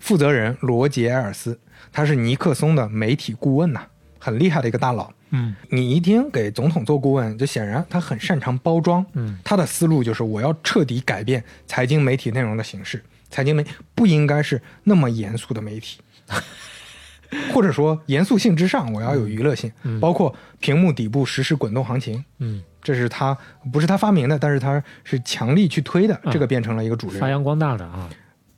[0.00, 1.58] 负责人罗杰·埃尔斯，
[1.92, 3.86] 他是尼克松的媒体顾问呐、
[4.18, 5.12] 很厉害的一个大佬。
[5.34, 9.04] 嗯你一听给总统做顾问，就显然他很擅长包装。
[9.12, 13.64] 嗯，他的思路就是我要彻底改变财经媒体内容的形式，财经媒
[13.94, 16.00] 不应该是那么严肃的媒体，
[17.52, 22.22] 或者说严肃性之上，我要有娱乐性，包括屏幕底部实时滚动行情。
[22.38, 23.36] 嗯，这是他
[23.72, 27.18] 不是他发明的，但是他是强力去推的，嗯这个变成了一个主流。
[27.18, 28.08] 发扬光大的啊，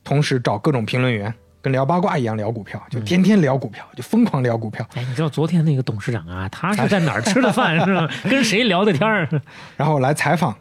[0.02, 1.32] 同时找各种评论员，
[1.62, 4.86] 跟聊八卦一样聊股票，就天天聊股票，就疯狂聊股票。
[4.94, 8.10] 哎，你知道昨天那个董事长啊，他是在哪儿吃的饭 是吧？
[8.28, 9.28] 跟谁聊的天儿？
[9.76, 10.56] 然后来采访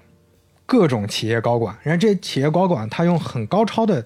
[0.66, 4.06] 各种企业高管，然后这企业高管他用很高超的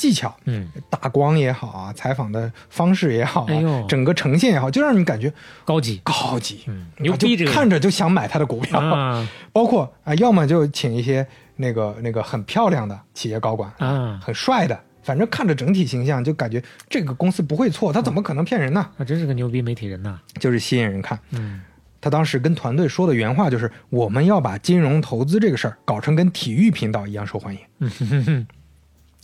[0.00, 5.30] 技巧，嗯，打光也好啊，采访的方式也好啊，哎呦整个呈现也好，就让你感觉
[5.62, 8.80] 高级高级，嗯牛逼看着就想买他的股票。
[8.80, 18.88] 啊 包括啊，要么就请一些那个那个很漂亮的企业高管，啊，很帅的，反正看着整体形象就感觉这个公司不会错，他怎么可能骗人呢？
[18.96, 20.18] 那真是个牛逼媒体人呐。
[20.38, 21.18] 就是吸引人看。
[21.32, 21.60] 嗯
[22.02, 28.46] 他当时跟团队说的原话就是：“我们要把金融投资这个事儿搞成跟体育频道一样受欢迎。”嗯哼哼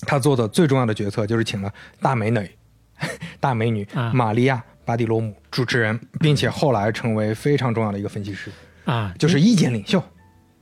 [0.03, 2.51] 他做的最重要的决策就是请了大美女，
[3.41, 8.51] 大美女啊玛利亚·巴蒂罗姆主持人，并且后来成为非常重要的一个分析师，
[8.85, 10.03] 啊，就是意见领袖。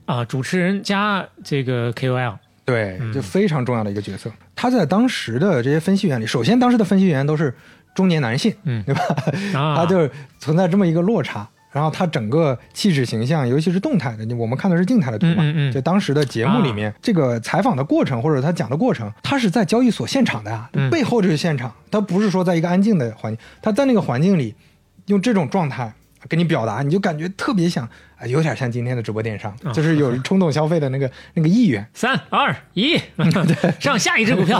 [0.05, 4.31] 啊，主持人加这个 KOL 对，就非常重要的一个角色。
[4.55, 7.53] 他在当时的这些分析员里，首先当时的分析员都是
[7.93, 9.01] 中年男性，嗯对吧？
[9.53, 10.09] 啊，他就是
[10.39, 11.47] 存在这么一个落差。
[11.75, 15.73] 然后他整个气质形象，尤其是动态的，我们看的是静态的图嘛，嗯嗯嗯。
[15.73, 20.89] 就当时的节目里面，这个采访的过程或者他讲的过程，他是在交易所现场的呀，嗯。
[20.89, 24.55] 背后就是现场，他不是说在一个安静的环境，他在那个环境里，
[25.07, 25.91] 用这种状态
[26.29, 27.85] 给你表达，你就感觉特别像，
[28.17, 31.85] 啊，有点像今天的直播电商，啊就是有 冲动消费的那个那个意愿。
[31.93, 32.97] 三二一
[33.79, 34.59] 上下一只股票。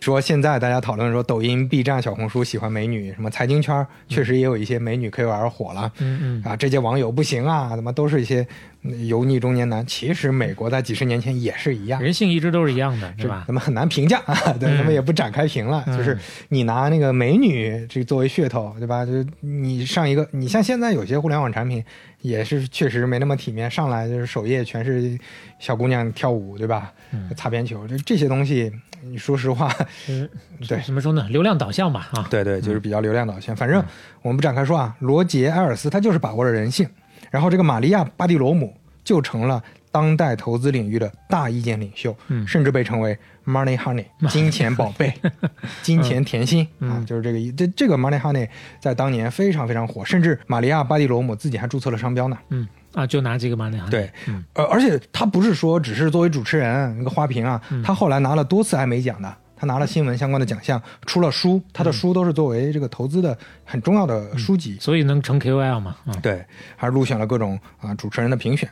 [0.00, 5.92] 说现在大家讨论说，抖音、B 站、小红书喜欢美女，什么财经圈确实也有一些美女 KOL 火了。
[5.98, 8.46] 嗯嗯啊，这些网友不行啊，怎么都是一些
[8.79, 9.84] 嗯油腻中年男。
[9.86, 13.52] 其实美国在几十年前也是一样，人性一直都是一样的，是吧咱？
[13.52, 15.82] 们很难评价啊， 对，嗯咱们也不展开评了。
[15.86, 16.16] 嗯就是
[16.48, 19.04] 你拿那个美女这作为噱头，对吧？
[19.04, 21.84] 就是你上一个，你像现在有些互联网产品
[22.20, 25.18] 也是确实没那么体面，上来就是首页全是
[25.58, 26.92] 小姑娘跳舞，对吧？
[27.12, 28.70] 嗯擦边球，就这些东西，
[29.02, 29.68] 你说实话，
[30.08, 30.28] 嗯，
[30.68, 31.26] 对怎么说呢？
[31.28, 33.54] 流量导向吧，啊，对对，就是比较流量导向。
[33.56, 33.84] 反正嗯
[34.22, 36.86] 我们不展开说啊，罗杰·埃尔斯他就是把握了人性，
[37.30, 39.62] 然后这个玛利亚·巴蒂罗姆就成了
[39.92, 43.16] 当代投资领域的大意见领袖，嗯甚至被称为
[43.46, 45.12] “Money Honey” 金钱宝贝、
[45.82, 47.50] 金钱甜心、啊嗯，就是这个意。
[47.52, 48.48] 这这个 “Money Honey”
[48.80, 52.38] 在当年非常非常火，甚至玛利亚·巴蒂罗姆自己还注册了商标呢。
[52.50, 66.42] 嗯啊，就拿这个嘛那对，嗯呃，而且他不是说只是作为主持人一个花瓶啊，嗯他后来拿了多次艾美奖的，他拿了新闻相关的奖项，出了书，他的书都是作为这个投资的很重要的书籍，所以能成 KOL 嘛，啊，对，
[66.76, 68.66] 还入选了各种啊主持人的评选。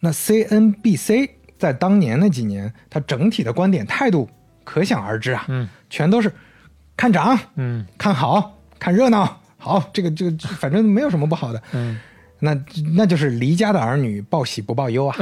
[0.00, 1.28] 那 CNBC
[1.58, 4.26] 在当年那几年，他整体的观点态度
[4.64, 6.32] 可想而知啊，嗯全都是
[6.96, 11.62] 看涨、嗯看好、看热闹，好，这个这个反正没有什么不好的。
[11.74, 12.00] 嗯
[12.40, 12.54] 那
[12.94, 15.16] 那就是离家的儿女报喜不报忧啊。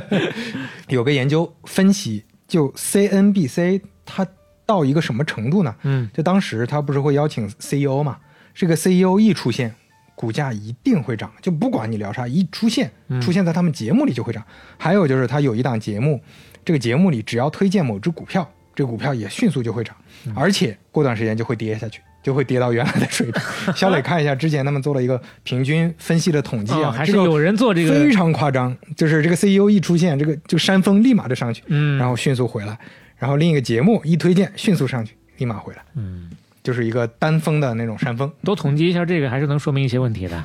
[0.88, 4.26] 有个研究分析，就 CNBC 它
[4.66, 5.74] 到一个什么程度呢？
[5.82, 8.18] 嗯就当时它不是会邀请 CEO 嘛，
[8.54, 9.74] 这个 CEO 一出现，
[10.14, 14.42] 股价一定会涨，就不管你聊啥，一出现嗯出现在他们节目里就会涨。
[14.76, 16.20] 还有就是他有一档节目，
[16.64, 19.94] 这个节目里只要推荐某只股票，这个股票也迅速就会涨，
[20.26, 22.00] 嗯而且过段时间就会跌下去。
[22.28, 23.42] 就会跌到原来的水平。
[23.74, 32.78] 小磊看一下，之前他们做了一个平均分析的统计啊，哦还是有人做这个非常夸张，就是这个 CEO 一出现，这个就山峰立马就上去，嗯然后迅速回来，
[33.16, 36.28] 然后另一个节目一推荐，迅速上去，立马回来，嗯，
[36.62, 40.36] 就是一个单峰的那种山峰多统计一下这个，还是能说明一些问题的。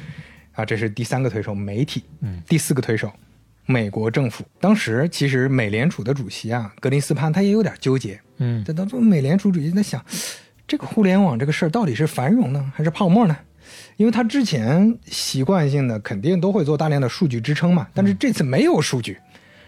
[0.56, 0.64] 啊。
[0.64, 2.02] 这是第三个推手，媒体。
[2.22, 3.12] 嗯，第四个推手，
[3.66, 4.42] 美国政府。
[4.58, 10.02] 当时其实美联储的主席啊，格林斯潘他也有点纠结，嗯在当中美联储主席在想，
[10.66, 13.36] 这个互联网这个事儿到底是繁荣呢，还是泡沫呢？
[13.96, 19.18] 因为他之前习惯性的肯定都会做大量的数据支撑嘛，但是这次没有数据，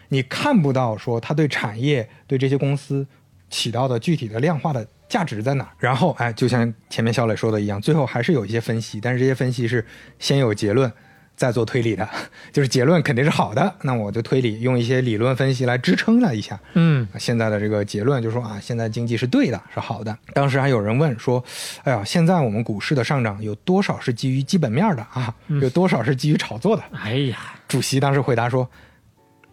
[0.09, 3.07] 你看不到说他对产业、对这些公司
[3.51, 5.69] 起到的具体的量化的价值在哪。
[5.79, 9.85] 然后，哎，就像前面小磊说的一样，最后还是有一些分析，但是这些分析是
[10.19, 10.93] 先有结论。
[11.39, 12.07] 再做推理的，
[12.53, 20.15] 就是结论肯定是好的，那我就推理用一些理论分析来支撑了一下，嗯现在的这个结论就说啊，现在经济是对的，是好的。
[20.35, 21.43] 当时还有人问说，
[21.85, 25.33] 哎呀，现在我们股市的上涨有多少是基于基本面的啊？
[25.63, 26.83] 有多少是基于炒作的？
[26.93, 27.39] 哎呀，
[27.69, 28.69] 主席当时回答说，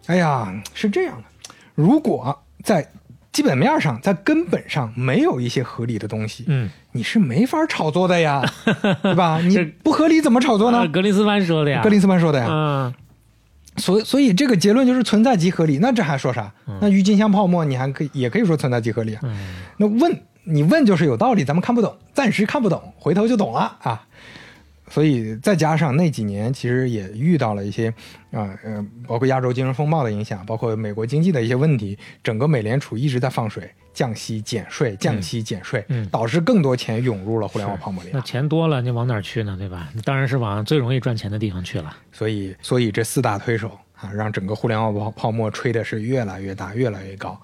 [0.06, 2.84] 哎呀，是这样的，如果在
[3.36, 8.42] 基本面上，在根本上没有一些合理的东西，嗯，你是没法炒作的呀，
[9.02, 9.38] 对吧？
[9.44, 10.86] 你不合理怎么炒作呢啊？
[10.86, 12.46] 格林斯潘说的呀，格林斯潘说的呀。
[12.48, 12.94] 嗯
[13.76, 15.76] 所以，所以这个结论就是存在即合理。
[15.82, 16.50] 那这还说啥？
[16.80, 19.20] 那郁金香泡沫，你还可以也可以说存在即合理啊。
[19.24, 19.36] 嗯
[19.76, 24.06] 那问你问就是有道理，咱们看不懂，暂时看不懂，回头就懂了啊。
[24.88, 27.88] 所以再加上那几年，其实也遇到了一些
[28.30, 38.20] 啊呃包括亚洲金融风暴的影响，包括美国经济的一些问题，整个美联储一直在放水、降息、减税、降息、减税，嗯导致更多钱涌入了互联网泡沫里那。
[38.20, 39.56] 钱多了，你往哪儿去呢？
[39.58, 39.88] 对吧？
[40.04, 41.96] 当然是往最容易赚钱的地方去了。
[42.12, 47.40] 所以，所以这四大推手啊，让整个互联网泡泡沫吹的是越来越大、越来越高，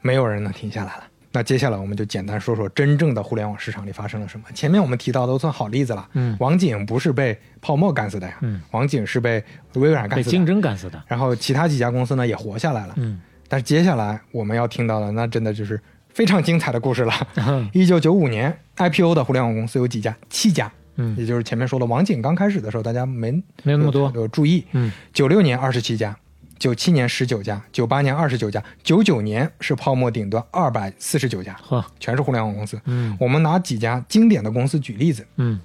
[0.00, 1.04] 没有人能停下来了。
[1.32, 4.46] 那接下来我们就简单说说真正的互联网市场里发生了什么。
[4.54, 9.42] 前面我们提到的都算好例子了，嗯网景不是被泡沫干死的呀，嗯网景是被
[9.74, 11.02] 微软干死的，被竞争干死的。
[11.06, 12.94] 然后其他几家公司呢也活下来了。
[12.96, 17.12] 嗯但是接下来我们要听到的，那真的就是非常精彩的故事了。
[17.36, 20.16] 嗯 一九九五年 IPO 的互联网公司有几家？
[20.28, 20.70] 七家。
[21.00, 23.30] 嗯也就是前面说的网景刚开始的时候，大家没
[23.62, 24.64] 没有那么多有注意。
[24.72, 26.16] 嗯，九六年二十七家，
[26.58, 32.80] 九七年十九家，九八年二十九家，九九年是泡沫顶端二百四十九家，呵，全是互联网公司。
[32.84, 35.26] 嗯我们拿几家经典的公司举例子。
[35.36, 35.60] 嗯，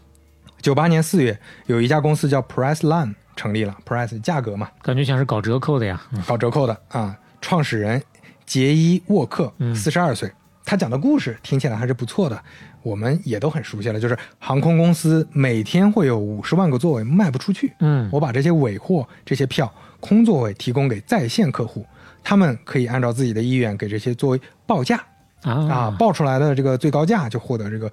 [0.62, 6.02] 九八年四月，有一家公司叫 Priceline 成立了，Price 价格嘛，感觉像是搞折扣的呀。
[6.12, 7.18] 嗯搞折扣的啊。
[7.42, 8.02] 创始人
[8.46, 10.32] 杰伊沃克嗯，四十二岁，
[10.64, 12.42] 他讲的故事听起来还是不错的，
[12.84, 14.00] 我们也都很熟悉了。
[14.00, 21.86] 就是航空公司每天会有五十万个座位卖不出去，嗯我把这些尾货、这些票、空座位提供给在线客户，
[22.24, 25.04] 他们可以按照自己的意愿给这些座位报价
[25.42, 27.92] 啊，啊报出来的这个最高价就获得这个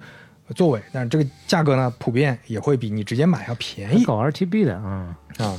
[0.55, 5.17] 座位，但是这个价格呢，普遍也会比你直接买要便宜搞 RTB 的啊。
[5.37, 5.57] 啊。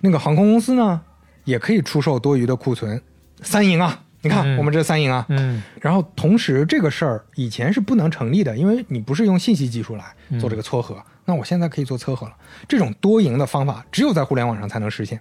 [0.00, 1.00] 那个航空公司呢，
[1.44, 3.00] 也可以出售多余的库存，
[3.40, 4.02] 三赢啊！
[4.24, 4.58] 你看、嗯。
[4.58, 5.62] 我们这三赢啊，嗯。
[5.80, 10.04] 然后同时这个事儿以前是不能成立的，因为你不是用信息技术来
[10.40, 12.34] 做这个撮合，那我现在可以做撮合了。
[12.66, 15.20] 这种多赢的方法只有在互联网上才能实现，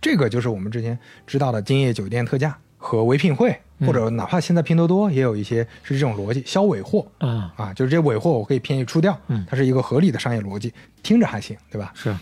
[0.00, 7.06] 这个就是我们之前知道的今夜酒店特价和唯品会，或者哪怕现在拼多多也有一些是这种逻辑，销尾货。
[7.18, 9.44] 啊，啊，就是这些尾货我可以便宜出掉，嗯。
[9.48, 10.72] 它是一个合理的商业逻辑，
[11.02, 11.92] 听着还行，对吧？
[11.94, 12.14] 是。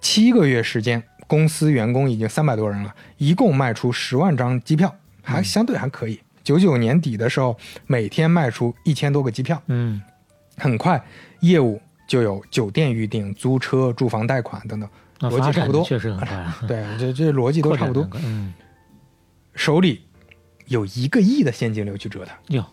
[0.00, 4.92] 七个月时间，公司员工已经三百多人了，一共卖出十万张机票，
[5.22, 6.20] 还相对还可以。
[6.44, 10.02] 九九年底的时候，每天卖出一千多个机票，嗯
[10.56, 11.02] 很快
[11.40, 14.88] 业务就有酒店预订、租车、住房贷款等等，
[15.30, 15.84] 逻辑差不多。
[15.84, 16.58] 确实很快啊。
[16.66, 18.52] 对，这这逻辑都差不多嗯，
[19.54, 20.02] 手里
[20.66, 22.66] 有一个亿的现金流去折腾，哟，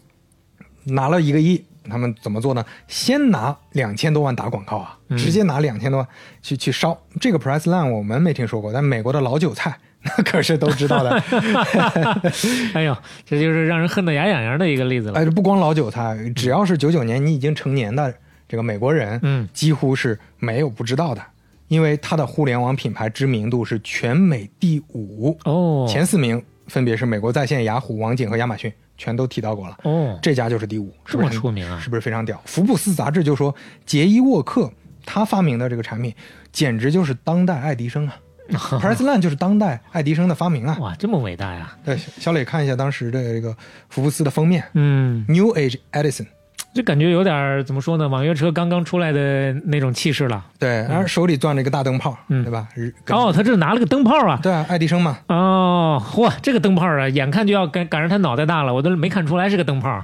[0.86, 2.66] 拿了一个亿，他们怎么做呢？
[2.88, 6.10] 先拿两千多万打广告啊，嗯直接拿两千多万
[6.42, 7.00] 去去烧。
[7.22, 11.12] 这个 Priceline 我们没听说过，但美国的老韭菜那可是都知道的。
[12.74, 15.20] 哎呦，这就是让人恨得牙痒痒的一个例子了。
[15.20, 18.14] 哎，不光老韭菜，只要是九九年你已经成年的
[18.48, 21.22] 这个美国人，嗯几乎是没有不知道的，
[21.68, 29.78] 因为它的互联网品牌知名度是全美第五，哦，前四名分别是美国在线、雅虎、网景和亚马逊，全都提到过了。
[29.84, 32.42] 哦，这家就是第五，是不是很出名啊是不是非常屌？
[32.46, 33.54] 福布斯杂志就说，
[33.86, 34.72] 杰伊沃克
[35.06, 36.14] 他发明的这个产品，
[36.52, 38.16] 简直就是当代爱迪生啊
[38.82, 40.78] Priceline 就是当代爱迪生的发明啊！
[40.80, 41.74] 哇，这么伟大呀！
[41.84, 43.56] 对，小磊看一下当时的这个
[43.90, 46.26] 福布斯的封面嗯，，New Age Edison，
[46.74, 48.08] 这感觉有点怎么说呢？
[48.08, 50.46] 网约车刚刚出来的那种气势了。
[50.58, 52.68] 对，然后手里攥着一个大灯泡，嗯对吧？
[53.10, 54.40] 哦，他这拿了个灯泡啊！
[54.42, 60.04] 对啊，爱迪生嘛，哦，嚯，这个灯泡啊，眼看就要赶赶上他脑袋大了，我都没看出来是个灯泡。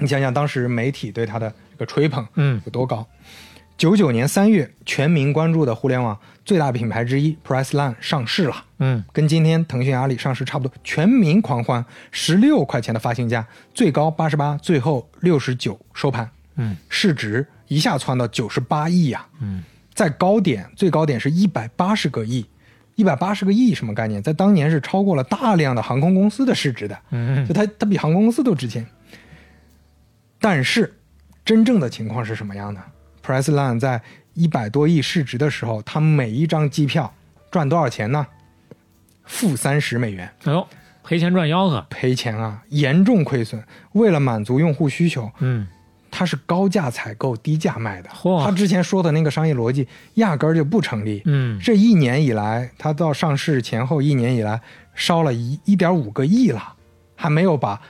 [0.00, 3.04] 你想想当时媒体对他的这个吹捧嗯有多高？
[3.78, 8.64] 九九年三月，全民关注的互联网最大品牌之一 Priceline 上市了。
[8.78, 19.62] 嗯，跟今天腾讯、阿里上市差不多，全民狂欢，十六块钱的发行价，最高八十八，最后六十九收盘，嗯，市值一下窜到九十八亿呀、嗯，
[19.94, 22.44] 在高点最高点是一百八十个亿，
[22.96, 24.20] 一百八十个亿什么概念？
[24.20, 28.84] 在当年是超过了大量的航空公司的市值的，嗯就它它比航空公司都值钱。
[30.40, 30.98] 但是，
[31.44, 32.80] 真正的情况是什么样的
[33.28, 34.00] ？Priceline 在
[34.32, 37.12] 一百多亿市值的时候，它每一张机票
[37.50, 38.26] 赚多少钱呢？
[39.24, 40.66] 负三十美元，哎呦，
[41.04, 41.84] 赔钱赚吆喝。
[41.90, 43.62] 赔钱啊，严重亏损。
[43.92, 45.66] 为了满足用户需求，嗯，
[46.10, 48.08] 它是高价采购、低价卖的。
[48.08, 51.20] 嚯他之前说的那个商业逻辑压根儿就不成立。
[51.26, 54.60] 嗯这一年以来，他到上市前后一年以来
[54.94, 56.74] 烧了一一点五个亿了，
[57.14, 57.80] 还没有把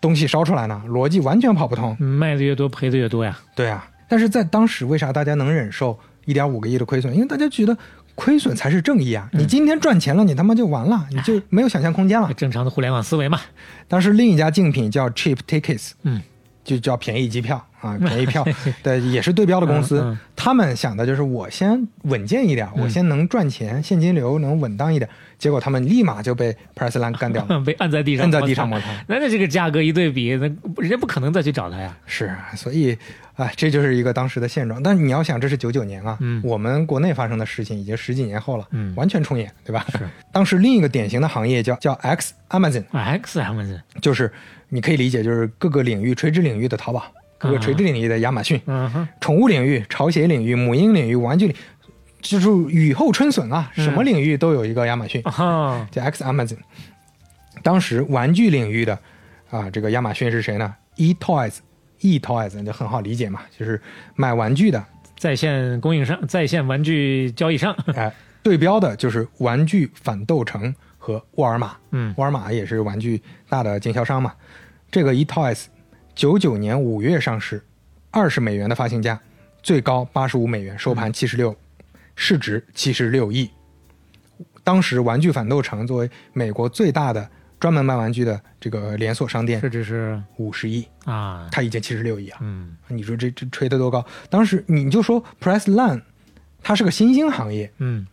[0.00, 1.96] 东西烧出来呢，逻辑完全跑不通。
[2.02, 3.38] 卖的越多赔的越多呀。
[3.54, 7.12] 对啊，但是在当时为啥大家能忍受一点五个亿的亏损？
[7.14, 7.78] 因为大家觉得
[8.16, 9.30] 亏损才是正义啊！
[9.32, 12.28] 你今天赚钱了，你他妈就完了，你就没有想象空间了。
[12.34, 13.40] 正常的互联网思维嘛。
[13.86, 16.20] 当时另一家竞品叫 Cheap Tickets，嗯，
[16.64, 18.46] 就叫便宜机票啊， 便宜票
[18.82, 20.00] 的也是对标的公司。
[20.00, 25.06] 嗯嗯他们想的就是我先稳健一点，我先能赚钱，现金流能稳当一点。
[25.36, 28.86] 结果他们立马就被 Priceline 干掉了， 被按在地上，按在地上摩擦。
[29.06, 30.46] 那那这个价格一对比，那
[30.80, 31.94] 人家不可能再去找他呀。
[32.06, 32.96] 是啊，所以
[33.36, 34.82] 啊，这就是一个当时的现状。
[34.82, 39.84] 但你要想，这是九九年啊，嗯我们国内发生的事情已经十几年后了，嗯完全重演，对吧？
[39.92, 40.08] 是。
[40.32, 44.32] 当时另一个典型的行业叫叫 X Amazon，X Amazon，就是
[44.70, 47.04] 你可以理解就是各个领域垂直领域的淘宝，
[47.36, 51.58] 各个垂直领域的亚马逊，嗯，宠物领域、潮鞋领域、母婴领域、玩具领域，
[52.22, 56.56] 就是雨后春笋啊，嗯什么领域都有一个亚马逊，啊，叫 X Amazon。
[57.62, 58.98] 当时玩具领域的
[59.50, 63.80] 啊，这个亚马逊是谁呢？E Toys，E Toys 就很好理解嘛，就是
[64.14, 64.82] 卖玩具的，
[65.18, 71.76] 在线供应商，在线玩具交易商，哎，对标的就是玩具反斗城和沃尔玛。
[71.90, 74.32] 嗯沃尔玛也是玩具大的经销商嘛。
[74.88, 75.64] 这个 E Toys，
[76.14, 77.60] 九九年五月上市，
[78.12, 79.18] 二十美元的发行价，
[79.62, 81.56] 最高八十五美元，收盘七十六，
[82.14, 83.50] 市值七十六亿。
[84.62, 87.28] 当时玩具反斗城作为美国最大的
[87.58, 92.38] 专门卖玩具的这个连锁商店市值是五十亿，啊，它已经七十六亿啊！
[92.42, 94.04] 嗯你说这这吹得多高？
[94.28, 96.02] 当时你就说，press line，
[96.62, 98.06] 它是个新兴行业，嗯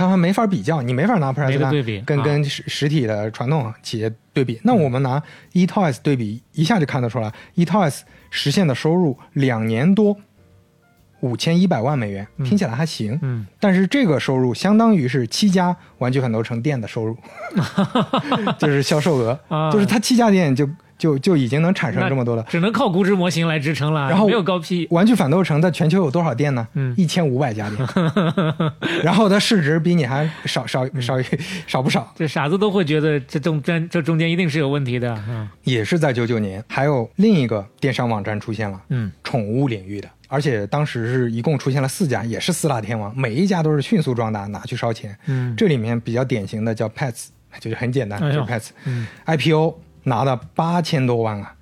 [0.00, 4.58] 它还没法比较，你没法拿 line 对比啊跟跟实实体的传统企业对比。
[4.64, 5.22] 那我们拿
[5.52, 8.00] eToys 对比，一下就看得出来，eToys
[8.30, 10.16] 实现的收入两年多
[11.20, 13.18] 五千一百万美元，听起来还行。
[13.20, 17.14] 嗯，但是这个收入相当于是七家玩具反斗城店的收入，
[18.58, 20.66] 就是销售额，啊就是它七家店就
[21.00, 22.44] 就就已经能产生这么多了。
[22.46, 26.68] 只能靠估值模型来支撑了，然后没有高 P，玩具反斗城在全球有多少店呢？
[26.74, 27.88] 嗯一千五百家店，
[29.02, 31.16] 然后它市值比你还少少嗯少
[31.66, 36.62] 少不少，这傻子都会觉得这中间这中间一定是有问题的，嗯也是在九九年。
[36.68, 45.16] 还有另一个电商网站出现了，嗯宠物领域的，而且当时是一共出现了四家，也是四大天王，每一家都是迅速壮大，拿去烧钱。
[45.26, 47.28] 嗯，这里面比较典型的叫 Pets，
[47.58, 48.68] 就是很简单，哎就是 Pets。
[50.04, 51.54] 拿了八千多万啊，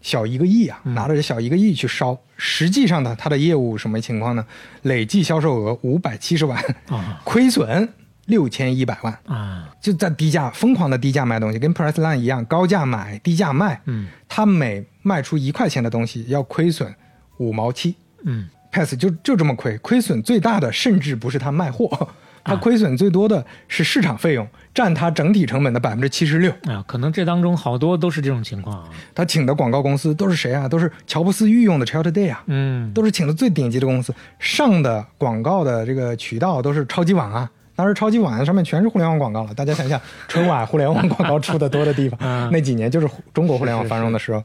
[0.00, 2.18] 小一个亿啊，嗯拿着这小一个亿去烧。
[2.36, 4.44] 实际上呢，它的业务什么情况呢？
[4.82, 7.88] 累计销售额五百七十万，啊亏损
[8.26, 13.80] 六千一百万，啊就在低价疯狂的低价卖东西，跟 Priceline 一样，高价买低价卖。
[13.86, 16.92] 嗯它每卖出一块钱的东西要亏损
[17.38, 17.94] 五毛七。
[18.24, 22.08] 嗯 Pass 就就这么亏，亏损最大的甚至不是他卖货，
[22.44, 26.52] 他亏损最多的是市场费用，占它整体成本的百分之七十六。
[26.64, 30.68] 啊，可能这当中好多都是这种情况啊，他请的广告公司都是谁啊？
[30.68, 37.50] 都是乔布斯御用的 Child Today 啊，嗯都是请的最顶级的公司，上的广告的这个渠道都是超级网啊。
[37.76, 44.38] 当时超级碗上面全是互联网广告了，大家想想， 春晚互联网广告出的多的地方， 嗯那几年就是中国互联网繁荣的时候。
[44.38, 44.44] 啊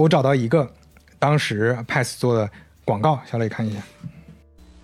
[0.00, 0.66] 我找到一个，
[1.18, 2.48] 当时 Pass 做的
[2.82, 3.78] 广告，小磊看一下。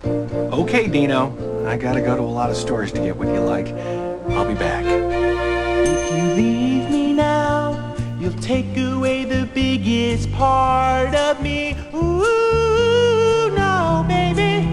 [0.03, 1.65] Okay, Dino.
[1.67, 3.67] I gotta go to a lot of stores to get what you like.
[4.29, 4.85] I'll be back.
[4.85, 11.75] If you leave me now, you'll take away the biggest part of me.
[11.93, 14.65] Ooh, no, baby,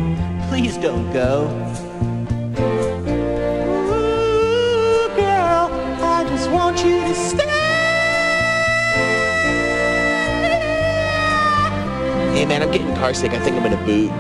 [0.48, 1.48] please don't go.
[3.90, 5.70] Ooh, girl,
[6.02, 7.42] I just want you to stay.
[12.32, 13.32] Hey, man, I'm getting car sick.
[13.32, 14.12] I think I'm gonna boot.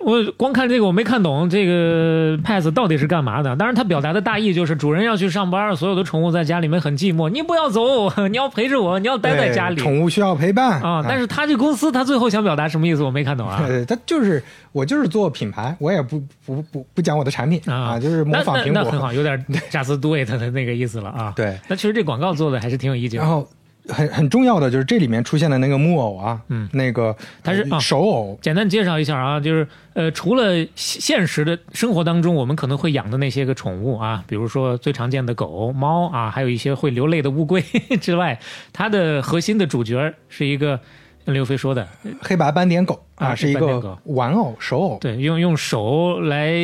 [0.00, 3.54] 我光看这个我没看懂这个 Pass 到底是干嘛的。
[3.56, 7.82] 当然，他表达的大意就是主人要去上班，所有的宠物在家里面很寂寞，你不要走，
[8.28, 11.04] 你要陪着我，你要待在家里宠物需要陪伴啊。
[11.06, 13.64] 但是他这公司他最后想表达什么意思，我没看懂啊。
[13.66, 14.42] 对，他就是
[14.72, 18.72] 我就是做品牌，我也不不不不讲我的产品啊，就是模仿苹果。
[18.72, 21.32] 那很好，有点 just do it 的那个意思了啊。
[21.34, 23.26] 对，那其实这广告做的还是挺有意境的。
[23.26, 23.48] 然后
[23.88, 26.68] 很很重要的就是这里面出现的那个木偶啊，嗯。
[26.72, 37.62] 那个它是啊呃手偶，简单介绍一下啊，就是呃，除了现现实的生活当中我们可能会养的那些个宠物啊，比如说最常见的狗、猫啊，还有一些会流泪的乌龟
[38.00, 38.38] 之外，
[38.72, 40.78] 它的核心的主角是一个
[41.24, 41.86] 像刘飞说的，
[42.20, 44.98] 黑白斑点狗啊啊，是一个玩偶手偶。
[45.00, 46.54] 对，用用手来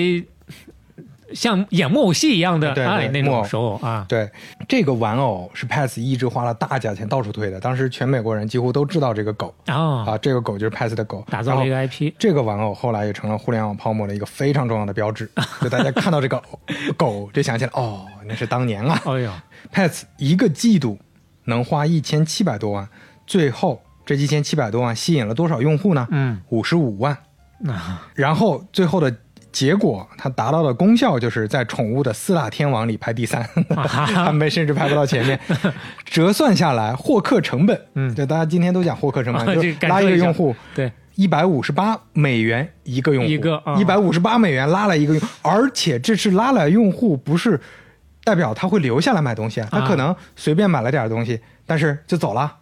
[1.34, 3.40] 像演木偶戏一样的对那木偶。
[3.42, 4.30] 种手偶啊，对，
[4.68, 15.28] 这个玩偶是 Pass 一直花了大价钱到处推的，当时全美国人几乎都知道这个狗啊，啊，这个狗就是 Pass 的狗，打造了一个 IP 这个玩偶后来也成了互联网泡沫的一个非常重要的标志，
[15.60, 16.42] 就大家看到这个
[16.96, 19.00] 狗就想起来，哦，那是当年啊。
[19.04, 19.30] 哎呦
[19.72, 20.98] ，Pets 一个季度
[21.44, 22.88] 能花一千七百多万，
[23.26, 26.06] 最后这一千七百多万吸引了多少用户呢？
[26.10, 27.16] 嗯，五十五万。
[27.68, 29.14] 啊 然后最后的
[29.54, 33.48] 结果它达到的功效就是在宠物的四大天王里排第三，
[34.12, 35.38] 他们甚至排不到前面。
[36.04, 38.12] 折算下来，获客成本，嗯。
[38.12, 43.76] 就大家今天都讲获客成本， 就拉一个用户，对，一百五十八美元一个用户，一个啊。
[43.76, 47.60] 一百五十八美元拉来一个用，而且这是拉来用户，不是
[48.24, 52.56] 代表他会留下来买东西啊，他啊可能随便买了点东西，但是就走了，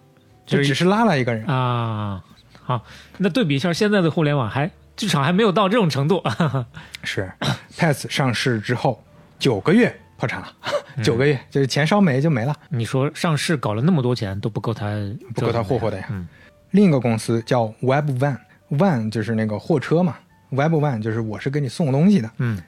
[0.44, 1.46] 就就是只是拉来一个人。
[1.46, 2.22] 啊，
[2.62, 2.82] 好，
[3.16, 6.22] 那对比一下现在的互联网还，至少还没有到这种程度。
[7.02, 7.30] 是
[7.76, 9.02] ，Pets 上市之后
[9.38, 10.52] 九个月破产了，
[10.96, 14.90] 嗯九个月就是钱烧没就没了，你说上市搞了那么多钱都不够他
[15.34, 16.06] 不够他霍霍的呀。
[16.10, 16.28] 嗯
[16.70, 20.16] 另一个公司叫 Web One，One 就是那个货车嘛
[20.48, 22.58] ，Web One 就是我是给你送东西的，嗯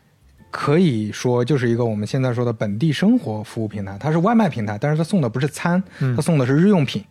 [0.50, 7.02] 可以说就是一个我们现在说的本地生活服务平台，它是外卖平台，但是它送的不是餐，嗯它送的是日用品，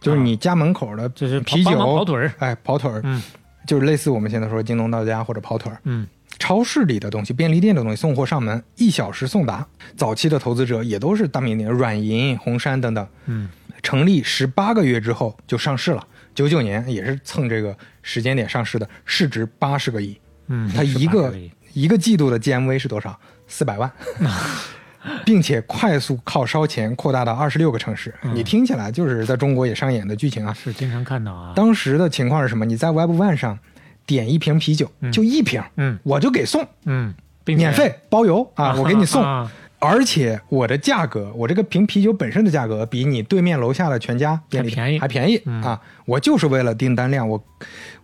[0.00, 3.22] 就是你家门口的就是啤酒、跑腿儿哎，跑腿儿，嗯
[3.66, 5.80] 就是类似我们现在说京东到家或者跑腿儿。
[5.84, 6.06] 嗯
[6.38, 9.64] 超市里的东西、便利店的东西送货上门，一小时送达。
[9.96, 13.06] 早期的投资者也都是大名鼎，软银、红杉等等。
[13.26, 13.48] 嗯，
[13.82, 20.18] 成立十八个月之后就上市了，九九年也是蹭这个时间点上市的，市值八十个亿。
[20.48, 23.16] 嗯，它一个18亿一个季度的 GMV 是多少？
[23.46, 23.92] 四百万，
[25.26, 28.14] 并且快速靠烧钱扩大到二十六个城市。
[28.22, 30.52] 嗯你听起来就是在中国也上演的剧情啊。
[30.54, 31.52] 是经常看到啊。
[31.54, 32.64] 当时的情况是什么？
[32.64, 33.58] 你在 Web One 上
[34.06, 37.14] 点一瓶啤酒，就一瓶，嗯我就给送，嗯，
[37.44, 39.22] 免费包邮啊， 我给你送。
[39.22, 39.50] 啊
[39.84, 45.80] 而且我的价格，我这个瓶啤酒本身的价格比你对面楼下的全家便便宜还便宜、嗯啊！
[46.06, 47.44] 我就是为了订单量，我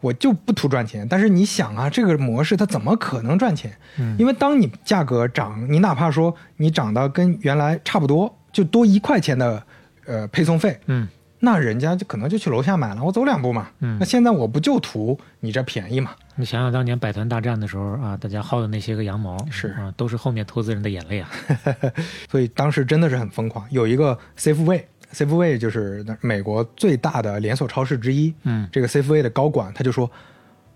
[0.01, 1.07] 我就不图赚钱。
[1.09, 3.73] 但是你想啊，这个模式它怎么可能赚钱？
[3.99, 9.63] 嗯因为当你价格涨，你哪怕说你涨到跟原来差不多，就多一块钱的
[10.05, 11.07] 呃配送费，嗯
[11.41, 13.69] 那人家就可能就去楼下买了，我走两步嘛。
[13.81, 16.13] 嗯那现在我不就图你这便宜嘛？
[16.37, 21.31] 你想想当年百团大战的时候啊，大家薅的那些个羊毛是啊，都是后面投资人的眼泪啊。
[22.31, 23.67] 所以当时真的是很疯狂。
[23.71, 28.33] 有一个 Safeway，Safeway 就是美国最大的连锁超市之一。
[28.45, 30.11] 嗯这个 Safeway 的高管他就说：“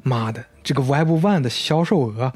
[0.03, 2.33] 妈的，这个 Web One 的销售额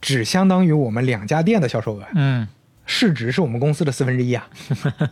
[0.00, 2.48] 只相当于我们两家店的销售额，嗯，
[2.90, 4.44] 市值是我们公司的四分之一啊！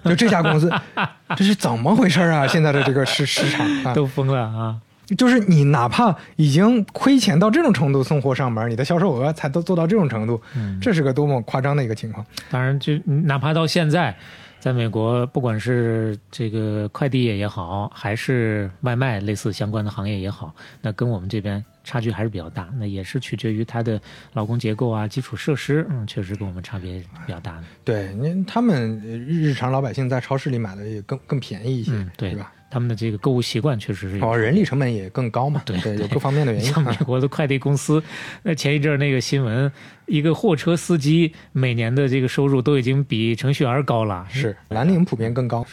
[0.05, 0.69] 就这家公司，
[1.37, 2.45] 这是怎么回事啊？
[2.45, 4.77] 现在的这个市市场啊， 都疯了啊。
[5.17, 12.27] 就是你哪怕已经亏钱到这种程度送货上门，你的销售额才都做到这种程度，嗯这是个多么夸张的一个情况。
[12.51, 14.15] 当然就，哪怕到现在，
[14.59, 20.53] 在美国，不管是这个快递业也好，还是外卖类似相关的行业也好，
[20.83, 22.69] 那跟我们这边差距还是比较大。
[22.79, 23.99] 那也是取决于它的
[24.35, 27.65] 劳工结构啊、基础设施，嗯，确实跟我们差别比较大的。
[27.83, 32.53] 对，您他们呃日常老百姓在超市里买的也更更便宜一些，嗯，对吧？？
[32.71, 36.97] 他们的这个购物习惯确实是哦，人力成本也更高嘛，对对有各方面的原因像美啊。
[37.07, 38.03] 国的快递公司，
[38.43, 39.73] 那前一阵儿那个新闻，
[40.05, 44.27] 一个货车司机每年的这个收入都已经比程序员高了。
[44.29, 45.67] 是蓝领普遍更高，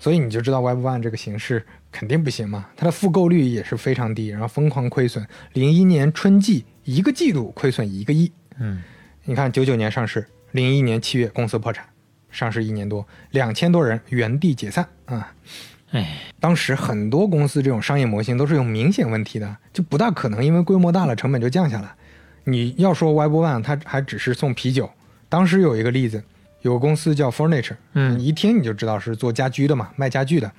[0.00, 5.26] 所以你就知道 Web One 这个形式肯定不行嘛，它的复购率也是非常低，然后疯狂亏损。
[5.52, 8.82] 零一年春季一个季度亏损一个亿，嗯，
[9.24, 11.84] 你看九九年上市，零一年七月公司破产，
[12.30, 15.34] 上市一年多，两千多人原地解散啊。
[15.90, 21.92] 哎，当时很多公司这种商业模型都是有明显问题的，就不大可能因为规模大了成本就降下来。
[22.44, 24.88] 你要说 Web One，它还只是送啤酒。
[25.28, 26.22] 当时有一个例子，
[26.62, 30.52] 有个公司叫 Furniture，嗯你一听你就知道是做家居的嘛，卖家具的，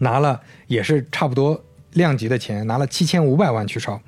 [0.00, 1.58] 拿了也是差不多
[1.92, 4.00] 量级的钱，拿了七千五百万去烧，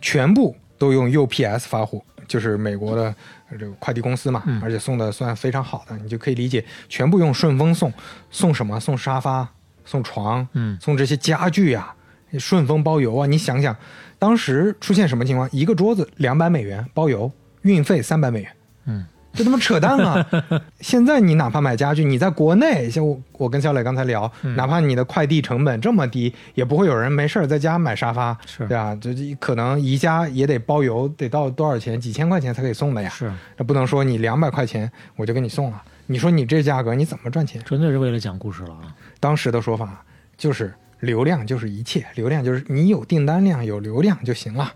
[0.00, 3.14] 全部都用 UPS 发货，就是美国的
[3.50, 7.92] 呃这个快递公司嘛，嗯而且送的算非常好的，你就可以理解，全部用顺丰送，
[8.30, 8.78] 送什么？
[8.80, 9.48] 送沙发，
[9.84, 11.94] 送床，嗯送这些家具呀、
[12.38, 13.26] 顺丰包邮啊！
[13.26, 13.76] 你想想，
[14.18, 15.48] 当时出现什么情况？
[15.52, 17.30] 一个桌子两百美元包邮，
[17.62, 18.52] 运费三百美元，
[18.86, 20.24] 嗯，这他妈扯淡啊！
[20.80, 28.96] 现在你哪怕买家具，你在国内，像我我跟小磊刚才聊，嗯哪怕你的快递成本这么低，也不会有人没事儿在家买沙发，是对吧？
[29.00, 32.00] 这这可能宜家也得包邮，得到多少钱？
[32.00, 33.08] 几千块钱才可以送的呀。
[33.08, 37.60] 是，那不能说你两百块钱我就给你送了，你说你这价格你怎么赚钱？
[37.64, 38.94] 纯粹是为了讲故事了啊。
[39.18, 40.04] 当时的说法
[40.36, 44.72] 就是流量就是一切，流量就是你有订单量、有流量就行了。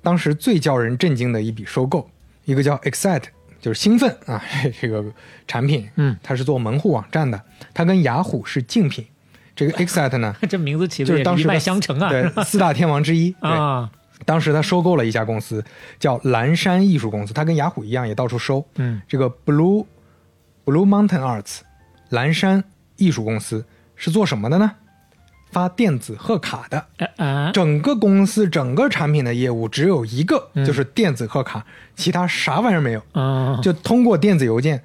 [0.00, 2.08] 当时最叫人震惊的一笔收购，
[2.44, 3.24] 一个叫 Excite，
[3.60, 4.42] 就是兴奋啊，
[4.80, 5.04] 这个
[5.46, 7.40] 产品，嗯，它是做门户网站的，
[7.74, 9.06] 它跟雅虎是竞品。
[9.56, 12.08] 这个 Excite 呢， 这名字起就的也一脉是当时的相承啊。
[12.10, 13.32] 对，四大天王之一。
[13.32, 13.90] 对，啊，
[14.24, 15.64] 当时他收购了一家公司，
[15.98, 18.64] 叫蓝山艺术公司，他跟雅虎一样，也到处收。
[18.76, 19.84] 嗯这个 Blue
[20.64, 21.60] Blue Mountain Arts
[22.10, 22.62] 蓝山
[22.96, 23.64] 艺术公司
[23.96, 24.72] 是做什么的呢？
[25.50, 26.86] 发电子贺卡的。
[27.52, 31.64] 整个公司整个产品的业务只有一个，就是电子贺卡，
[31.96, 33.02] 其他啥玩意儿没有。
[33.14, 34.82] 嗯，就通过电子邮件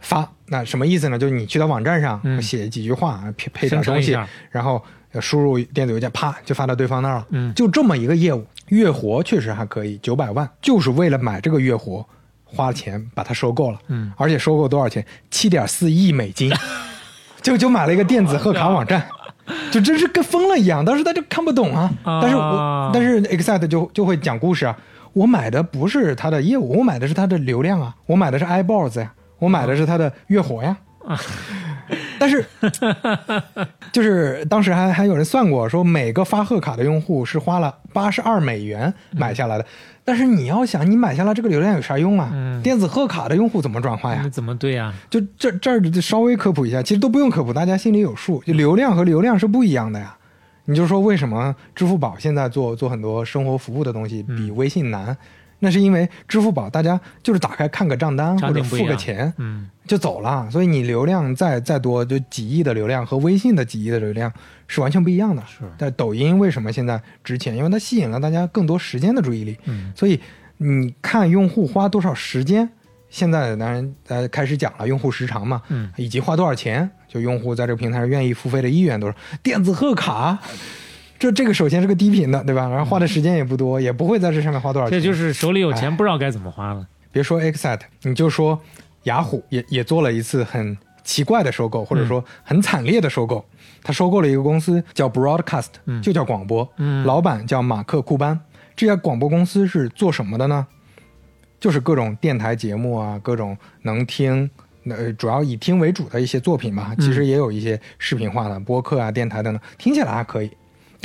[0.00, 0.28] 发。
[0.48, 1.18] 那什么意思呢？
[1.18, 4.16] 就是你去到网站上嗯写几句话，配配点东西
[4.50, 7.26] 然后呃输入电子邮件，啪就发到对方那儿了。
[7.30, 12.06] 嗯就这么一个业务，月活确实还可以，九百万，就是为了买这个月活。
[12.48, 15.04] 花钱把它收购了，嗯，而且收购多少钱？
[15.32, 16.50] 七点四亿美金，
[17.42, 19.04] 就就买了一个电子贺卡网站，
[19.70, 20.84] 就真是跟疯了一样。
[20.84, 24.76] 当时他就看不懂啊，啊但是我但是 Excite 就就会讲故事啊。
[25.12, 30.76] 我买的不是它的业务，我买的是它的流量啊，我买的是 iBalls 呀，我买的是它的月活呀。
[32.18, 32.44] 但是，
[33.92, 39.64] 就是当时还还有人算过，说每个发贺卡的用户是花了八十二美元买下来的。
[40.04, 42.30] 但是你要想，你买下来这个流量有啥用啊？
[42.32, 44.28] 嗯电子贺卡的用户怎么转化呀？
[44.32, 44.92] 怎么对呀？
[45.10, 48.42] 就这这儿稍微科普一下，其实都不用科普，大家心里有数。
[48.44, 50.16] 就流量和流量是不一样的呀。
[50.68, 55.16] 你就说为什么支付宝现在做做很多生活服务的东西比微信难？
[55.58, 60.48] 那是因为支付宝大家就是打开看个账单或者付个钱，嗯，就走了。
[60.50, 64.32] 所以你流量再再多，就几亿的流量和微信的几亿的流量
[64.66, 65.42] 是完全不一样的。
[65.46, 67.56] 是但抖音为什么现在值钱？
[67.56, 69.56] 因为它吸引了大家更多时间的注意力。
[69.64, 70.20] 嗯，所以
[70.58, 72.68] 你看用户花多少时间，
[73.08, 80.38] 现在当然呃开始讲了用户时长嘛，嗯，以及花多少钱，就用户在这个平台上愿意付费的意愿都是，电子贺卡。
[81.18, 82.68] 这这个首先是个低频的，对吧？
[82.68, 85.00] 然后花的时间也不多，也不会在这上面花多少钱。
[85.00, 86.86] 这就是手里有钱哎不知道该怎么花了。
[87.10, 88.60] 别说 Excite，你就说
[89.04, 93.44] 雅虎也也做了一次很奇怪的收购，或者说很惨烈的收购。
[93.82, 98.38] 他收购了一个公司叫 Broadcast，、嗯就叫广播，嗯老板叫马克库班。
[98.74, 100.66] 这家广播公司是做什么的呢？
[101.58, 104.50] 就是各种电台节目啊，各种能听。
[104.88, 110.50] 呃，主要以听为主的一些作品吧，其实也有一些视频化的播客啊、电台等等，听起来还可以。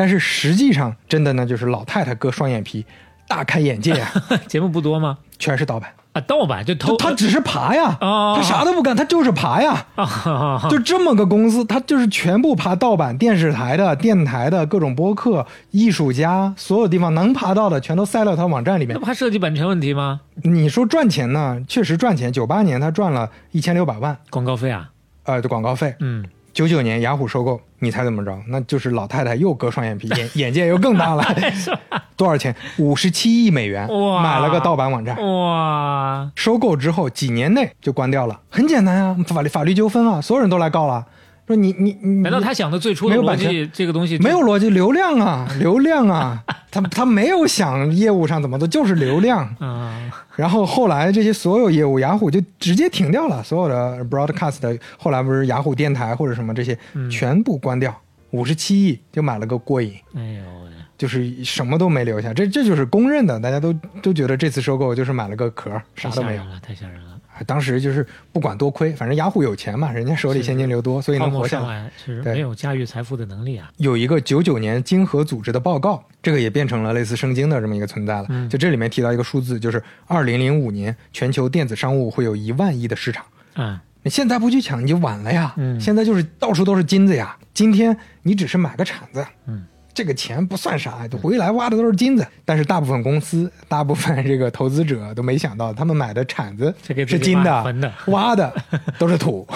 [0.01, 2.83] 但是实际上，真的呢，就是老太太割双眼皮，
[3.27, 4.11] 大开眼界啊、
[4.49, 5.19] 节目不多吗？
[5.37, 5.91] 全是盗版。
[6.13, 9.85] 啊，盗版就偷他只是爬呀，哦他啥都不干，他就是爬呀。
[9.93, 19.05] 啊，就这么个公司，他就是全部爬盗版电视台的、电台的各种播客、艺术家，所有地方能爬到的全都塞到他网站里面那不。
[19.05, 20.21] 还涉及版权问题吗？
[20.41, 21.61] 你说赚钱呢？
[21.67, 22.33] 确实赚钱。
[22.33, 24.89] 九八年他赚了一千六百万，广告费啊，
[25.25, 25.95] 呃，的广告费。
[25.99, 28.37] 嗯，九九年雅虎收购，你猜怎么着？
[28.49, 31.23] 那就是老太太又割双眼皮，眼 眼界又更大了。
[32.17, 32.53] 多少钱？
[32.77, 35.15] 五十七亿美元哇买了个盗版网站。
[35.17, 41.05] 哇，收购之后几年内就关掉了，很简单啊，法律法律纠纷啊，所有人都来告了，
[41.47, 44.69] 说你你你，难道他想的最初的逻辑这个东西没有逻辑？
[44.69, 49.45] 流量啊，流量啊，他他没有想业务上怎么做，就是流量。
[49.59, 50.11] 啊？
[50.35, 56.77] 然后后来这些所有业务，雅虎就直接停掉了，所有的 broadcast，后来不是雅虎电台或者什么这些
[57.11, 57.95] 全部关掉，
[58.31, 59.93] 五十七亿就买了个过瘾。
[60.15, 66.49] 哎呦喂，就是什么都没留下，这这就是公认的，大家都都觉得这次收购就是买了个壳，啥都没有太吓人。
[66.49, 67.10] 了，太吓人了。
[67.45, 71.63] 当时就是不管多亏，反正雅虎有钱嘛，人家手里现金流多，所以能活下来。
[71.63, 73.71] 沫上来是对没有驾驭财富的能力啊。
[73.77, 78.25] 有一个九九年经合组织的报告，这个也变成了类似圣经的这么一个存在了。
[78.29, 83.25] 嗯就这里面提到一个数字，就是二零零五年全球电子商务会有一万亿的市场。
[83.53, 85.53] 啊，你现在不去抢，你就晚了呀。
[85.57, 87.37] 嗯现在就是到处都是金子呀。
[87.53, 92.25] 今天你只是买个铲子，嗯，这个钱不算啥，回来挖的都是金子。
[92.45, 96.73] 但是大部分公司、大部分这个投资者都没想到，他们买的铲子
[97.07, 98.53] 是金的挖的，
[98.97, 99.47] 都是土，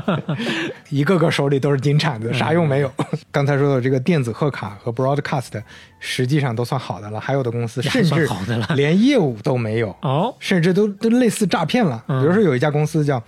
[0.90, 2.90] 一个个手里都是金铲子，啥用没有。
[3.30, 5.50] 刚才说的这个电子贺卡和 broadcast，
[5.98, 8.28] 实际上都算好的了，还有的公司甚至
[8.76, 9.94] 连业务都没有。
[10.02, 11.98] 哦，甚至都都类似诈骗了。
[12.06, 13.22] 比嗯如说有一家公司叫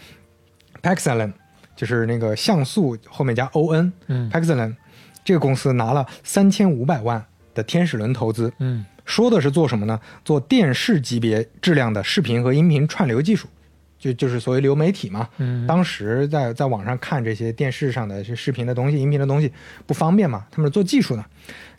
[0.82, 1.32] Paxilon，
[1.74, 4.74] 就是那个像素后面加 O N，嗯 Paxilon
[5.26, 7.22] 这个公司拿了三千五百万
[7.52, 8.86] 的天使轮投资，嗯。
[9.04, 10.00] 说的是做什么呢？
[10.24, 13.48] 做电视级别质量的视频和音频串流技术。
[13.98, 15.66] 就就是所谓流媒体嘛，嗯。
[15.66, 19.52] 当时在在网上看这些电视上的这视频的东西、音频的东西
[19.84, 21.24] 不方便嘛，他们是做技术的，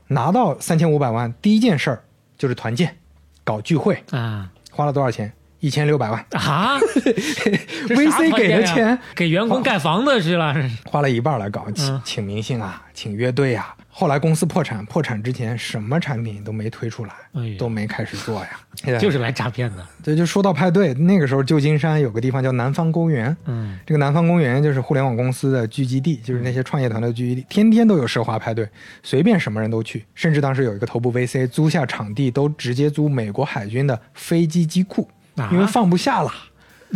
[0.08, 2.04] 拿到三千五百万，第一件事儿
[2.38, 2.98] 就是团建，
[3.46, 4.52] 搞聚会，啊。
[4.72, 5.32] 花了多少钱？
[5.60, 6.26] 一千六百万。
[6.32, 6.78] 啊
[7.88, 10.56] VC 给的钱给员工盖房子去了，
[10.86, 11.66] 花了一半来搞，
[12.04, 13.74] 请明星啊，请乐队啊。
[13.90, 18.50] 后来公司破产，破产之前什么产品都没推出来，哎都没开始做呀。
[19.02, 19.84] 就是来诈骗的。
[20.04, 28.70] 这就说到派对，那个时候旧金山有个地方叫南方公园，嗯这个南方公园就是互联网公司的聚集地，就是那些创业团队的聚集地，天天都有奢华派对，
[29.02, 30.06] 随便什么人都去。
[30.14, 35.17] 甚至当时有一个头部 VC 租下场地，都直接租美国海军的飞机机库，啊
[35.52, 36.32] 因为放不下了。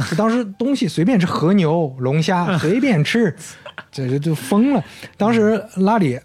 [0.09, 3.35] 就当时东西随便吃，和牛、龙虾 随便吃，
[3.91, 4.83] 这就就疯了。
[5.17, 6.17] 当时拉里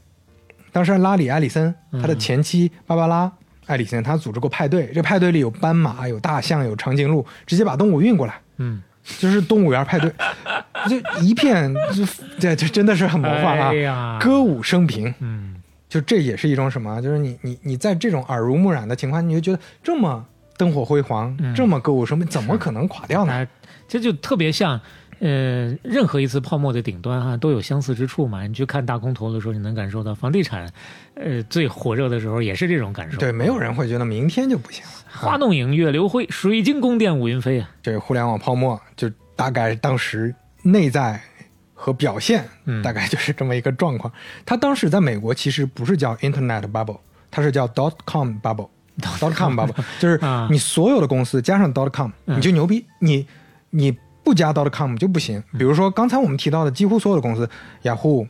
[0.71, 3.27] 当时拉里·埃里森，他的前妻芭芭拉·
[3.67, 8.81] 埃里森，他组织过派对，这派对里有斑马、有大象、有长颈鹿，直接把动物运过来，嗯，
[9.19, 10.13] 就是动物园派对，
[10.89, 12.05] 就一片，就
[12.39, 15.57] 这这真的是很魔幻啊哎，歌舞升平，嗯，
[15.89, 17.03] 就这也是一种什么？
[17.03, 20.25] 就是你你你在这种耳濡目染的情况，你就觉得这么
[20.57, 23.33] 灯火辉煌，嗯这么歌舞升平，怎么可能垮掉呢？
[23.33, 23.49] 哎，
[23.87, 24.81] 这就特别像。
[25.19, 28.47] 呃，任何一次泡沫的顶端哈、都有相似之处嘛。
[28.47, 30.71] 你去看大空头的时候，你能感受到房地产，
[31.15, 33.17] 呃，最火热的时候也是这种感受。
[33.17, 34.91] 对，没有人会觉得明天就不行了。
[35.11, 37.71] 花弄影、月流辉、水晶宫殿、五云飞啊。
[37.83, 41.19] 这个互联网泡沫就大概当时内在
[41.73, 44.13] 和表现嗯大概就是这么一个状况。
[44.45, 46.99] 它当时在美国其实不是叫 Internet Bubble，
[47.31, 48.69] 它是叫 dot com bubble。
[49.01, 53.27] Dot com bubble 就是啊你所有的公司加上 dot com，嗯你就牛逼，你
[53.71, 55.43] 你不加 dot com 就不行。
[55.59, 57.49] 比如说刚才我们提到的几乎所有的公司
[57.83, 58.29] ，，Yahoo、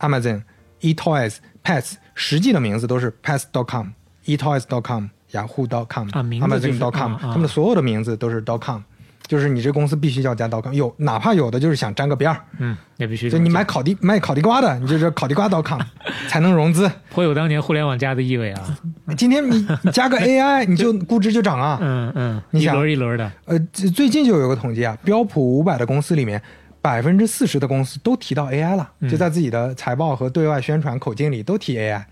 [0.00, 0.42] Amazon、
[0.80, 3.88] eToys、Pets，实际的名字都是 Pets.com、
[4.26, 8.80] eToys.com、雅虎 .com、啊名字就是 Amazon.com，啊啊他们的所有的名字都是 .com，
[9.28, 15.80] 就是你这公司必须要加 .com，有哪怕有的就是想沾个边儿，嗯，也必须就你买烤地卖烤地瓜的，你就是烤地瓜 .com
[16.28, 16.90] 才能融资。
[17.10, 18.78] 颇有当年互联网加的意味啊。
[19.16, 21.78] 今天你你加个 AI，你就估值就涨啊。
[21.80, 23.30] 嗯嗯，你想一轮一轮的。
[23.44, 26.40] 呃，最最近就有个统计啊，标普五百的公司里面，
[26.80, 32.02] 百分之四十的公司都提到 AI 了，就在自己的财报和对外宣传口径里都提 AI，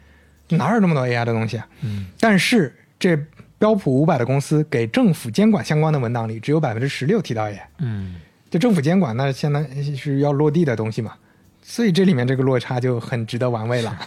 [0.51, 1.67] 哪有那么多 AI 的东西啊？
[1.81, 3.17] 嗯，但是这
[3.59, 7.61] 标普五百的公司给政府监管相关的文档里，只有百分之十六提到 AI。
[7.79, 8.17] 嗯，
[8.51, 9.67] 就政府监管，那相当
[9.97, 11.15] 是要落地的东西嘛，
[11.63, 13.99] 所以这里面这个落差就很值得玩味了。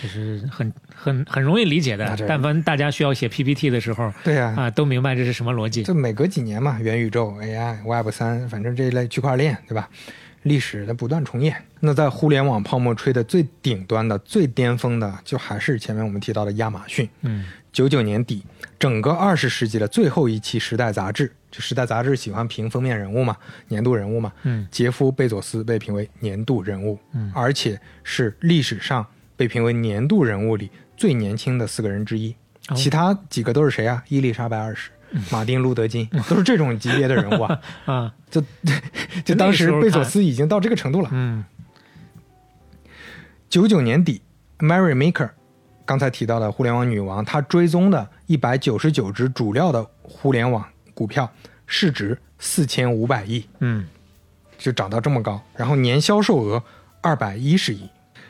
[0.00, 2.16] 这 是很很很容易理解的。
[2.26, 5.82] 但凡大家需要写 PPT 的时候，对呀、啊，都明白这是什么逻辑。
[5.82, 9.88] 就每隔几年嘛，元宇宙、AI、Web 三，反正这一类区块链，对吧？
[10.44, 11.56] 历史的不断重演。
[11.80, 17.08] 那在互联网泡沫吹的最顶端的、最巅峰的，就还是前面我们提到的亚马逊。
[17.22, 17.44] 嗯
[17.74, 18.42] 九九年底，
[18.78, 23.36] 整个二十世纪的最后一期《时代》杂志，就《时代》杂志喜欢评封面人物嘛，
[23.66, 24.32] 年度人物嘛。
[24.44, 29.04] 嗯杰夫·贝佐斯被评为年度人物，嗯而且是历史上
[29.36, 32.34] 被评为年度人物里最年轻的四个人之一。
[32.68, 34.02] 哦其他几个都是谁啊？
[34.08, 34.90] 伊丽莎白二世、
[35.32, 37.60] 马丁·路德·金， 都是这种级别的人物啊！
[37.84, 38.40] 啊就
[39.24, 41.08] 就当时贝佐斯已经到这个程度了。
[41.12, 41.44] 嗯
[43.50, 44.22] 九九年底
[44.58, 45.30] ，Mary Maker，
[45.84, 51.30] 刚才提到的互联网女王，她追踪的一百九十九只主料的互联网股票，
[51.66, 53.86] 市值四千五百亿，嗯。
[54.56, 56.62] 就涨到这么高，然后年销售额
[57.02, 57.86] 二百一十亿，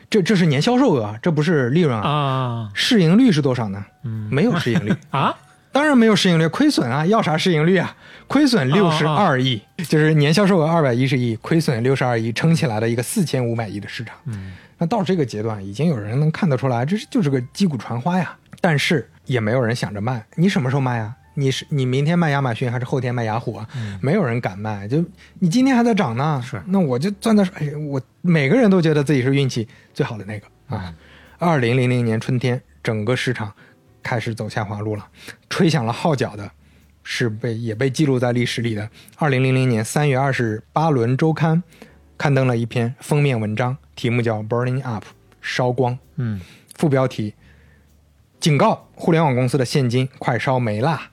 [0.09, 2.09] 这这是年销售额啊，这不是利润啊。
[2.09, 2.71] 啊。
[2.73, 3.85] 市盈率是多少呢？
[4.03, 4.27] 嗯。
[4.31, 5.33] 没有市盈率， 啊？
[5.71, 7.95] 当然没有市盈率，亏损啊，要啥市盈率啊？
[8.27, 14.15] 亏损六十二亿，就是年销售额二百一十亿，亏损六十二亿，撑起来的一个四千五百亿的市场。
[14.25, 18.37] 嗯那到这个阶段，已经有人能看得出来，这是就是个击鼓传花呀。
[18.61, 21.15] 但是也没有人想着卖，你什么时候卖啊？
[21.37, 23.67] 你是你明天卖亚马逊还是后天卖雅虎啊？
[24.01, 25.03] 没有人敢卖，就
[25.39, 30.95] 你今天还在涨呢，是那我就攥在手，哎，我每个人都觉得自己是运气最好的那个啊。
[31.37, 33.51] 二零零零年春天，整个市场
[34.01, 35.05] 开始走下滑路了，
[35.49, 36.49] 吹响了号角的
[37.03, 38.89] 是被也被记录在历史里的。
[39.17, 41.61] 二零零零年三月二十日，《巴伦周刊》
[42.17, 45.03] 刊登了一篇封面文章，题目叫《Burning Up》，
[45.41, 45.97] 烧光。
[46.17, 46.41] 嗯
[46.75, 47.33] 副标题：
[48.39, 51.11] 警告互联网公司的现金快烧没啦。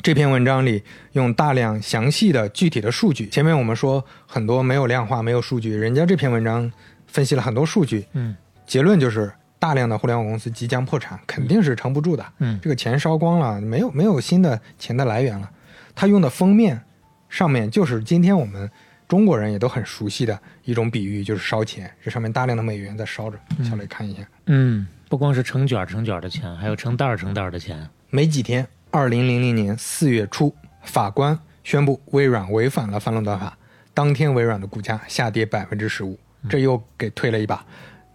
[0.00, 0.82] 这篇文章里
[1.12, 6.72] 用大量详细的具体的数据，前面我们说很多没有量化、没有数据，人家这篇文章
[7.06, 8.34] 分析了很多数据，嗯
[8.66, 12.26] 结论就是大量的互联网公司即将破产，肯定是撑不住的。
[12.38, 15.50] 嗯这个钱烧光了，没有没有新的钱的来源了。
[15.94, 16.80] 他用的封面
[17.28, 18.70] 上面就是今天我们
[19.12, 23.38] 中国人也都很熟悉的一种比喻，就是烧钱，这上面大量的美元在烧着。
[23.62, 27.86] 小磊看一下，嗯，不光是成卷儿成卷儿的钱，还有成袋儿成袋儿的钱。
[28.08, 33.54] 没几天，二零零零年四月初，法官宣布微软违反了反垄断法，
[33.92, 36.18] 当天微软的股价下跌百分之十五，
[36.48, 37.62] 这又给推了一把。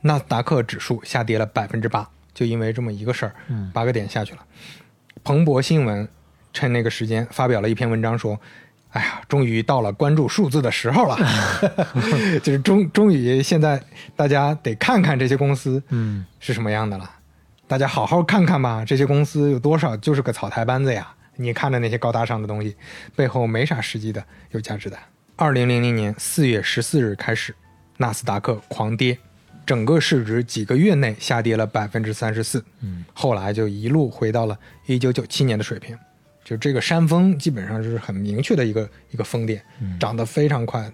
[0.01, 3.35] 纳斯达克指数下跌了百分之八，就因为这么一个事儿，
[3.71, 4.43] 八个点下去了。
[5.23, 6.09] 彭博新闻
[6.51, 8.41] 趁那个时间发表了一篇文章说
[8.89, 11.17] ：“哎呀，终于到了关注数字的时候了，
[12.41, 13.81] 就是终终于现在
[14.15, 17.11] 大家得看看这些公司嗯是什么样的了。
[17.67, 21.13] 大家好好看看吧，这些公司有多少就是个草台班子呀！
[21.35, 22.75] 你看着那些高大上的东西，
[23.15, 24.97] 背后没啥实际的有价值的。
[25.35, 27.53] 二零零零年四月十四日开始，
[27.97, 29.17] 纳斯达克狂跌，
[29.65, 35.95] 整个市值几个月内下跌了百分之三十四，嗯，后来就一路回到了一九九七年的水平。
[36.47, 39.61] 就这个山峰基本上是很明确的一个一个峰点，
[39.99, 40.89] 涨得非常快。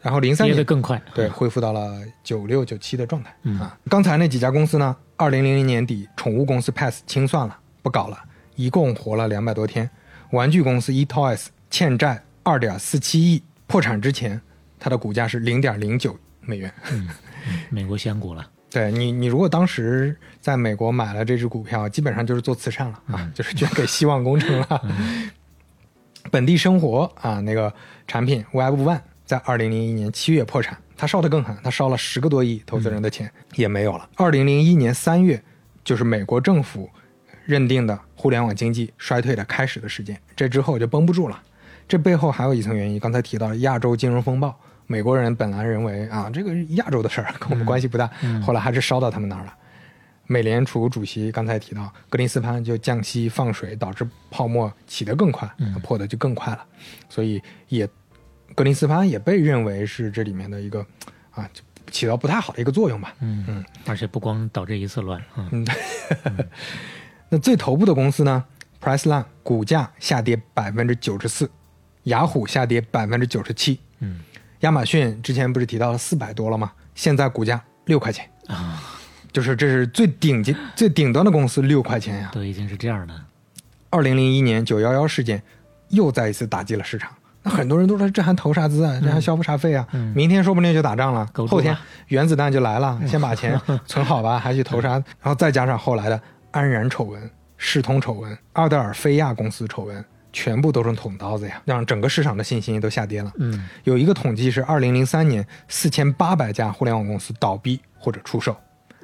[0.00, 1.00] 然后零三年跌得更快。
[1.14, 3.78] 对，恢复到了九六九七的状态、嗯啊。
[3.90, 8.18] 刚才那几家公司呢，二零零零年底，宠物公司 Pass 清算了，不搞了，
[8.56, 9.90] 一共活了两百多天。
[10.30, 14.40] 玩具公司 eToys 欠债二点四七亿，破产之前，
[14.78, 16.72] 它的股价是零点零九美元。
[17.68, 18.50] 美国仙股了。
[18.74, 24.82] 对你，你如果当时在美国买了这只股票，基本上就是做慈善了啊，就是捐给希望工程了。
[26.28, 27.72] 本地生活啊，那个
[28.08, 34.08] 产品 Web One 在二零零一年七月破产，它烧得更狠，它烧了十个多亿投资人的钱、也没有了。
[34.16, 35.40] 二零零一年三月，
[35.84, 36.90] 就是美国政府
[37.44, 41.40] 认定的互联网经济衰退的开始的时间，这之后就绷不住了。
[41.86, 48.10] 这背后还有一层原因，刚才提到了亚洲金融风暴，美国人本来认为啊，这个亚洲的事儿跟我们关系不大，
[48.42, 49.54] 后来还是烧到他们那儿了。
[50.26, 55.46] 美联储主席刚才提到，格林斯潘就降息放水，导致泡沫起得更快，
[55.82, 56.64] 破的就更快了。
[57.08, 57.86] 所以也
[58.54, 60.84] 格林斯潘也被认为是这里面的一个
[61.30, 63.14] 啊，就起到不太好的一个作用吧。
[63.20, 63.44] 嗯。
[63.48, 65.66] 嗯，而且不光导致一次乱啊，嗯，
[67.28, 68.42] 那最头部的公司呢
[68.82, 71.50] ，Priceline 股价下跌百分之九十四，
[72.04, 74.20] 雅虎下跌百分之九十七，嗯，
[74.64, 76.72] 亚马逊之前不是提到了四百多了吗？
[76.94, 78.82] 现在股价六块钱啊，
[79.30, 82.30] 就是这是最顶级、最顶端的公司六块钱呀。
[82.32, 83.14] 都已经是这样的。
[83.90, 85.42] 二零零一年九幺幺事件
[85.90, 87.12] 又再一次打击了市场。
[87.42, 88.98] 那很多人都说这还投啥资啊？
[89.04, 89.86] 这还消不啥费啊？
[90.14, 91.76] 明天说不定就打仗了，后天
[92.08, 94.92] 原子弹就来了，先把钱 存好吧，还去投啥？
[94.92, 96.18] 然后再加上后来的
[96.52, 100.02] 安然丑闻、世通丑闻、阿德尔菲亚公司丑闻，
[100.34, 103.32] 全部都是捅刀子呀，让整个市场的信心都下跌了。
[103.38, 108.54] 嗯，有一个统计是，二零零三年四千八百家互联网公司倒闭或者出售。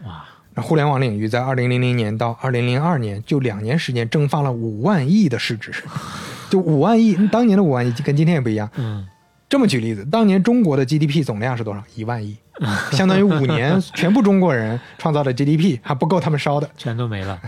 [0.02, 0.24] 哇，
[0.54, 5.72] 那互联网领域在二零零零年到二零零二年就两年时间蒸发了五万亿的市值，
[6.50, 8.68] 就五万亿，当年的五万亿跟今天也不一样。
[8.76, 9.06] 嗯，
[9.48, 11.80] 这么举例子，当年中国的 GDP 总量是多少？
[11.94, 12.36] 一万亿，
[12.90, 16.68] 相当于五年全部中国人创造的 GDP 还不够他们烧的。
[16.76, 17.40] 全都没了。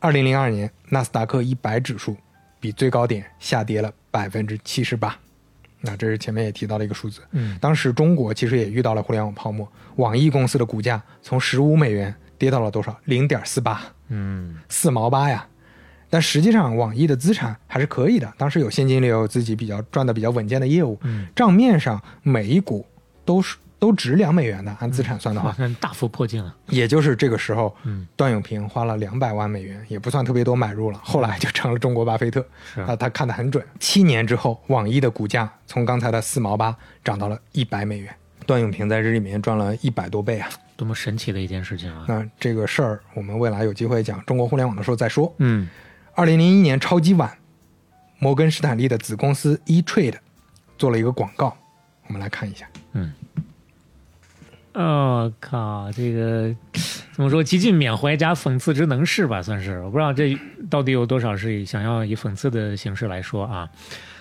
[0.00, 2.16] 二零零二年，纳斯达克一百指数
[2.64, 5.14] 比最高点下跌了百分之七十八。
[5.82, 7.20] 那这是前面也提到的一个数字。
[7.32, 12.98] 嗯当时中国其实也遇到了互联网泡沫，网易公司的股价从十五美元跌到了多少？
[13.04, 15.46] 零点四八，嗯四毛八呀。
[16.08, 22.86] 但实际上，网易的资产还是可以的，当时有现金流，有自己比较赚的比较稳健的业务，嗯账面上每一股
[23.26, 26.56] 都是都值两美元的，按资产算的话，大幅破净了。
[26.68, 32.42] 也就是这个时候，嗯段永平花了两百万美元，也不算特别多买入了，后来就成了中国巴菲特。
[32.74, 33.62] 是啊，他看得很准。
[33.78, 36.74] 七年之后，网易的股价从刚才的四毛八
[37.04, 38.16] 涨到了一百美元，
[38.46, 40.48] 段永平在这里面赚了一百多倍啊！
[40.76, 42.06] 多么神奇的一件事情啊！
[42.08, 45.30] 那这个事儿，我们未来有机会讲中国互联网的时候再说。
[45.40, 45.68] 嗯
[46.14, 47.30] 二零零一年超级晚，
[48.18, 50.16] 摩根士坦利的子公司 eTrade
[50.78, 51.54] 做了一个广告，
[52.06, 52.66] 我们来看一下。
[52.92, 53.12] 嗯。
[54.74, 56.54] 哦靠，这个
[57.12, 57.42] 怎么说？
[57.42, 59.80] 极尽缅怀加讽刺之能事吧，算是。
[59.80, 60.36] 我不知道这
[60.68, 63.68] 到底有多少是想要以讽刺的形式来说啊。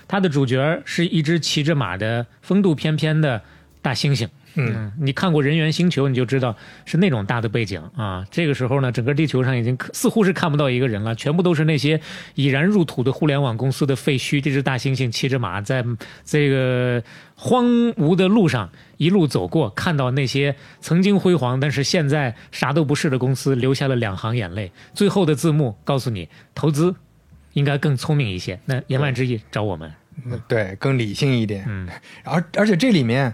[0.07, 3.41] 他的主角是一只骑着马的风度翩翩的
[3.81, 4.27] 大猩猩。
[4.55, 6.55] 嗯，你看过《人猿星球》，你就知道
[6.85, 8.25] 是那种大的背景啊。
[8.29, 11.99] 这个时候呢，整个地球上已经似乎是看不到一个人了，全部都是那些
[12.35, 14.41] 已然入土的互联网公司的废墟。
[14.41, 15.83] 这只大猩猩骑着马在
[16.23, 17.03] 这个
[17.35, 24.71] 荒芜的路上一路走过，看到那些曾经辉煌但是现在啥都不是的公司，流下了两行眼泪。
[24.93, 26.95] 最后的字幕告诉你，投资
[27.53, 28.59] 应该更聪明一些。
[28.65, 29.91] 那言外之意，找我们。
[30.47, 31.65] 对，更理性一点。
[31.67, 31.89] 嗯，
[32.23, 33.33] 而而且这里面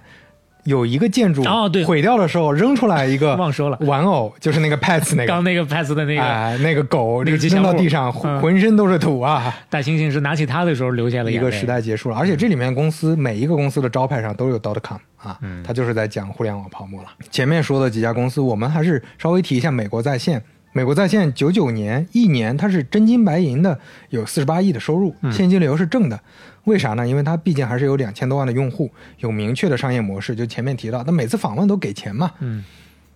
[0.69, 9.53] 有一个建筑哦对毁掉的时候扔出来一个 忘说了玩偶，就是那个 Pets 那个刚那个 pets 的那个哎那个狗那个扔到地上，嗯浑身都是土啊！
[9.69, 11.31] 大猩猩是拿起它的时候留下了。
[11.31, 17.09] 一个时代结束了，而且这里面公司每一个公司的招牌上都有 .dot .com 啊，嗯它就是在讲互联网泡沫了。
[17.31, 20.41] 前面说的几家公司，我们还是稍微提一下美国在线。
[20.71, 23.77] 美国在线九九年一年它是真金白银的，
[24.09, 26.19] 有四十八亿的收入，嗯现金流是正的。
[26.65, 27.07] 为啥呢？
[27.07, 30.35] 因为它毕竟还是有两千多万的用户，有明确的商业模式。
[30.35, 32.63] 就前面提到，那每次访问都给钱嘛，嗯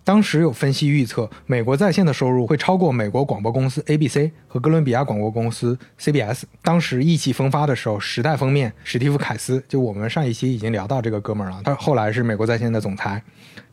[0.06, 6.42] 当时有分析预测，美国在线的收入会超过美国广播公司 ABC 和哥伦比亚广播公司 CBS。
[6.60, 13.22] 当时意气风发的时候，时代封面史蒂夫·凯斯，就我们上一期已经聊到这个哥们儿了，他后来是美国在线的总裁，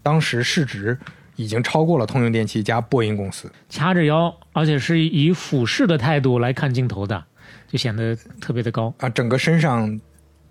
[0.02, 0.98] 当时市值
[1.36, 3.52] 已经超过了通用电气加波音公司。
[3.68, 7.26] 掐着腰，而且是以俯视的态度来看镜头的，
[7.72, 9.98] 就显得特别的高啊，整个身上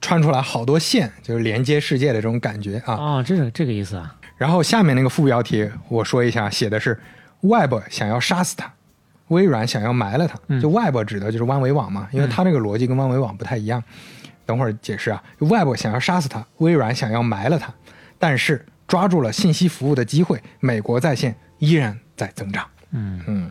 [0.00, 2.94] 穿出来好多线，就是连接世界的这种感觉啊。
[2.94, 4.16] 哦，这是这个意思啊。
[4.38, 6.98] 然后下面那个副标题我说一下，写的是
[7.42, 8.72] Web 想要杀死他，
[9.28, 10.38] 微软想要埋了他。
[10.48, 13.84] 嗯就 Web 指的就是万维网嘛，因为它这个逻辑跟万维网不太一样。
[14.46, 17.72] 等会儿解释啊，Web 想要杀死他，微软想要埋了他，
[18.18, 22.66] 但是抓住了信息服务的机会，美国在线依然在增长。
[22.92, 23.50] 嗯嗯，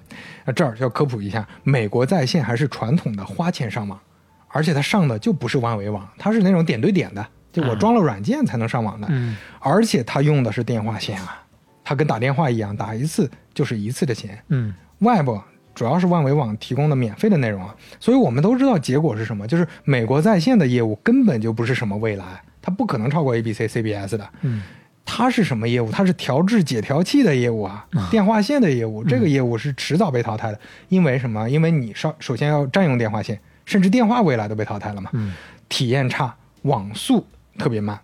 [0.50, 4.00] 那这儿要科普一下，美国在线还是传统的花钱上网，
[4.48, 11.40] 而且它上的就不是万维网，它是那种点对点的，就我装了软件才能上网的，嗯而且它用的是电话线啊，
[11.84, 14.44] 它跟打电话一样，打一次就是一次的钱。
[14.48, 15.30] 嗯 Web
[15.76, 24.28] 主要是万维网提供的免费的内容啊，所以我们都知道结果是什么，就是美国在线的业务根本就不是什么未来，它不可能超过 ABC、CBS 的。
[24.42, 24.64] 嗯，
[25.12, 25.90] 它是什么业务？
[25.92, 29.04] 它是调制解调器的业务啊，电话线的业务。
[29.04, 31.50] 这个业务是迟早被淘汰的，因为什么？
[31.50, 35.10] 因为你首首先要占用电话线，甚至电话未来都被淘汰了嘛。
[35.14, 35.34] 嗯，
[35.68, 37.26] 体验差，网速
[37.58, 38.00] 特别慢。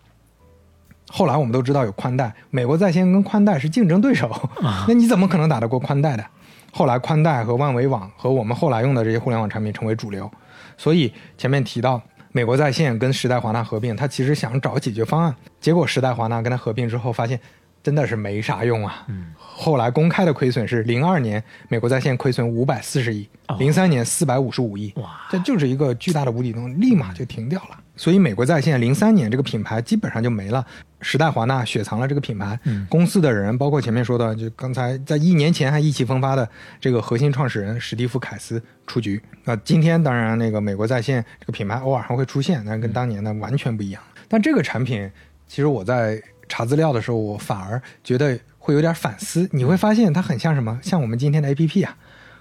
[1.07, 4.49] 后来我们都知道有宽带，美国在线跟宽带是竞争对手，
[4.87, 6.25] 那你怎么可能打得过宽带的？
[6.71, 10.29] 后来宽带和万维网和我们后来用的这些互联网产品成为主流，
[10.75, 12.01] 所以前面提到
[12.35, 17.39] 美国在线跟时代华纳合并，他其实想找解决方案，结果时代华纳跟他合并之后发现
[17.81, 19.07] 真的是没啥用啊。
[19.37, 23.25] 后来公开的亏损是零二年美国在线亏损五百四十亿，
[23.57, 25.11] 零三年四百五十五亿，哇。
[25.31, 27.79] 这就是一个巨大的无底洞，立马就停掉了。
[27.95, 30.65] 所以美国在线零三年这个品牌基本上就没了，
[31.01, 32.59] 时代华纳雪藏了这个品牌，
[32.89, 36.47] 公司的人包括前面说的，就刚才在一年前还意气风发的
[36.79, 39.21] 这个核心创始人史蒂夫凯斯出局。
[39.43, 44.01] 那今天当然那个美国在线这个品牌偶尔还会出现，但跟当年的完全不一样。
[44.27, 45.09] 但这个产品
[45.47, 49.47] 其实我在查资料的时候，我反而觉得会有点反思。
[49.51, 50.79] 你会发现它很像什么？
[50.83, 51.95] 像我们今天的 A P P 啊。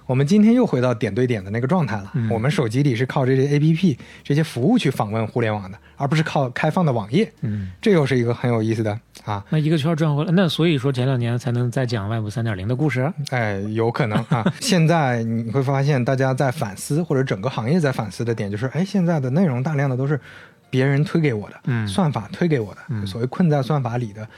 [0.06, 2.12] 我们今天又回到点对点的那个状态了。
[2.31, 7.32] 我们手机里是靠这些 A P P 这些服务去访问互联网的，而不是靠开放的网页。
[7.40, 9.44] 嗯，这又是一个很有意思的啊。
[9.48, 13.10] 那一个圈儿转回来，那所以说前两年才能再讲 Web 三点零的故事。
[13.31, 14.44] 哎，有可能啊。
[14.60, 20.20] 现在你会发现，大家在反思，或者整个行业在反思的点就是，哎，现在的内容大量的都是
[20.68, 24.28] 别人推给我的，嗯算法推给我的，所谓困在算法里的，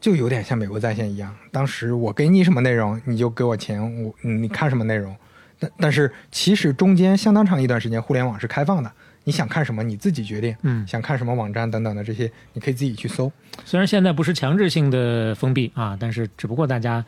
[0.00, 1.34] 就有点像美国在线一样。
[1.50, 5.14] 当时我给你什么内容，你就给我钱，我嗯你看什么内容。
[5.58, 8.92] 但但是其实中间相当长一段时间，互联网是开放的，
[9.24, 13.32] 你想看什么你自己决定，嗯想看什么网站等等的这些，你可以自己去搜。
[13.64, 17.02] 虽然现在不是强制性的封闭啊，但是只不过大家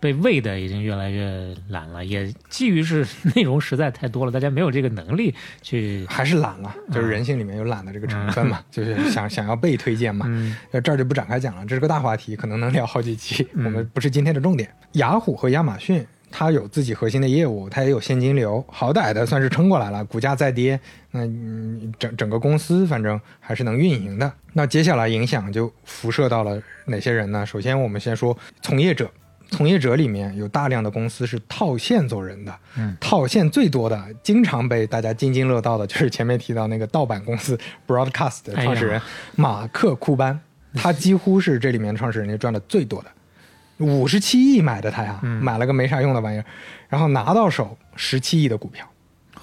[0.00, 3.06] 被喂的已经越来越懒了，也基于是
[3.36, 6.04] 内容实在太多了，大家没有这个能力去。
[6.08, 10.24] 还是懒了，就是人性里面有懒的这个成分嘛，就是想想要被推荐嘛。
[10.28, 13.46] 嗯呃，这儿就不展开讲了，这是个大话题，可能能聊好几期。
[13.54, 14.68] 我们不是今天的重点。
[14.92, 20.04] 雅虎和亚马逊，它有自己核心的业务，它也有现金流，好歹的算是撑过来了。
[20.06, 24.32] 股价再跌，那嗯整整个公司反正还是能运营的。
[24.54, 27.44] 那接下来影响就辐射到了哪些人呢？
[27.44, 29.10] 首先，我们先说从业者。
[29.50, 39.06] 从业者里面有大量的公司是套现走人的，嗯，套现最多的，经常被大家津津乐道的，就是前面提到那个盗版公司 Broadcast 的创始人哎
[39.36, 40.40] 马克库班，
[40.74, 46.44] 他几乎是这里面创始人里赚的最多的，五十七亿买的他呀，嗯买了个没啥用的玩意儿，
[46.88, 48.88] 然后拿到手十七亿的股票，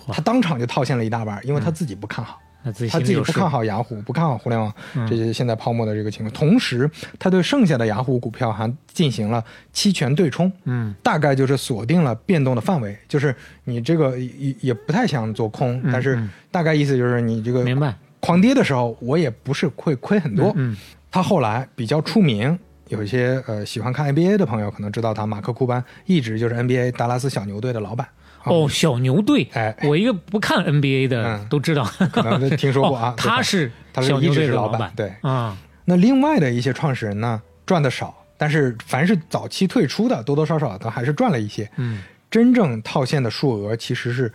[0.07, 2.39] 他当场就套现了一大半，因为他自己不看好。
[2.63, 5.07] 他自己不看好雅虎，不看好互联网嗯。
[5.07, 16.29] 这些现在泡沫的这个情况，同时他对剩下的雅虎股票还进行了期权对冲，嗯，大概就是锁定了变动的范围，就是你这个也也不太想做空，但是嗯。
[16.51, 17.93] 大概意思就是你这个明白。
[18.19, 20.51] 狂跌的时候，我也不是会亏很多。
[20.55, 20.75] 嗯
[21.09, 22.57] 他后来比较出名，
[22.89, 28.07] 有一些呃喜欢看 NBA 的朋友可能知道他，马克库班一直就是 NBA 达拉斯小牛队的老板。
[28.49, 29.75] 哦，小牛队，哎。
[29.83, 31.47] 我一个不看 NBA 的嗯。
[31.49, 34.91] 都知道，可能都听说过啊 他是他是小牛队的老板。
[34.95, 35.13] 对。
[35.21, 41.69] 啊，那另外的一些创始人呢，赚的少，但是凡是早期退出的，多多少少都还是赚了一些。
[41.77, 44.31] 嗯，真正套现的数额其实是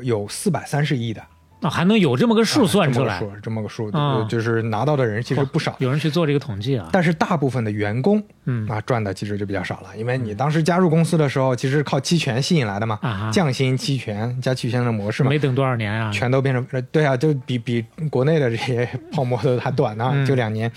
[0.00, 1.22] 有四百三十亿的，
[1.62, 5.74] 啊，还能有这么个数啊算出来，这么个数，这么个数，就是拿到的人其实不少。
[5.78, 8.68] 有人去做这个统计啊，但是大部分的员工，嗯。
[8.68, 20.26] 啊，赚的其实就比较少了，因为你当时加入公司的时候，其实是靠期权吸引来的嘛，啊降薪期权加期权的模式嘛没，等多少年啊，全都变成，呃对啊，就比比国内的这些泡沫都还短呢，嗯。
[20.26, 20.70] 就两年。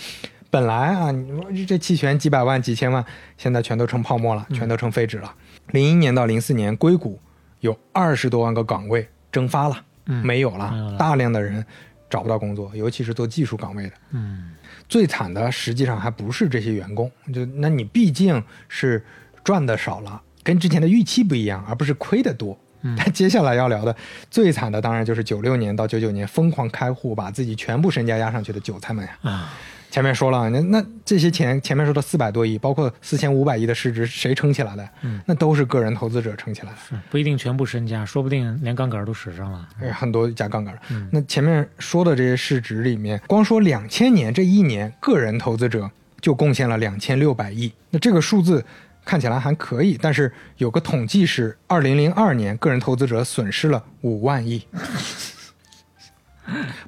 [0.52, 3.03] 本来啊，你说这这期权几百万、几千万，
[3.38, 4.56] 现在全都成泡沫了，嗯。
[4.56, 5.34] 全都成废纸了。
[5.72, 7.20] 零一年到零四年，硅谷
[7.60, 11.65] 有二十多万个岗位蒸发了，嗯没有了，大量的人
[12.10, 13.94] 找不到工作，尤其是做技术岗位的。
[14.11, 14.52] 嗯
[14.88, 19.03] 最惨的实际上还不是这些员工，就那你毕竟是
[19.44, 22.57] 赚的少了，跟之前的预期不一样，而不是亏的多。
[22.82, 23.95] 嗯但接下来要聊的
[24.30, 29.18] 最惨的，当然就是九六年到九九年疯狂开户，把自己全部身家压上去的韭菜们呀。
[29.23, 29.53] 啊，
[29.95, 34.89] 前面说了，那那这些钱，前面说的四百多亿，包括四千五百亿的市值，谁撑起来的？
[35.03, 36.77] 嗯那都是个人投资者撑起来的。
[36.89, 40.77] 是不一定全部身家，说不定连杠杆都使上了，哎很多加杠杆。
[40.89, 45.89] 嗯那前面说的这些市值里面，光说两千年这一年，个人投资者
[46.19, 47.72] 就贡献了两千六百亿。
[47.89, 48.65] 那这个数字
[49.05, 54.67] 看起来还可以，但是有个统计是，二零零二年个人投资者损失了五万亿。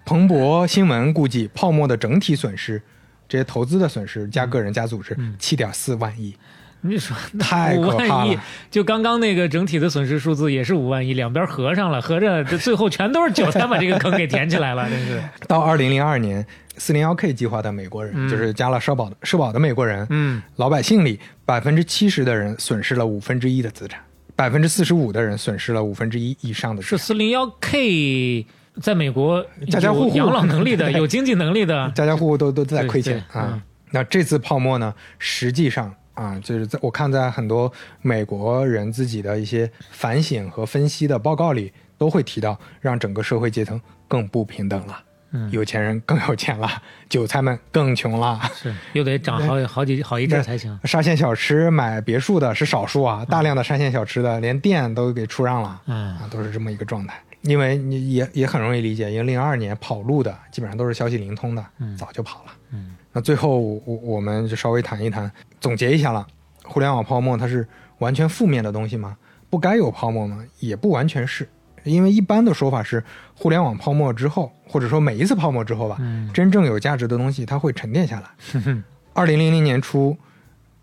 [0.03, 2.81] 彭博新闻估计，泡沫的整体损失，
[3.27, 6.35] 这些投资的损失加个人加组织，七点四万亿。
[6.81, 8.37] 你说太五可怕了万亿，
[8.69, 15.21] 就刚刚那个整体的损失数字也是五万亿，两边合上了，合着这最后全都是韭菜把这个坑给填起来了， 真是。
[15.47, 16.45] 到二零零二年，
[16.77, 23.99] 四零幺 K 计划的美国人，就是加了社保的社保的美国人，嗯，老百姓里百分之七十的人损失了五分之一的资产，
[24.35, 27.07] 百分之四十五的人损失了五分之一以上的资是产。
[27.07, 28.45] 四零幺 K
[28.81, 33.61] 在美国家家户户有养老能力的， 有经济能力的，家家户户都都在亏钱啊嗯。
[33.91, 37.71] 那这次泡沫呢，实际上啊，就是在我看在很多
[38.01, 44.99] 美国人自己的一些反省和分析的报告里，都会提到让整个社会阶层更不平等了。
[45.31, 46.69] 嗯有钱人更有钱了，
[47.09, 48.39] 韭菜们更穷了。
[48.55, 50.79] 是又得涨好好几好一阵儿才行。
[50.85, 57.21] 沙县小吃买别墅的是少数啊，大量的沙县小吃的连店都给出让了，嗯啊，都是这么一个状态。
[57.47, 61.65] 因为你也也很容易理解，因为零二年跑路的基本上都是消息灵通的，
[61.97, 62.51] 早就跑了。
[62.71, 66.25] 嗯，那最后我我们就稍微谈一谈，总结一下了。
[66.63, 67.65] 互联网泡沫它是
[67.99, 69.15] 完全负面的东西吗？
[69.49, 70.43] 不该有泡沫吗？
[70.59, 71.47] 也不完全是，
[71.83, 73.01] 因为一般的说法是，
[73.33, 75.97] 互联网泡沫之后，或者说每一次泡沫之后吧，
[76.33, 78.83] 真正有价值的东西它会沉淀下来。
[79.13, 80.17] 二零零零年初，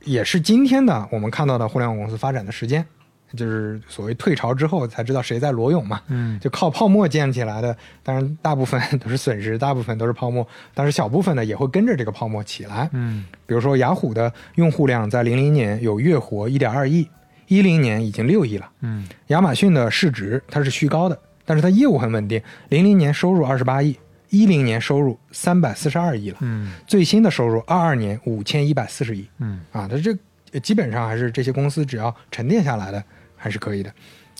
[0.00, 2.86] 也是今天的我们看到的互联网公司发展的时间，
[3.34, 6.00] 就是所谓退潮之后才知道谁在裸泳嘛。
[6.08, 12.88] 嗯，就靠泡沫建起来的，当然大部分 都是损失，大部分都是泡沫，但是小部分呢也会跟着这个泡沫起来。
[12.92, 17.08] 嗯，比如说雅虎的用户量在零零年有月活一点二亿，
[17.48, 18.70] 一零年已经六亿了。
[18.80, 23.96] 嗯，亚马逊的市值它是虚高的，但是它业务很稳定，零零年收入二十八亿，
[24.30, 26.38] 一零年收入三百四十二亿了。
[26.40, 29.28] 嗯，最新的收入二二年五千一百四十亿。
[29.38, 30.16] 嗯，啊，它这
[30.52, 33.02] 呃基本上还是这些公司只要沉淀下来的
[33.44, 33.92] 还是可以的。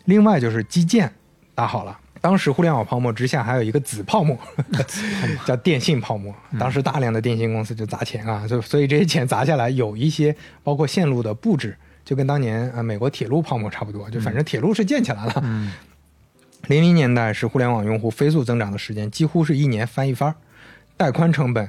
[0.06, 1.12] 另外就是基建
[1.54, 2.00] 打好了。
[2.22, 4.34] 当时互联网泡沫之下还有一个子泡沫，
[5.44, 6.34] 叫电信泡沫。
[6.58, 15.44] 当时大量的电信公司就砸钱啊，所以所以这些钱砸下来，有一些包括线路的布置，就跟当年啊美国铁路泡沫差不多，就反正铁路是建起来了。
[16.68, 20.34] 零零年代是互联网用户飞速增长的时间，几乎是一年翻一番儿，
[20.96, 21.68] 带宽成本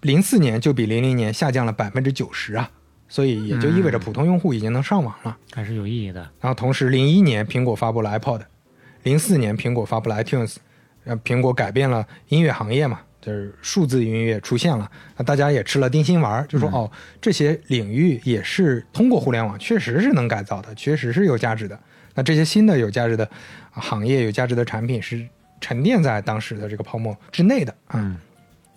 [0.00, 2.68] 零四年就比零零年下降了百分之九十啊，
[3.08, 5.36] 所以也就意味着普通用户已经能上网了。
[5.52, 6.20] 还是有意义的。
[6.40, 8.42] 然后同时，零一年苹果发布了 iPod，
[9.02, 10.56] 零四年苹果发布了 iTunes，
[11.04, 16.90] 呃，苹果改变了音乐行业嘛，就是数字音乐出现了，那大家也吃了定心丸，就说、哦，
[17.20, 21.78] 这些领域也是通过互联网确实是能改造的，确实是有价值的。
[22.14, 23.24] 那这些新的有价值的
[23.70, 25.26] 啊行业、有价值的产品是
[25.60, 28.16] 沉淀在当时的这个泡沫之内的啊，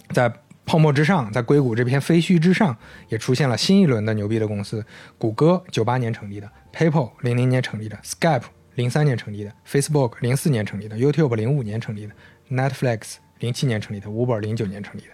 [0.09, 0.31] 在
[0.65, 2.77] 泡沫之上，在硅谷这片废墟之上，
[3.09, 4.85] 也出现了新一轮的牛逼的公司。
[5.17, 8.43] 谷歌九八年成立的，PayPal 零零年成立的，Skype
[8.75, 12.13] 零三年成立的，Facebook 零四年成立的，YouTube 零五年成立的
[12.49, 15.09] ，Netflix 零七年成立的，Uber 零九年成立的。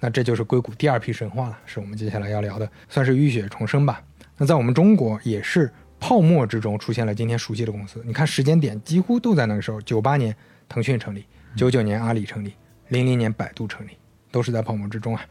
[0.00, 4.02] 那这就是硅谷第二批神话了，是我们接下来要聊的，算是浴血重生吧。
[4.36, 8.02] 那在我们中国也是泡沫之中出现了今天熟悉的公司。
[8.04, 10.34] 你看时间点几乎都在那个时候，九八年
[10.68, 11.24] 腾讯成立，
[11.56, 12.52] 九九年阿里成立，
[12.88, 13.92] 零零年百度成立，
[14.36, 15.22] 都是在泡沫之中啊。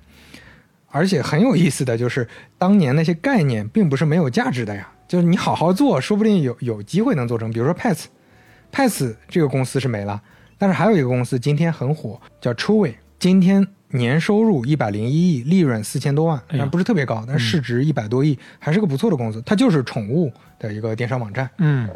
[0.90, 2.28] 而且很有意思的就是，
[2.58, 7.52] 当年那些概念并不是没有价值的呀，就是你好好做，说不定有有机会能做成。
[7.52, 10.20] 比如说 Pets，Pets 这个公司是没了，
[10.58, 19.42] 但是还有一个公司今天很火，叫 Chewy，今天年收入一百零一亿，利润四千多万，但不是特别高，但市值一百多亿，还是个不错的公司。
[19.46, 21.90] 它就是宠物的一个电商网站，嗯，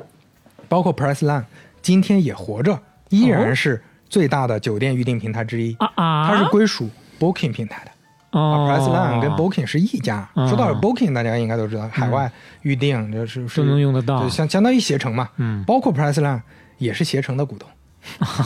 [0.68, 1.46] 包括 Priceline，
[1.82, 2.78] 今天也活着，
[3.10, 5.74] 依然是最大的酒店预订平台之一。
[5.80, 7.92] 啊啊，它是归属 Booking 平台的。
[8.32, 10.30] 哦啊，Priceline 跟 Booking 是一家。
[10.36, 12.32] 嗯说到 Booking，大家应该都知道，海外
[12.62, 15.30] 预订就是是都能用得到就相相当于携程嘛。
[15.38, 16.42] 嗯包括 Priceline
[16.78, 17.68] 也是携程的股东。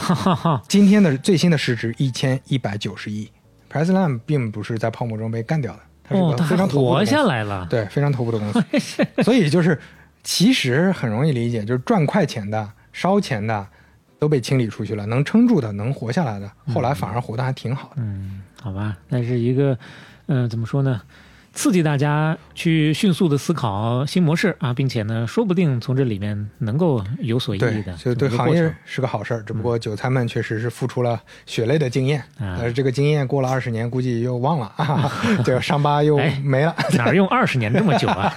[0.68, 3.30] 今天的最新的市值一千一百九十亿
[3.70, 7.66] ，Priceline 并不是在泡沫中被干掉的，它是哦，个非常头部的活公司下来了。
[7.70, 9.06] 对，非常头部的公司。
[9.22, 9.78] 所以就是，
[10.22, 13.64] 其实很容易理解，就是赚快钱的、烧钱的
[14.18, 17.96] 都被清理出去了，能撑住的、能活下来的，后来反而活得还挺好的。
[17.98, 19.78] 嗯，好吧，那是一个，
[20.24, 21.02] 嗯、怎么说呢？
[21.52, 35.12] 刺激大家去迅速的思考新模式啊，并且呢，说不定从这里面能够有所意义对的，，就对行业是个好事儿，只不过韭菜们确实是付出了血泪的经验，啊但是这个经验过了二十年，估计又忘了啊，
[35.44, 36.74] 这个伤疤又哎没了。
[36.96, 38.34] 哪儿用二十年这么久啊？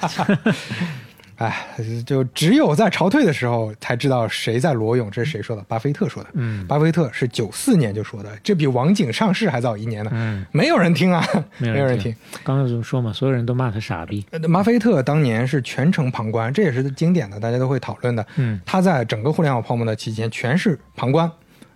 [1.37, 1.67] 哎，
[2.05, 5.61] 就只有在潮退的时候才知道谁在裸泳，这是谁说的？
[5.67, 6.29] 巴菲特说的。
[6.33, 10.11] 嗯巴菲特是九四年就说的，这比网警上市还早一年呢。
[10.13, 11.23] 嗯，没有人听啊，
[11.59, 12.15] 没有人听。。
[12.43, 14.25] 刚才就说嘛，所有人都骂他傻逼。
[14.31, 18.25] 呃巴菲特当年是全程旁观，这也是经典的，大家都会讨论的。
[18.37, 21.31] 嗯他在整个互联网泡沫的期间全是旁观，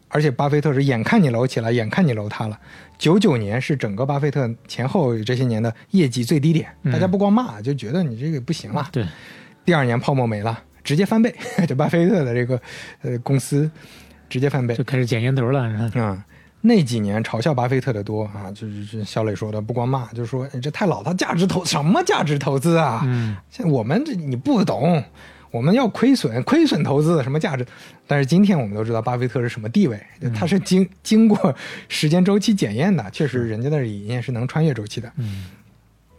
[0.08, 2.58] 而且巴菲特是眼看你楼起来，眼看你楼塌了。
[2.98, 8.88] 九九年是整个巴菲特前后这些年的业绩最低点，嗯大家不光骂，就觉得你这个不行了。
[8.92, 9.06] 对，
[9.64, 11.34] 第二年泡沫没了，直接翻倍，
[11.68, 12.60] 就巴菲特的这个
[13.02, 13.70] 呃公司
[14.28, 14.84] 直接翻倍就。
[14.84, 15.70] 开始捡烟头了。
[15.70, 16.24] 是吧嗯，
[16.62, 23.02] 那几年嘲笑巴菲特的多啊，就是就是小磊说的，不光骂，就说你这太老套，价值投什么价值投资啊？
[23.06, 25.04] 嗯，像我们这你不懂，
[25.52, 27.66] 我们要亏损，亏损投资的什么价值？
[28.08, 30.02] 但是今天我们都知道巴菲特是什么地位，
[30.36, 31.56] 他是经经过
[31.88, 35.12] 时间周期检验的，确实人家的理念是能穿越周期的。
[35.18, 35.46] 嗯。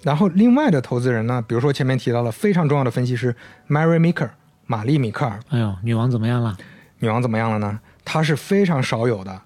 [0.02, 3.34] 然后另外的投资人呢，比如说前面提到了非常重要的分析师
[3.68, 4.30] Mary Meeker
[4.66, 6.56] 玛丽米克尔，哎呦，女王怎么样了？
[6.98, 7.78] 女王怎么样了呢？
[8.04, 9.40] 她是非常少有的，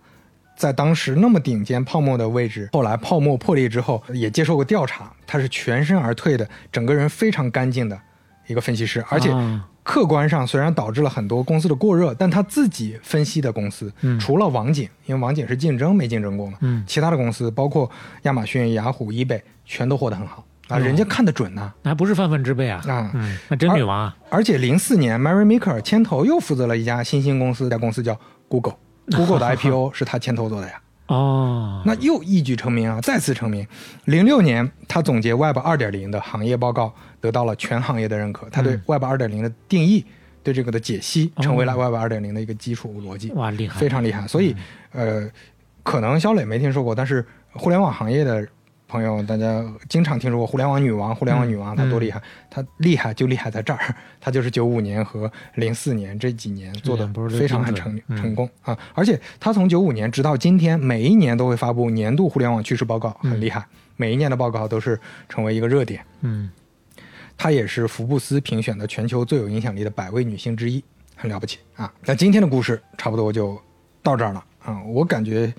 [0.56, 7.98] 在当时那么顶尖泡沫的位置，后来泡沫破裂之后，也接受过调查，她是全身而退的，整个人非常干净的
[8.46, 17.90] 一个分析师，而且啊客观上虽然导致了很多公司的过热，但他自己分析的公司，嗯除了网景，因为网景是竞争没竞争过嘛，嗯其他的公司包括
[18.22, 20.44] 亚马逊、雅虎、eBay 全都活得很好。
[20.68, 20.78] 啊，哦。
[20.78, 22.82] 人家看得准呢、那还不是泛泛之辈啊？
[22.88, 23.10] 啊。
[23.14, 24.16] 嗯，那真女王啊！
[24.30, 28.18] 而且零四年，Mary Meeker 牵头又负责了一家新兴公司，这家公司叫
[28.48, 33.64] Google，Google 的 IPO 是他牵头做的呀， 哦，那又一举成名啊，再次成名。
[34.06, 38.82] 零六年，他总结 Web 二点零的行业报告，得到了全行业的认可，他对嗯。
[38.86, 40.04] Web 二点零的定义，
[40.42, 41.42] 对这个的解析，哦。
[41.44, 44.26] 成为了 Web 二点零的一个基础逻辑，哇，厉害，非常厉害。
[44.26, 44.56] 所以，
[44.90, 45.30] 呃，
[45.84, 48.44] 可能肖磊没听说过，但是互联网行业的。
[48.88, 52.22] 朋友，大家经常听说过互联网女王，互联网女王嗯她多厉害？
[52.48, 58.78] 她厉害就厉害在这儿， 她就是九五年和零四年这几年做的非常很成成功啊！
[58.94, 63.66] 而且她从九五年直到今天，每一年都会发布年度互联网趋势报告，很厉害。
[63.96, 64.98] 每一年的报告都是
[65.28, 66.04] 成为一个热点。
[66.20, 66.50] 嗯，
[67.36, 70.84] 她也是福布斯评选的全球最有影响力的百位女性之一，
[71.16, 71.92] 很了不起啊！
[72.04, 73.60] 那今天的故事差不多就
[74.02, 74.80] 到这儿了啊！
[74.84, 75.52] 我感觉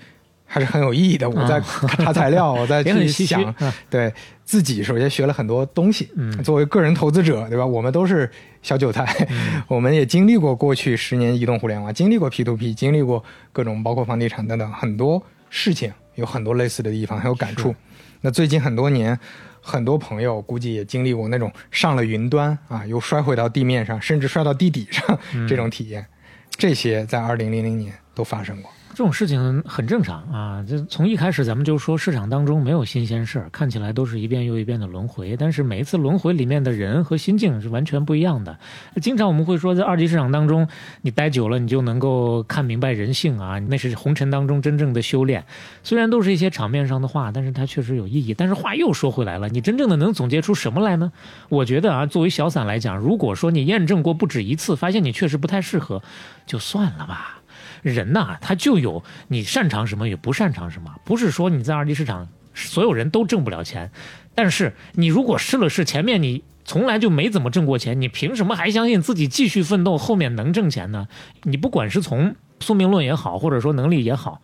[0.48, 1.28] 还是很有意义的。
[1.28, 1.60] 我在
[1.98, 4.12] 查材料，我在 去想，啊对
[4.44, 6.10] 自己首先学了很多东西。
[6.16, 7.64] 嗯作为个人投资者，对吧？
[7.64, 8.28] 我们都是
[8.62, 13.22] 小韭菜，嗯 我们也经历过过去十年移动互联网，经历过 P to P，经历过
[13.52, 17.74] 各种包括房地产等等很多事情，有很多类似的地方，很有感触。
[18.22, 19.16] 那最近很多年，
[19.60, 26.04] 很多朋友估计也经历过那种上了云端啊，又摔回到地面上，甚至摔到地底上、嗯这种体验，
[26.50, 28.70] 这些在二零零零年都发生过。
[28.90, 30.64] 这种事情很正常啊。
[30.68, 38.58] 这从一开始咱们就说市场当中没有新鲜事儿，看起来都是一遍又一遍的轮回，但是每一次轮回里面的人和心境是完全不一样的。
[39.00, 40.66] 经常我们会说，在二级市场当中，
[41.02, 45.44] 你待久了，你就能够看明白人性啊，那是红尘当中真正的修炼。
[45.84, 48.34] 虽然都是一些场面上的话，但是它确实有意义。
[48.34, 51.12] 但是话又说回来了，你真正的能总结出什么来呢？
[51.48, 56.02] 我觉得啊，作为小散来讲，如果说你验证过不止一次，发现你确实不太适合，
[56.46, 57.37] 就算了吧。
[57.82, 60.94] 人呐，他就有你擅长什么，也不擅长什么。
[61.04, 63.90] 不是说你在二级市场所有人都挣不了钱，
[64.34, 71.08] 但是你如果试了试，前面你从来就没怎么挣过钱，你凭什么还相信自己继续奋斗后面能挣钱呢？
[71.42, 74.42] 你不管是从宿命论也好，或者说能力也好。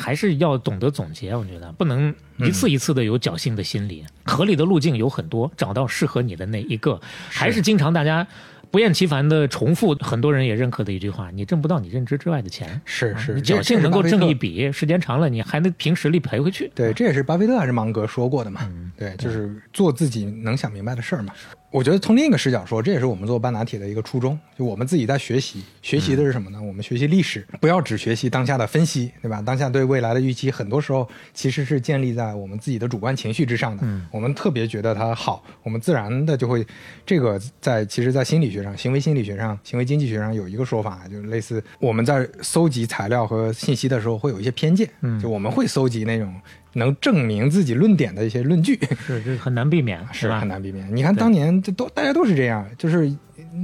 [0.00, 8.24] 还是要懂得总结，我觉得不能一次一次的有侥幸的心理，合理的路径有很多，找到适合你的那一个，还是经常大家
[8.70, 12.80] 不厌其烦的重复，很多人也认可的一句话：你挣不到你认知之外的钱。
[12.84, 16.70] 是是，你这侥幸能够挣一笔，时间长了你还能凭实力赔回去。
[16.74, 18.60] 对，这也是巴菲特还是芒格说过的嘛。
[18.64, 21.32] 嗯对，就是做自己能想明白的事儿嘛。
[21.70, 24.38] 我觉得从另一个视角说，这也是我们做半打铁的一个初衷。
[24.56, 26.60] 就我们自己在学习，学习的是什么呢？
[26.62, 29.42] 我们学习历史，不要只学习当下的分析，对吧？
[29.42, 33.82] 当下对未来的预期，很多时候其实是建立在我们自己的主观情绪之上的。
[33.84, 36.66] 嗯我们特别觉得它好，我们自然的就会
[37.04, 46.34] 这个在其实，在心理学上、行为心理学上、行为经济学上有一个说法，就是类似我们在搜集材料和信息的时候会有一些偏见，嗯就我们会搜集那种
[46.74, 50.46] 能证明自己论点的一些论据，是这很难避免， 吧是很？
[50.48, 50.88] 难避免。
[50.94, 53.08] 你看当年这都大家都是这样，就是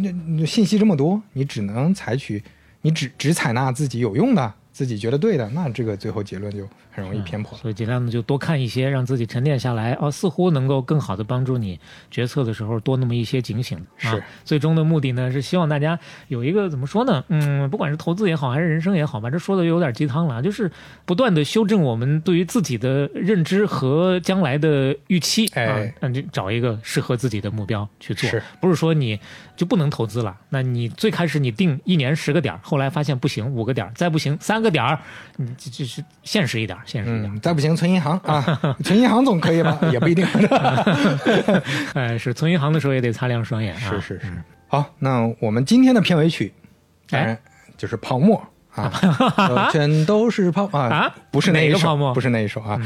[0.03, 2.43] 那那信息这么多，你只能采取，
[2.83, 7.57] 你只只采纳自己有用的自己觉得对的，那这个最后结论就很容易偏颇。
[7.59, 11.79] 所以尽量的就多看一些，让自己沉淀下来，哦，似乎能够更好的帮助你
[12.11, 13.85] 决策的时候多那么一些警醒。
[13.97, 15.99] 是啊，最终的目的呢是希望大家
[16.29, 17.25] 有一个怎么说呢？
[17.29, 20.71] 嗯，不管是投资也好，还是人生也好吧，这说的有点鸡汤了啊，就是
[21.05, 29.19] 不断的修正我们对于自己的认知和将来的预期啊哎，那就找一个适合自己的目标去做是，不是说你
[29.57, 30.37] 就不能投资了。
[30.49, 34.99] 那你最开始你定一年十个点儿，后来发现不行，五个点儿，再不行三个点儿，
[35.37, 37.33] 你这这是现实一点儿，现实一点。
[37.35, 39.79] 嗯，再不行存银行啊，存银行总可以吧？
[39.93, 40.27] 也不一定。
[41.95, 43.81] 哎，是存银行的时候也得擦亮双眼啊。
[43.81, 44.33] 是是是。
[44.69, 46.53] 好，那我们今天的片尾曲，
[47.09, 47.39] 当然
[47.77, 48.43] 就是泡沫
[48.75, 48.93] 啊，
[49.39, 52.81] 呃全都是泡啊啊，不是那一首，泡沫不是那一首啊。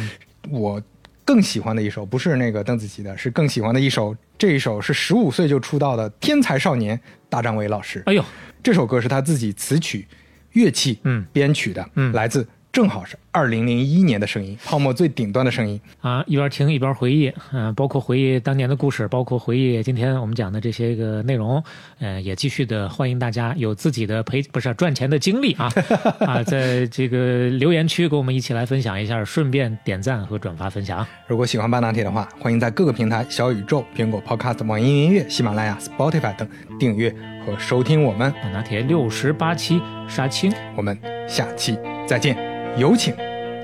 [0.50, 0.80] 我
[1.24, 6.98] 更喜欢的一首不是那个邓紫棋的，是更喜欢的一首，这一首是十五岁就出道的天才少年
[7.28, 8.02] 大张伟老师。
[8.06, 8.24] 哎呦，
[8.62, 10.06] 这首歌是他自己词曲、
[10.52, 15.80] 乐器、嗯编曲的，嗯来自正好是二零零一年的声音，泡沫最顶端的声音。
[16.00, 21.62] 啊，一边听一边回忆，嗯、包括回忆当年的故事，包括回忆今天我们讲的这些个内容，
[22.00, 25.70] 呃，也继续的欢迎大家有自己的赔不是赚钱的经历啊
[26.26, 31.06] 啊，在这个留言区给我们一起来分享一下，顺便点赞和转发分享。
[31.28, 36.48] 如果喜欢半拿铁的话，欢迎在各个平台小宇宙、苹果 Podcast、网易云音乐、喜马拉雅、Spotify 等
[36.80, 37.14] 订阅
[37.46, 38.34] 和收听我们。
[38.52, 40.98] 拿铁六十八期杀青，我们
[41.28, 42.36] 下期再见，
[42.76, 43.14] 有请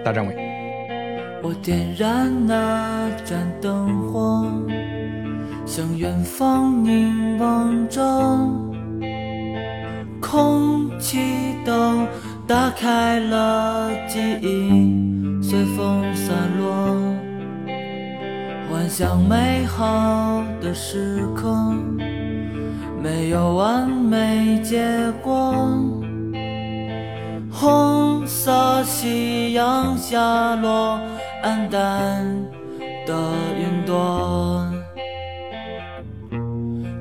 [0.05, 0.37] 大张伟。
[1.43, 4.47] 我点燃那盏灯火，
[5.65, 8.03] 向远方凝望着，
[10.21, 11.73] 空气都
[12.47, 16.95] 打开了，记忆随风散落，
[18.71, 21.51] 幻想美好的时刻，
[23.03, 24.87] 没有完美结
[25.23, 26.04] 果。
[27.57, 30.99] 红色夕阳下落，
[31.45, 32.27] 黯淡
[33.07, 33.15] 的
[33.57, 34.67] 云朵，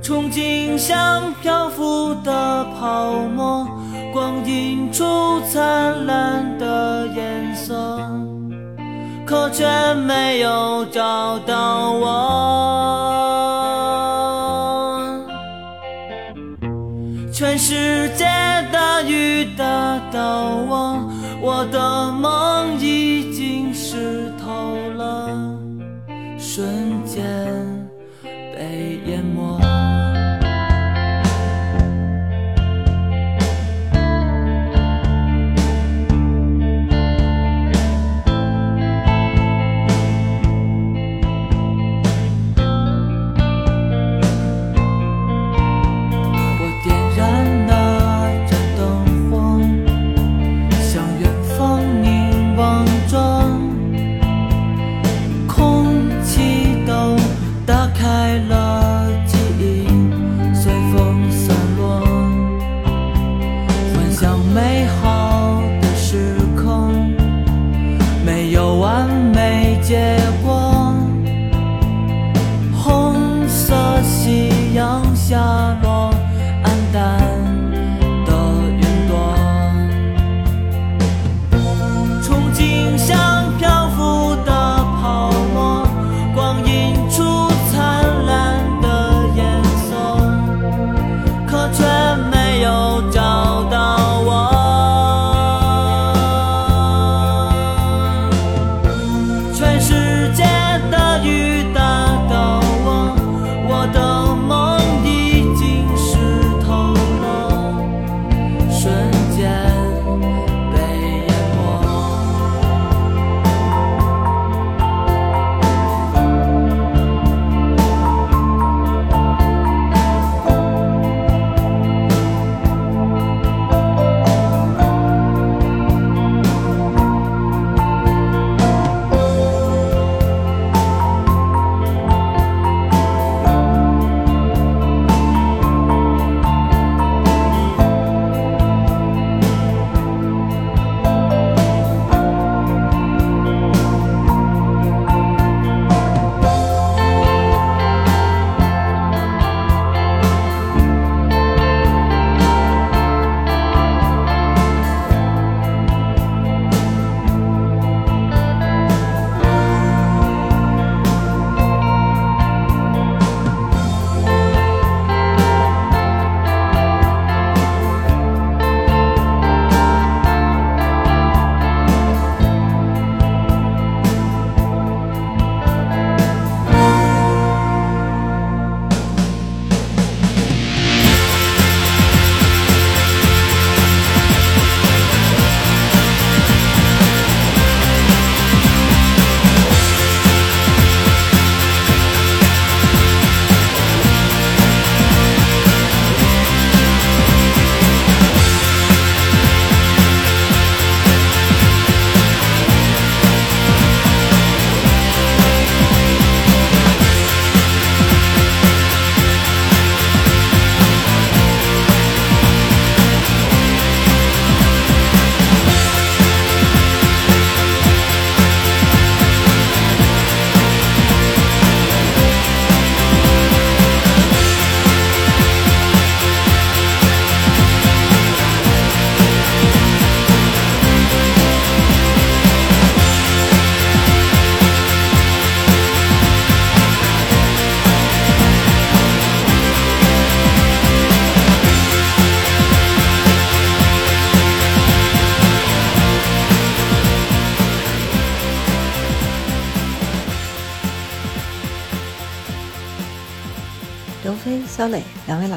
[0.02, 3.68] 憧憬像漂浮的泡沫，
[4.14, 8.08] 光映出灿烂的颜色，
[9.26, 9.66] 可却
[9.96, 13.33] 没有找到我。
[17.44, 18.24] 全世界
[18.72, 21.12] 大雨打到我，
[21.42, 25.60] 我的梦已经湿透了，
[26.40, 27.73] 瞬间。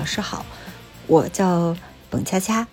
[0.06, 0.46] 老师好，
[1.08, 1.76] 我叫
[2.08, 2.68] 蹦恰恰。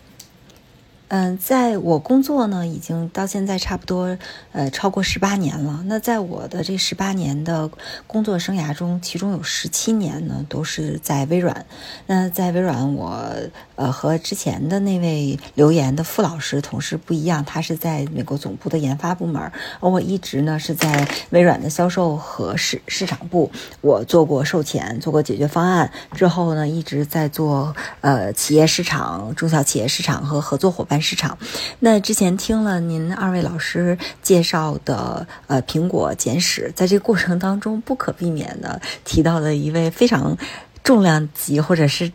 [1.09, 4.17] 嗯，在我工作呢，已经到现在差不多
[4.51, 5.83] 呃超过十八年了。
[5.85, 7.69] 那在我的这十八年的
[8.07, 11.67] 工作生涯中，其中有十七年呢都是在微软。
[12.07, 13.31] 那在微软，我
[13.75, 19.39] 呃和之前的那位留言的傅老师同事不一样，他是在美国总部的研发部门，
[19.81, 23.51] 而我一直呢是在微软的销售和市市场部。
[23.81, 30.92] 我做过售前，做过解决方案，之后呢一直在做呃企业市场、中小企业市场和合作伙伴。
[31.01, 31.37] 市场，
[31.79, 40.37] 那之前听了您二位老师介绍的呃苹果简史，在这个过程当中不可避免的提到的一位非常
[40.83, 42.11] 重量级或者是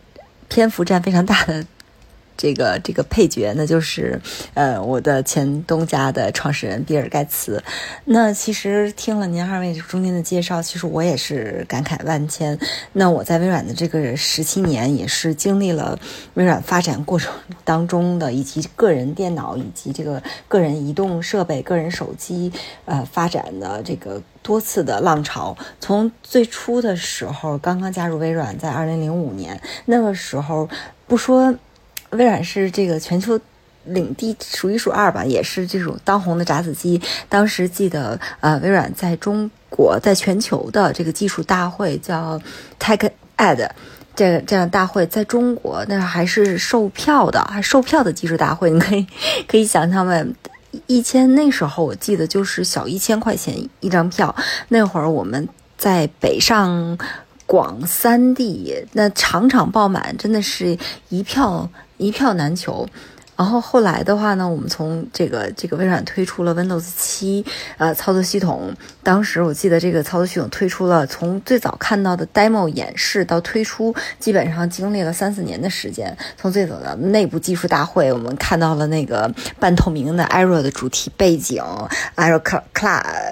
[0.47, 1.65] 篇幅占非常大的。
[2.39, 4.17] 这个这个配角，那就是
[4.53, 7.61] 呃我的前东家的创始人比尔盖茨。
[8.05, 12.57] 那其实听了您二位中间的介绍，其实我也是感慨万千。
[12.93, 15.99] 那我在微软的这个十七年，也是经历了
[16.35, 17.33] 微软发展过程
[17.65, 22.53] 当中的，以及个人电脑以及这个个人移动设备、个人手机
[22.85, 25.57] 呃发展的这个多次的浪潮。
[25.81, 30.69] 从最初的时候，刚刚加入微软，在二零零五年那个时候，
[31.05, 31.53] 不说。
[32.11, 33.39] 微软是这个全球
[33.85, 37.01] 领地数一数二吧，也是这种当红的炸子鸡。
[37.27, 42.39] 当时记得，呃，微软在中国，在全球的这个技术大会叫
[42.79, 43.69] TechEd，
[44.15, 48.69] 这这样大会在中国那还是售票的，还售票的技术大会。
[48.69, 49.07] 你可以
[49.47, 50.25] 可以想象呗，
[50.87, 54.35] 一千那时候我记得就是小一千块钱一张票。
[54.67, 56.97] 那会儿我们在北上
[57.45, 60.77] 广三地，那场场爆满，真的是
[61.07, 61.69] 一票。
[61.99, 62.87] 一票难求。
[63.39, 67.45] 然后后来的话呢，我们从这个这个微软推出了 Windows 七
[67.77, 68.75] 呃操作系统。
[69.01, 76.17] 当时我记得这个操作系统推出了，从最早看到的 demo 演示到推出，基本上经历了三四年的时间。
[76.35, 81.63] 从最早的内部技术大会，我们看到了那个半透明的 Aero 的主题背景
[82.17, 82.41] ，Aero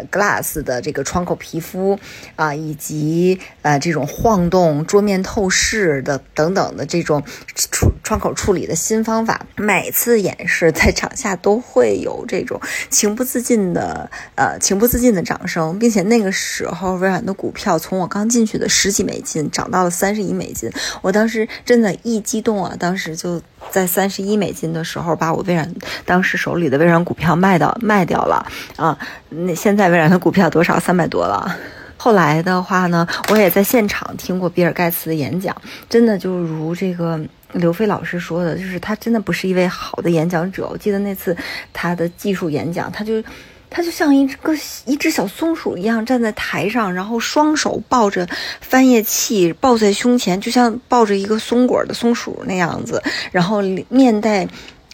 [0.10, 2.00] Glass 的这个窗口皮肤
[2.38, 7.22] 啊，以及呃这种晃动桌面透视的等等的这种
[7.56, 9.92] 窗窗口处理的新方法，每。
[9.98, 20.72] 次演示在场下都会有这种情不自禁的呃情不自禁的掌声，并且那个时候微软的股票从我刚进去的十几美金涨到了三十一美金，
[21.02, 22.76] 我当时真的一激动啊！
[22.78, 23.42] 当时就
[23.72, 25.74] 在三十一美金的时候把我微软
[26.06, 28.46] 当时手里的微软股票卖到卖掉了
[28.76, 28.96] 啊！
[29.30, 30.80] 那现在微软的股票多少？
[30.80, 31.58] 三百多了。
[31.98, 35.60] 后来的话呢，我也在现场听过比尔盖茨的演讲，
[35.90, 37.20] 真的就如这个。
[37.54, 40.68] 刘飞老师说的，就是他真的不是一位好的演讲者。
[40.70, 41.36] 我记得那次
[41.72, 43.24] 他的技术演讲，他就
[43.70, 44.54] 他就像一个
[44.86, 48.28] 一只小松鼠一样站在台上，然后双手抱着
[48.60, 53.02] 翻页器抱在胸前，就像抱着一个松果的松鼠那样子，
[53.32, 54.48] 然后面带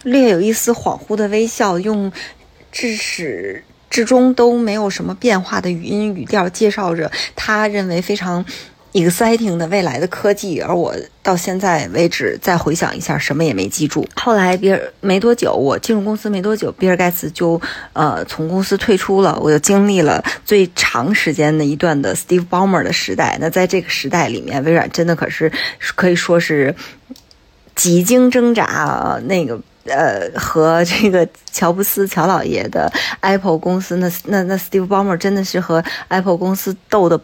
[0.04, 2.12] 略有一丝恍惚的微笑，用
[2.72, 8.46] 至始至终都没有什么变化的语音语调介绍着他认为非常。
[8.94, 14.08] Exciting 的未来的科技，而我到现在为止再回想一下，什么也没记住。
[14.16, 17.60] 后来比尔没多久，我进入公司没多久，比尔盖茨就
[17.94, 23.38] 呃从公司退出了，我就经历了最长时间的一段的 Steve Ballmer 的时代。
[23.42, 25.52] 那在这个时代里面，微软真的可是
[25.96, 26.76] 可以说是
[27.76, 32.92] 几经挣扎，那个呃和这个乔布斯乔老爷的
[33.22, 37.20] Apple 公司，那那那 Steve Ballmer 真的是和 Apple 公司斗的。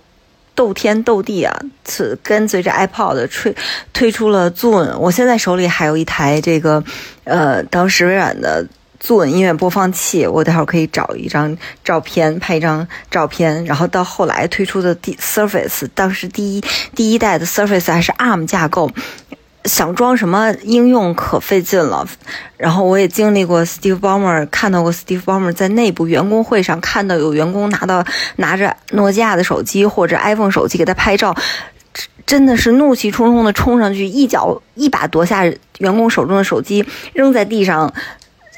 [0.59, 1.57] 斗天斗地啊！
[1.85, 3.55] 此跟随着 iPod 吹
[3.93, 6.83] 推出了 zone 我现在手里还有一台这个，
[7.23, 8.67] 呃，当时微软的
[9.01, 13.63] zone 音乐播放器，我待会儿可以找一张照片，拍一张照片。
[13.63, 16.63] 然后到后来推出的第 Surface，当时第一
[16.93, 18.91] 第一代的 Surface 还是 ARM 架构。
[19.65, 22.07] 想装什么应用可费劲了，
[22.57, 28.03] 然后我也经历过 Steve Ballmer，看到过 Steve Ballmer 在内部员工会上看到有员工拿到
[28.37, 31.35] 拿着诺基亚的手机或者 iPhone 手机给他拍照，
[32.25, 35.43] 真的是怒气冲冲的冲上去，一脚一把夺下
[35.79, 37.93] 员工手中的手机扔在地上，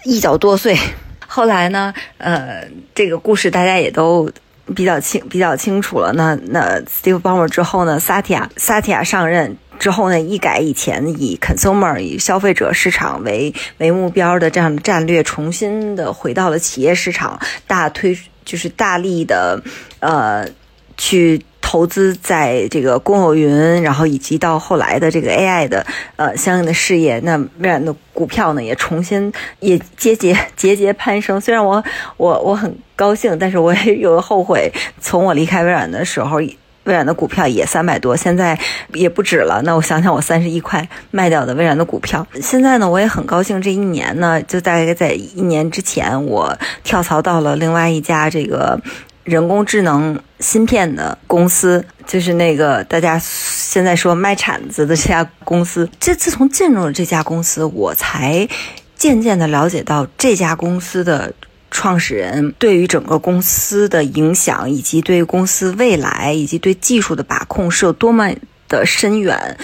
[0.06, 0.78] 一脚剁碎。
[1.28, 4.30] 后来呢，呃，这个故事大家也都
[4.76, 6.14] 比较清比较清楚了。
[6.14, 9.57] 那那 Steve Ballmer 之后呢，萨提亚萨提亚上任。
[9.81, 19.59] 之后呢，一改以前以 consumer 以消费者市场为为目标的这样的战略，重新的回到了企业市场，大推就是大力的，
[19.99, 20.47] 呃，
[20.97, 25.83] 去投资在这个公有云，然后以及到后来的这个 AI 的
[26.15, 27.19] 呃相应的事业。
[27.23, 31.41] 那微软的股票呢，也重新也节节节节攀升。
[31.41, 31.83] 虽然我
[32.17, 36.39] 我我很高兴，但是我也有后悔，从我离开微软的时候。
[36.85, 38.57] 微软的股票也三百多，现在
[38.93, 39.61] 也不止了。
[39.63, 43.61] 那我想想，我三十一块卖掉的微软的股票，现在呢，我也很高兴。
[43.61, 48.81] 这一年呢，就大概在一年之前，我跳槽到了另外一家这个
[49.23, 55.87] 人工智能芯片的公司，就是那个大家现在说卖铲子的这家公司。
[55.99, 58.47] 这自从进入了这家公司，我才
[58.95, 61.31] 渐渐的了解到这家公司的。
[61.72, 68.31] 创始人对于整个公司的影响，以及对公司未来，以及对技术的把控是有多么
[68.68, 69.57] 的深远，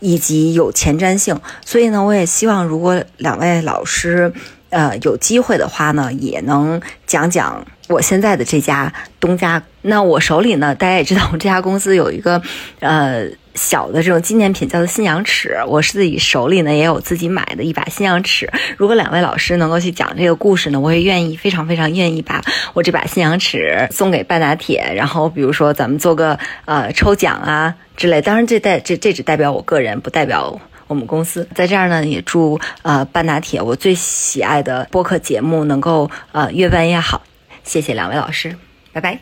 [0.00, 1.38] 以及有前瞻性。
[1.64, 4.32] 所以呢，我也希望如果两位老师，
[4.70, 9.62] 呃，有机会的话呢，也能讲讲我现在的这家东家。
[9.82, 12.40] 那我手里呢，大家也知道，我这家公司有一个，
[12.80, 13.28] 呃。
[13.56, 18.48] 小的这种纪念品叫做信仰尺，我是自己手里呢也有自己买的一把信仰尺。
[18.76, 22.42] 如果两位老师能够去讲这个故事呢，我也愿意，非常非常愿意把
[22.74, 24.92] 我这把信仰尺送给半打铁。
[24.94, 28.22] 然后比如说咱们做个呃抽奖啊之类。
[28.22, 31.48] 当然这代这这只代表我个人，不代表我们公司。
[31.54, 37.22] 在这儿呢，也祝呃半打铁我最喜爱的播客节目能够呃越办越好。
[37.64, 38.54] 谢谢两位老师，
[38.92, 39.18] 拜拜。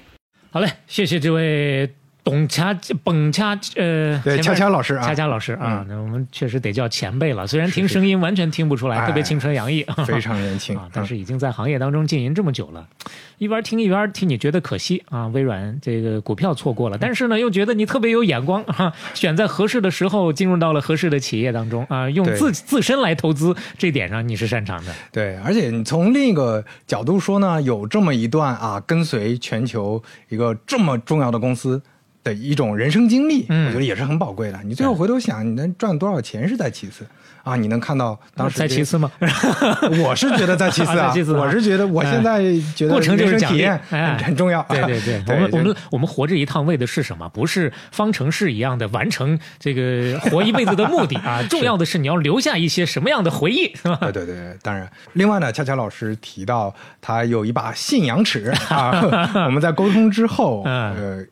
[0.50, 2.03] 好嘞，谢谢这位。
[2.24, 2.74] 董恰
[3.04, 7.46] 本恰呃，对恰恰老师啊，恰恰老师啊，那我们确实得叫前辈了。
[7.46, 12.88] 虽然听声音完全听不出来，特别青春洋溢， 非常年轻 啊，但是已经在行业当中经营这么久了。
[13.36, 15.26] 一边听一边听，你觉得可惜啊？
[15.28, 24.94] 微软这个股票错过了，但是呢，又觉得你特别有眼光哈， 选在合适的时候进入到了合适的企业当中啊，用自自身来投资，这点上你是擅长的。
[25.12, 31.82] 对，而且你从另一个角度说呢，有这么一段啊，跟随全球一个这么重要的公司。
[32.24, 34.58] 的一种人生经历，我觉得也是很宝贵的。
[34.64, 37.06] 你最后回头想，你能赚多少钱是在其次
[37.42, 37.54] 啊？
[37.54, 39.12] 你能看到当时在其次吗？
[40.02, 42.42] 我是觉得在其次啊， 我是觉得我现在
[42.74, 43.78] 觉得过程就是体验
[44.18, 44.64] 很重要。
[44.70, 47.28] 对对 对，我们我们我们活这一趟为的是什么？
[47.28, 51.42] 不是方程式一样的完成这个活一辈子的目的啊！
[51.50, 53.98] 重要的是你要留下一些什么样的回忆，是吧？
[54.00, 54.90] 对对对，当然。
[55.12, 61.22] 另外呢，恰恰老师提到他有一把信仰尺啊，我们在沟通之后，呃。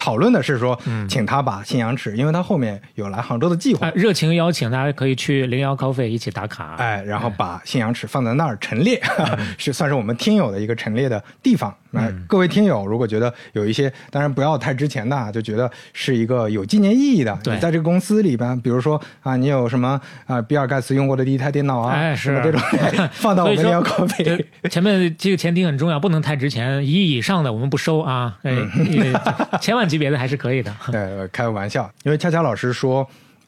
[0.00, 0.76] 讨论的是说，
[1.08, 9.00] 请他把信仰尺，因为他后面有来杭州的计划，热情邀请大家可以去零幺 coffee 一起打卡，哎，然后把信仰尺放在那儿陈列，
[9.58, 11.72] 是算是我们听友的一个陈列的地方。
[11.90, 22.60] 那各位听友如果觉得有一些，当然不要太值钱的，就觉得是一个有纪念意义的，你在这个公司里边，比如说啊，你有什么啊，比尔盖茨用过的第一台电脑啊，哎，是这种
[23.12, 24.42] 放到我们零幺 coffee。
[24.70, 28.56] 前面这个前提很重要，不能太值钱，一亿以上的我们不收啊，哎，
[29.60, 29.90] 千万。
[29.90, 33.04] 级别的还是可以的，呃，开个玩笑，因为恰恰老师说。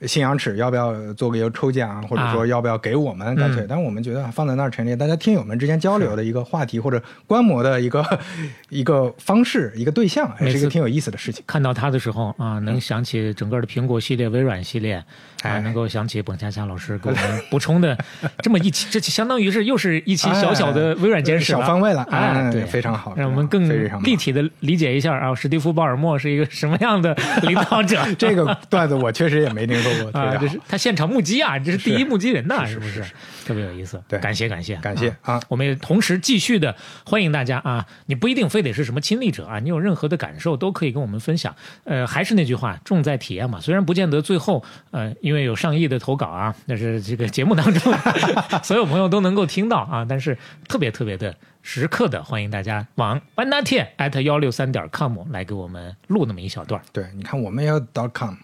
[0.06, 3.64] 信仰尺要不要做个一个抽奖，或者说要不要给我们干脆？
[3.68, 8.04] 但是我们觉得放在那儿陈列，大家听友们之间交流的一个话题或者观摩的一个
[8.68, 11.42] 一个方式、一个对象，是一个挺有意思的事情。
[11.46, 15.04] 看到它的时候啊，能想起整个的苹果系列、微软系列，
[15.42, 17.96] 啊，能够想起本佳佳老师给我们补充的
[18.42, 22.02] 这么一期，这相当于是又是一期小小的微软简史小方位了。
[22.10, 23.68] 哎，对，非常好，让我们更
[24.02, 28.00] 立体的理解一下啊，史蒂夫·鲍尔默是一个什么样的领导者？
[28.18, 30.60] 这个段子我确实也没听说过 啊，这是。
[30.68, 33.04] 他现场目击啊，这是第一目击人呐，是不是？
[33.44, 34.00] 特别有意思。
[34.08, 35.40] 对，感谢感谢感谢啊！
[35.48, 37.86] 我们也同时继续的欢迎大家啊！
[38.06, 41.54] 你不一定非得是什么亲历者啊，你有任何的感受都可以跟我们分享。
[41.84, 43.60] 呃，还是那句话，重在体验嘛。
[43.60, 44.62] 虽然不见得最后
[44.92, 47.92] 呃，因为有上亿的投稿啊，但是这个节目当中
[48.62, 50.38] 所有朋友都能够听到啊，但是
[50.68, 51.34] 特别特别的。
[51.62, 58.34] 时刻的欢迎大家往 n a t at 幺六三点 com 来给我们录那么一小段对，你看我们也有 dot com。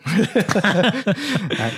[1.59, 1.73] 哎，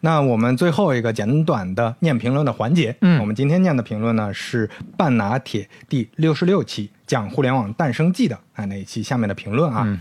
[0.00, 10.00] 那我们最后一个简短的念评论的环节，嗯，我们今天念的评论呢是半拿铁第六十六期讲互联网诞生记的啊那一期下面的评论啊，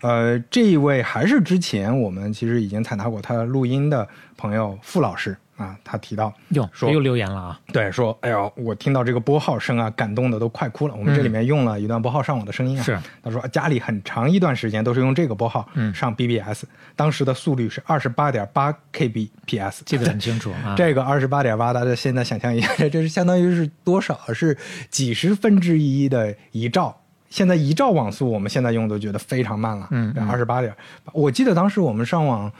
[0.00, 5.36] 呃，这一位还是之前我们其实已经采纳过他录音的朋友傅老师。
[5.60, 10.94] 啊，他提到哟，说又留言了啊，对，说哎呦，我听到这个拨号声啊，感动的都快哭了。
[10.94, 16.64] 我们这里面用了一段拨号上网的声音啊，是他说家里很长一段时间都是用这个拨号上 BBS，
[16.96, 20.74] 当时的速率是二十八点八 Kbps，记得很清楚啊。
[20.78, 24.18] 这个二十八点八，大家现在想象一下， 这是相当于是多少？
[24.32, 24.56] 是
[24.88, 26.96] 几十分之一的一兆。
[27.28, 29.86] 现在一兆网速，我们现在用都觉得非常慢了。
[29.90, 30.74] 嗯，二十八点，
[31.12, 32.50] 我记得当时我们上网。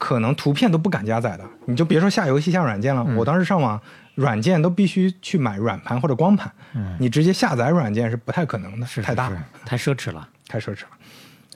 [0.00, 3.04] 可能图片都不敢加载的，你就别说下游戏下软件了。
[3.16, 3.78] 我当时上网，
[4.14, 6.50] 软件都必须去买软盘或者光盘，
[6.98, 9.30] 你直接下载软件是不太可能的，是太大，
[9.66, 10.88] 太奢侈了，太奢侈了。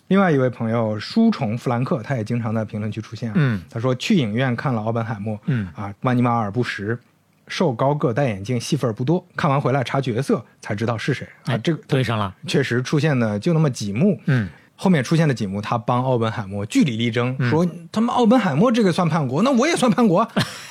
[0.09, 3.33] 另外一位朋友书虫弗兰克，他也经常在评论区出现。
[3.35, 6.99] 嗯，他说去影院看了奥本海默，嗯啊，万尼马尔不识，
[7.49, 11.57] 瘦高个戴眼镜戏份不多，看完回来查角色才知道是谁啊。
[11.57, 14.21] 这个对上了，确实出现的就那么几幕。
[14.27, 14.47] 嗯。
[14.77, 20.21] 后面出现的几幕，他帮奥本海默据理力争，说他们奥本海默这个算叛国，那我也算叛国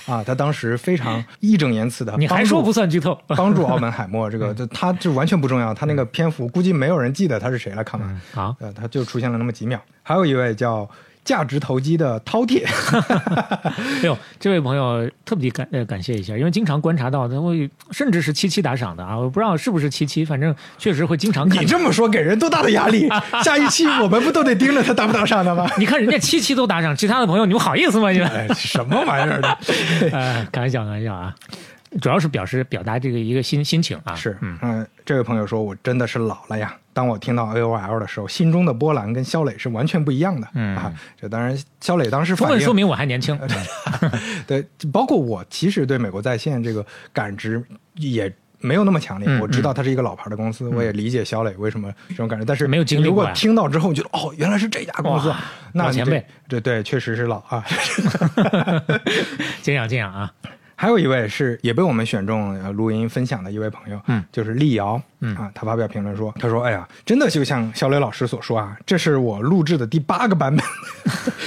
[0.06, 0.24] 啊！
[0.26, 3.18] 他当时非常义正言辞的，你还说不算剧透？
[3.28, 7.84] 帮助奥本海默这个，就他就完全不重要，他那个篇幅估计没有人记得他是谁了。
[7.84, 9.80] 看完，啊，呃，他就出现了那么几秒。
[10.02, 10.90] 还有一位叫。
[11.24, 12.66] 价值投机的饕餮，
[14.02, 21.64] 哎呦，这位朋友特别感呃感谢一下，因为经常观察到他会甚至是七七打赏的啊，我不知道是不是七七，反正确实会经常看。
[21.64, 23.08] 你这么说给人多大的压力？
[23.44, 25.70] 下一期我们不都得盯着他打不打赏的吗？
[25.80, 28.10] 你看人家七七都打赏，其他的朋友你们好意思吗？
[28.12, 29.58] 你们、哎、什么玩意儿的？
[30.12, 31.34] 哎，开玩笑，开玩笑啊。
[32.02, 36.76] 主要是表示表达这个一个心心情啊，是，嗯、呃，这位朋友说，我真的是老了呀。
[36.94, 40.48] 当我听到 A O L 的时候，心中的波澜跟肖磊是完全不一样的。
[40.54, 43.38] 嗯啊，这当然，肖磊当时充分说明我还年轻。
[44.46, 47.64] 对，包括我其实对美国在线这个感知
[47.96, 49.28] 也没有那么强烈。
[49.28, 55.34] 嗯、我知道它是一个老牌的公司，嗯、我也理解肖磊为什么这种感觉，但是没有经历如果听到之后，觉得哦，原来是这家公司，
[55.74, 57.66] 那前辈，对对，确实是老啊。
[59.62, 60.32] 敬仰敬仰啊！
[60.84, 70.66] 还有一位是也被我们选中录音分享的一位朋友，嗯，就是丽瑶，嗯啊，他发表评论说，他说，哎呀，真的就像肖磊老师所说啊，这是我录制的第八个版本。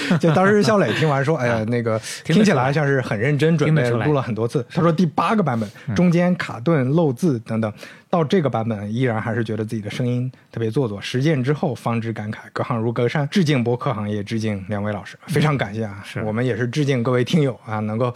[0.21, 4.65] 就当时肖磊听完说，哎呀，那个听起来像是很认真准备，录了很多次。
[4.71, 7.71] 他说第八个版本中间卡顿漏字等等，
[8.09, 10.99] 到这个版本依然还是觉得自己的声音特别做作。
[11.03, 13.29] 实践之后方知感慨，隔行如隔山。
[13.31, 16.01] 致敬播客行业，致敬两位老师，非常感谢啊！
[16.07, 18.15] 是我们也是致敬各位听友啊，能够。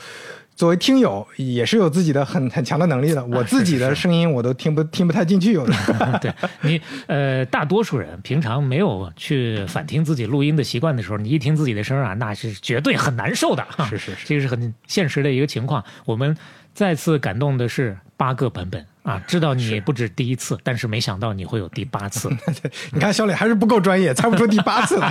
[0.61, 3.25] 作为听友，也是有自己的很很强的能力的。
[3.25, 5.73] 我自己的声音我都听不听不太进去，有的。
[6.21, 6.31] 对
[6.61, 13.67] 你呃，大多数人平常没有去反听自己录音的习惯的时候，你一听自己的声啊，那是绝对很难受的。
[13.89, 15.83] 是是是，这个是很现实的一个情况。
[16.05, 16.37] 我们
[16.81, 22.31] 再次感动的是八个版本啊，知道你不止第一次，但是没想到你会有第八次。
[22.91, 25.11] 你看小磊还是不够专业，猜不出第八次来。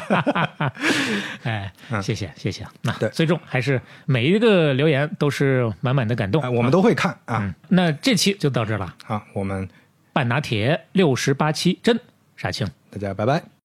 [1.45, 2.65] 哎，谢谢谢谢。
[2.81, 7.37] 那对最终还是每一个留言都是满满的感动，哎我们都会看啊。
[7.37, 8.95] 嗯，那这期就到这儿了。
[9.05, 9.69] 好，我们
[10.11, 11.99] 半拿铁六十八期真
[12.35, 13.58] 傻青，大家拜拜。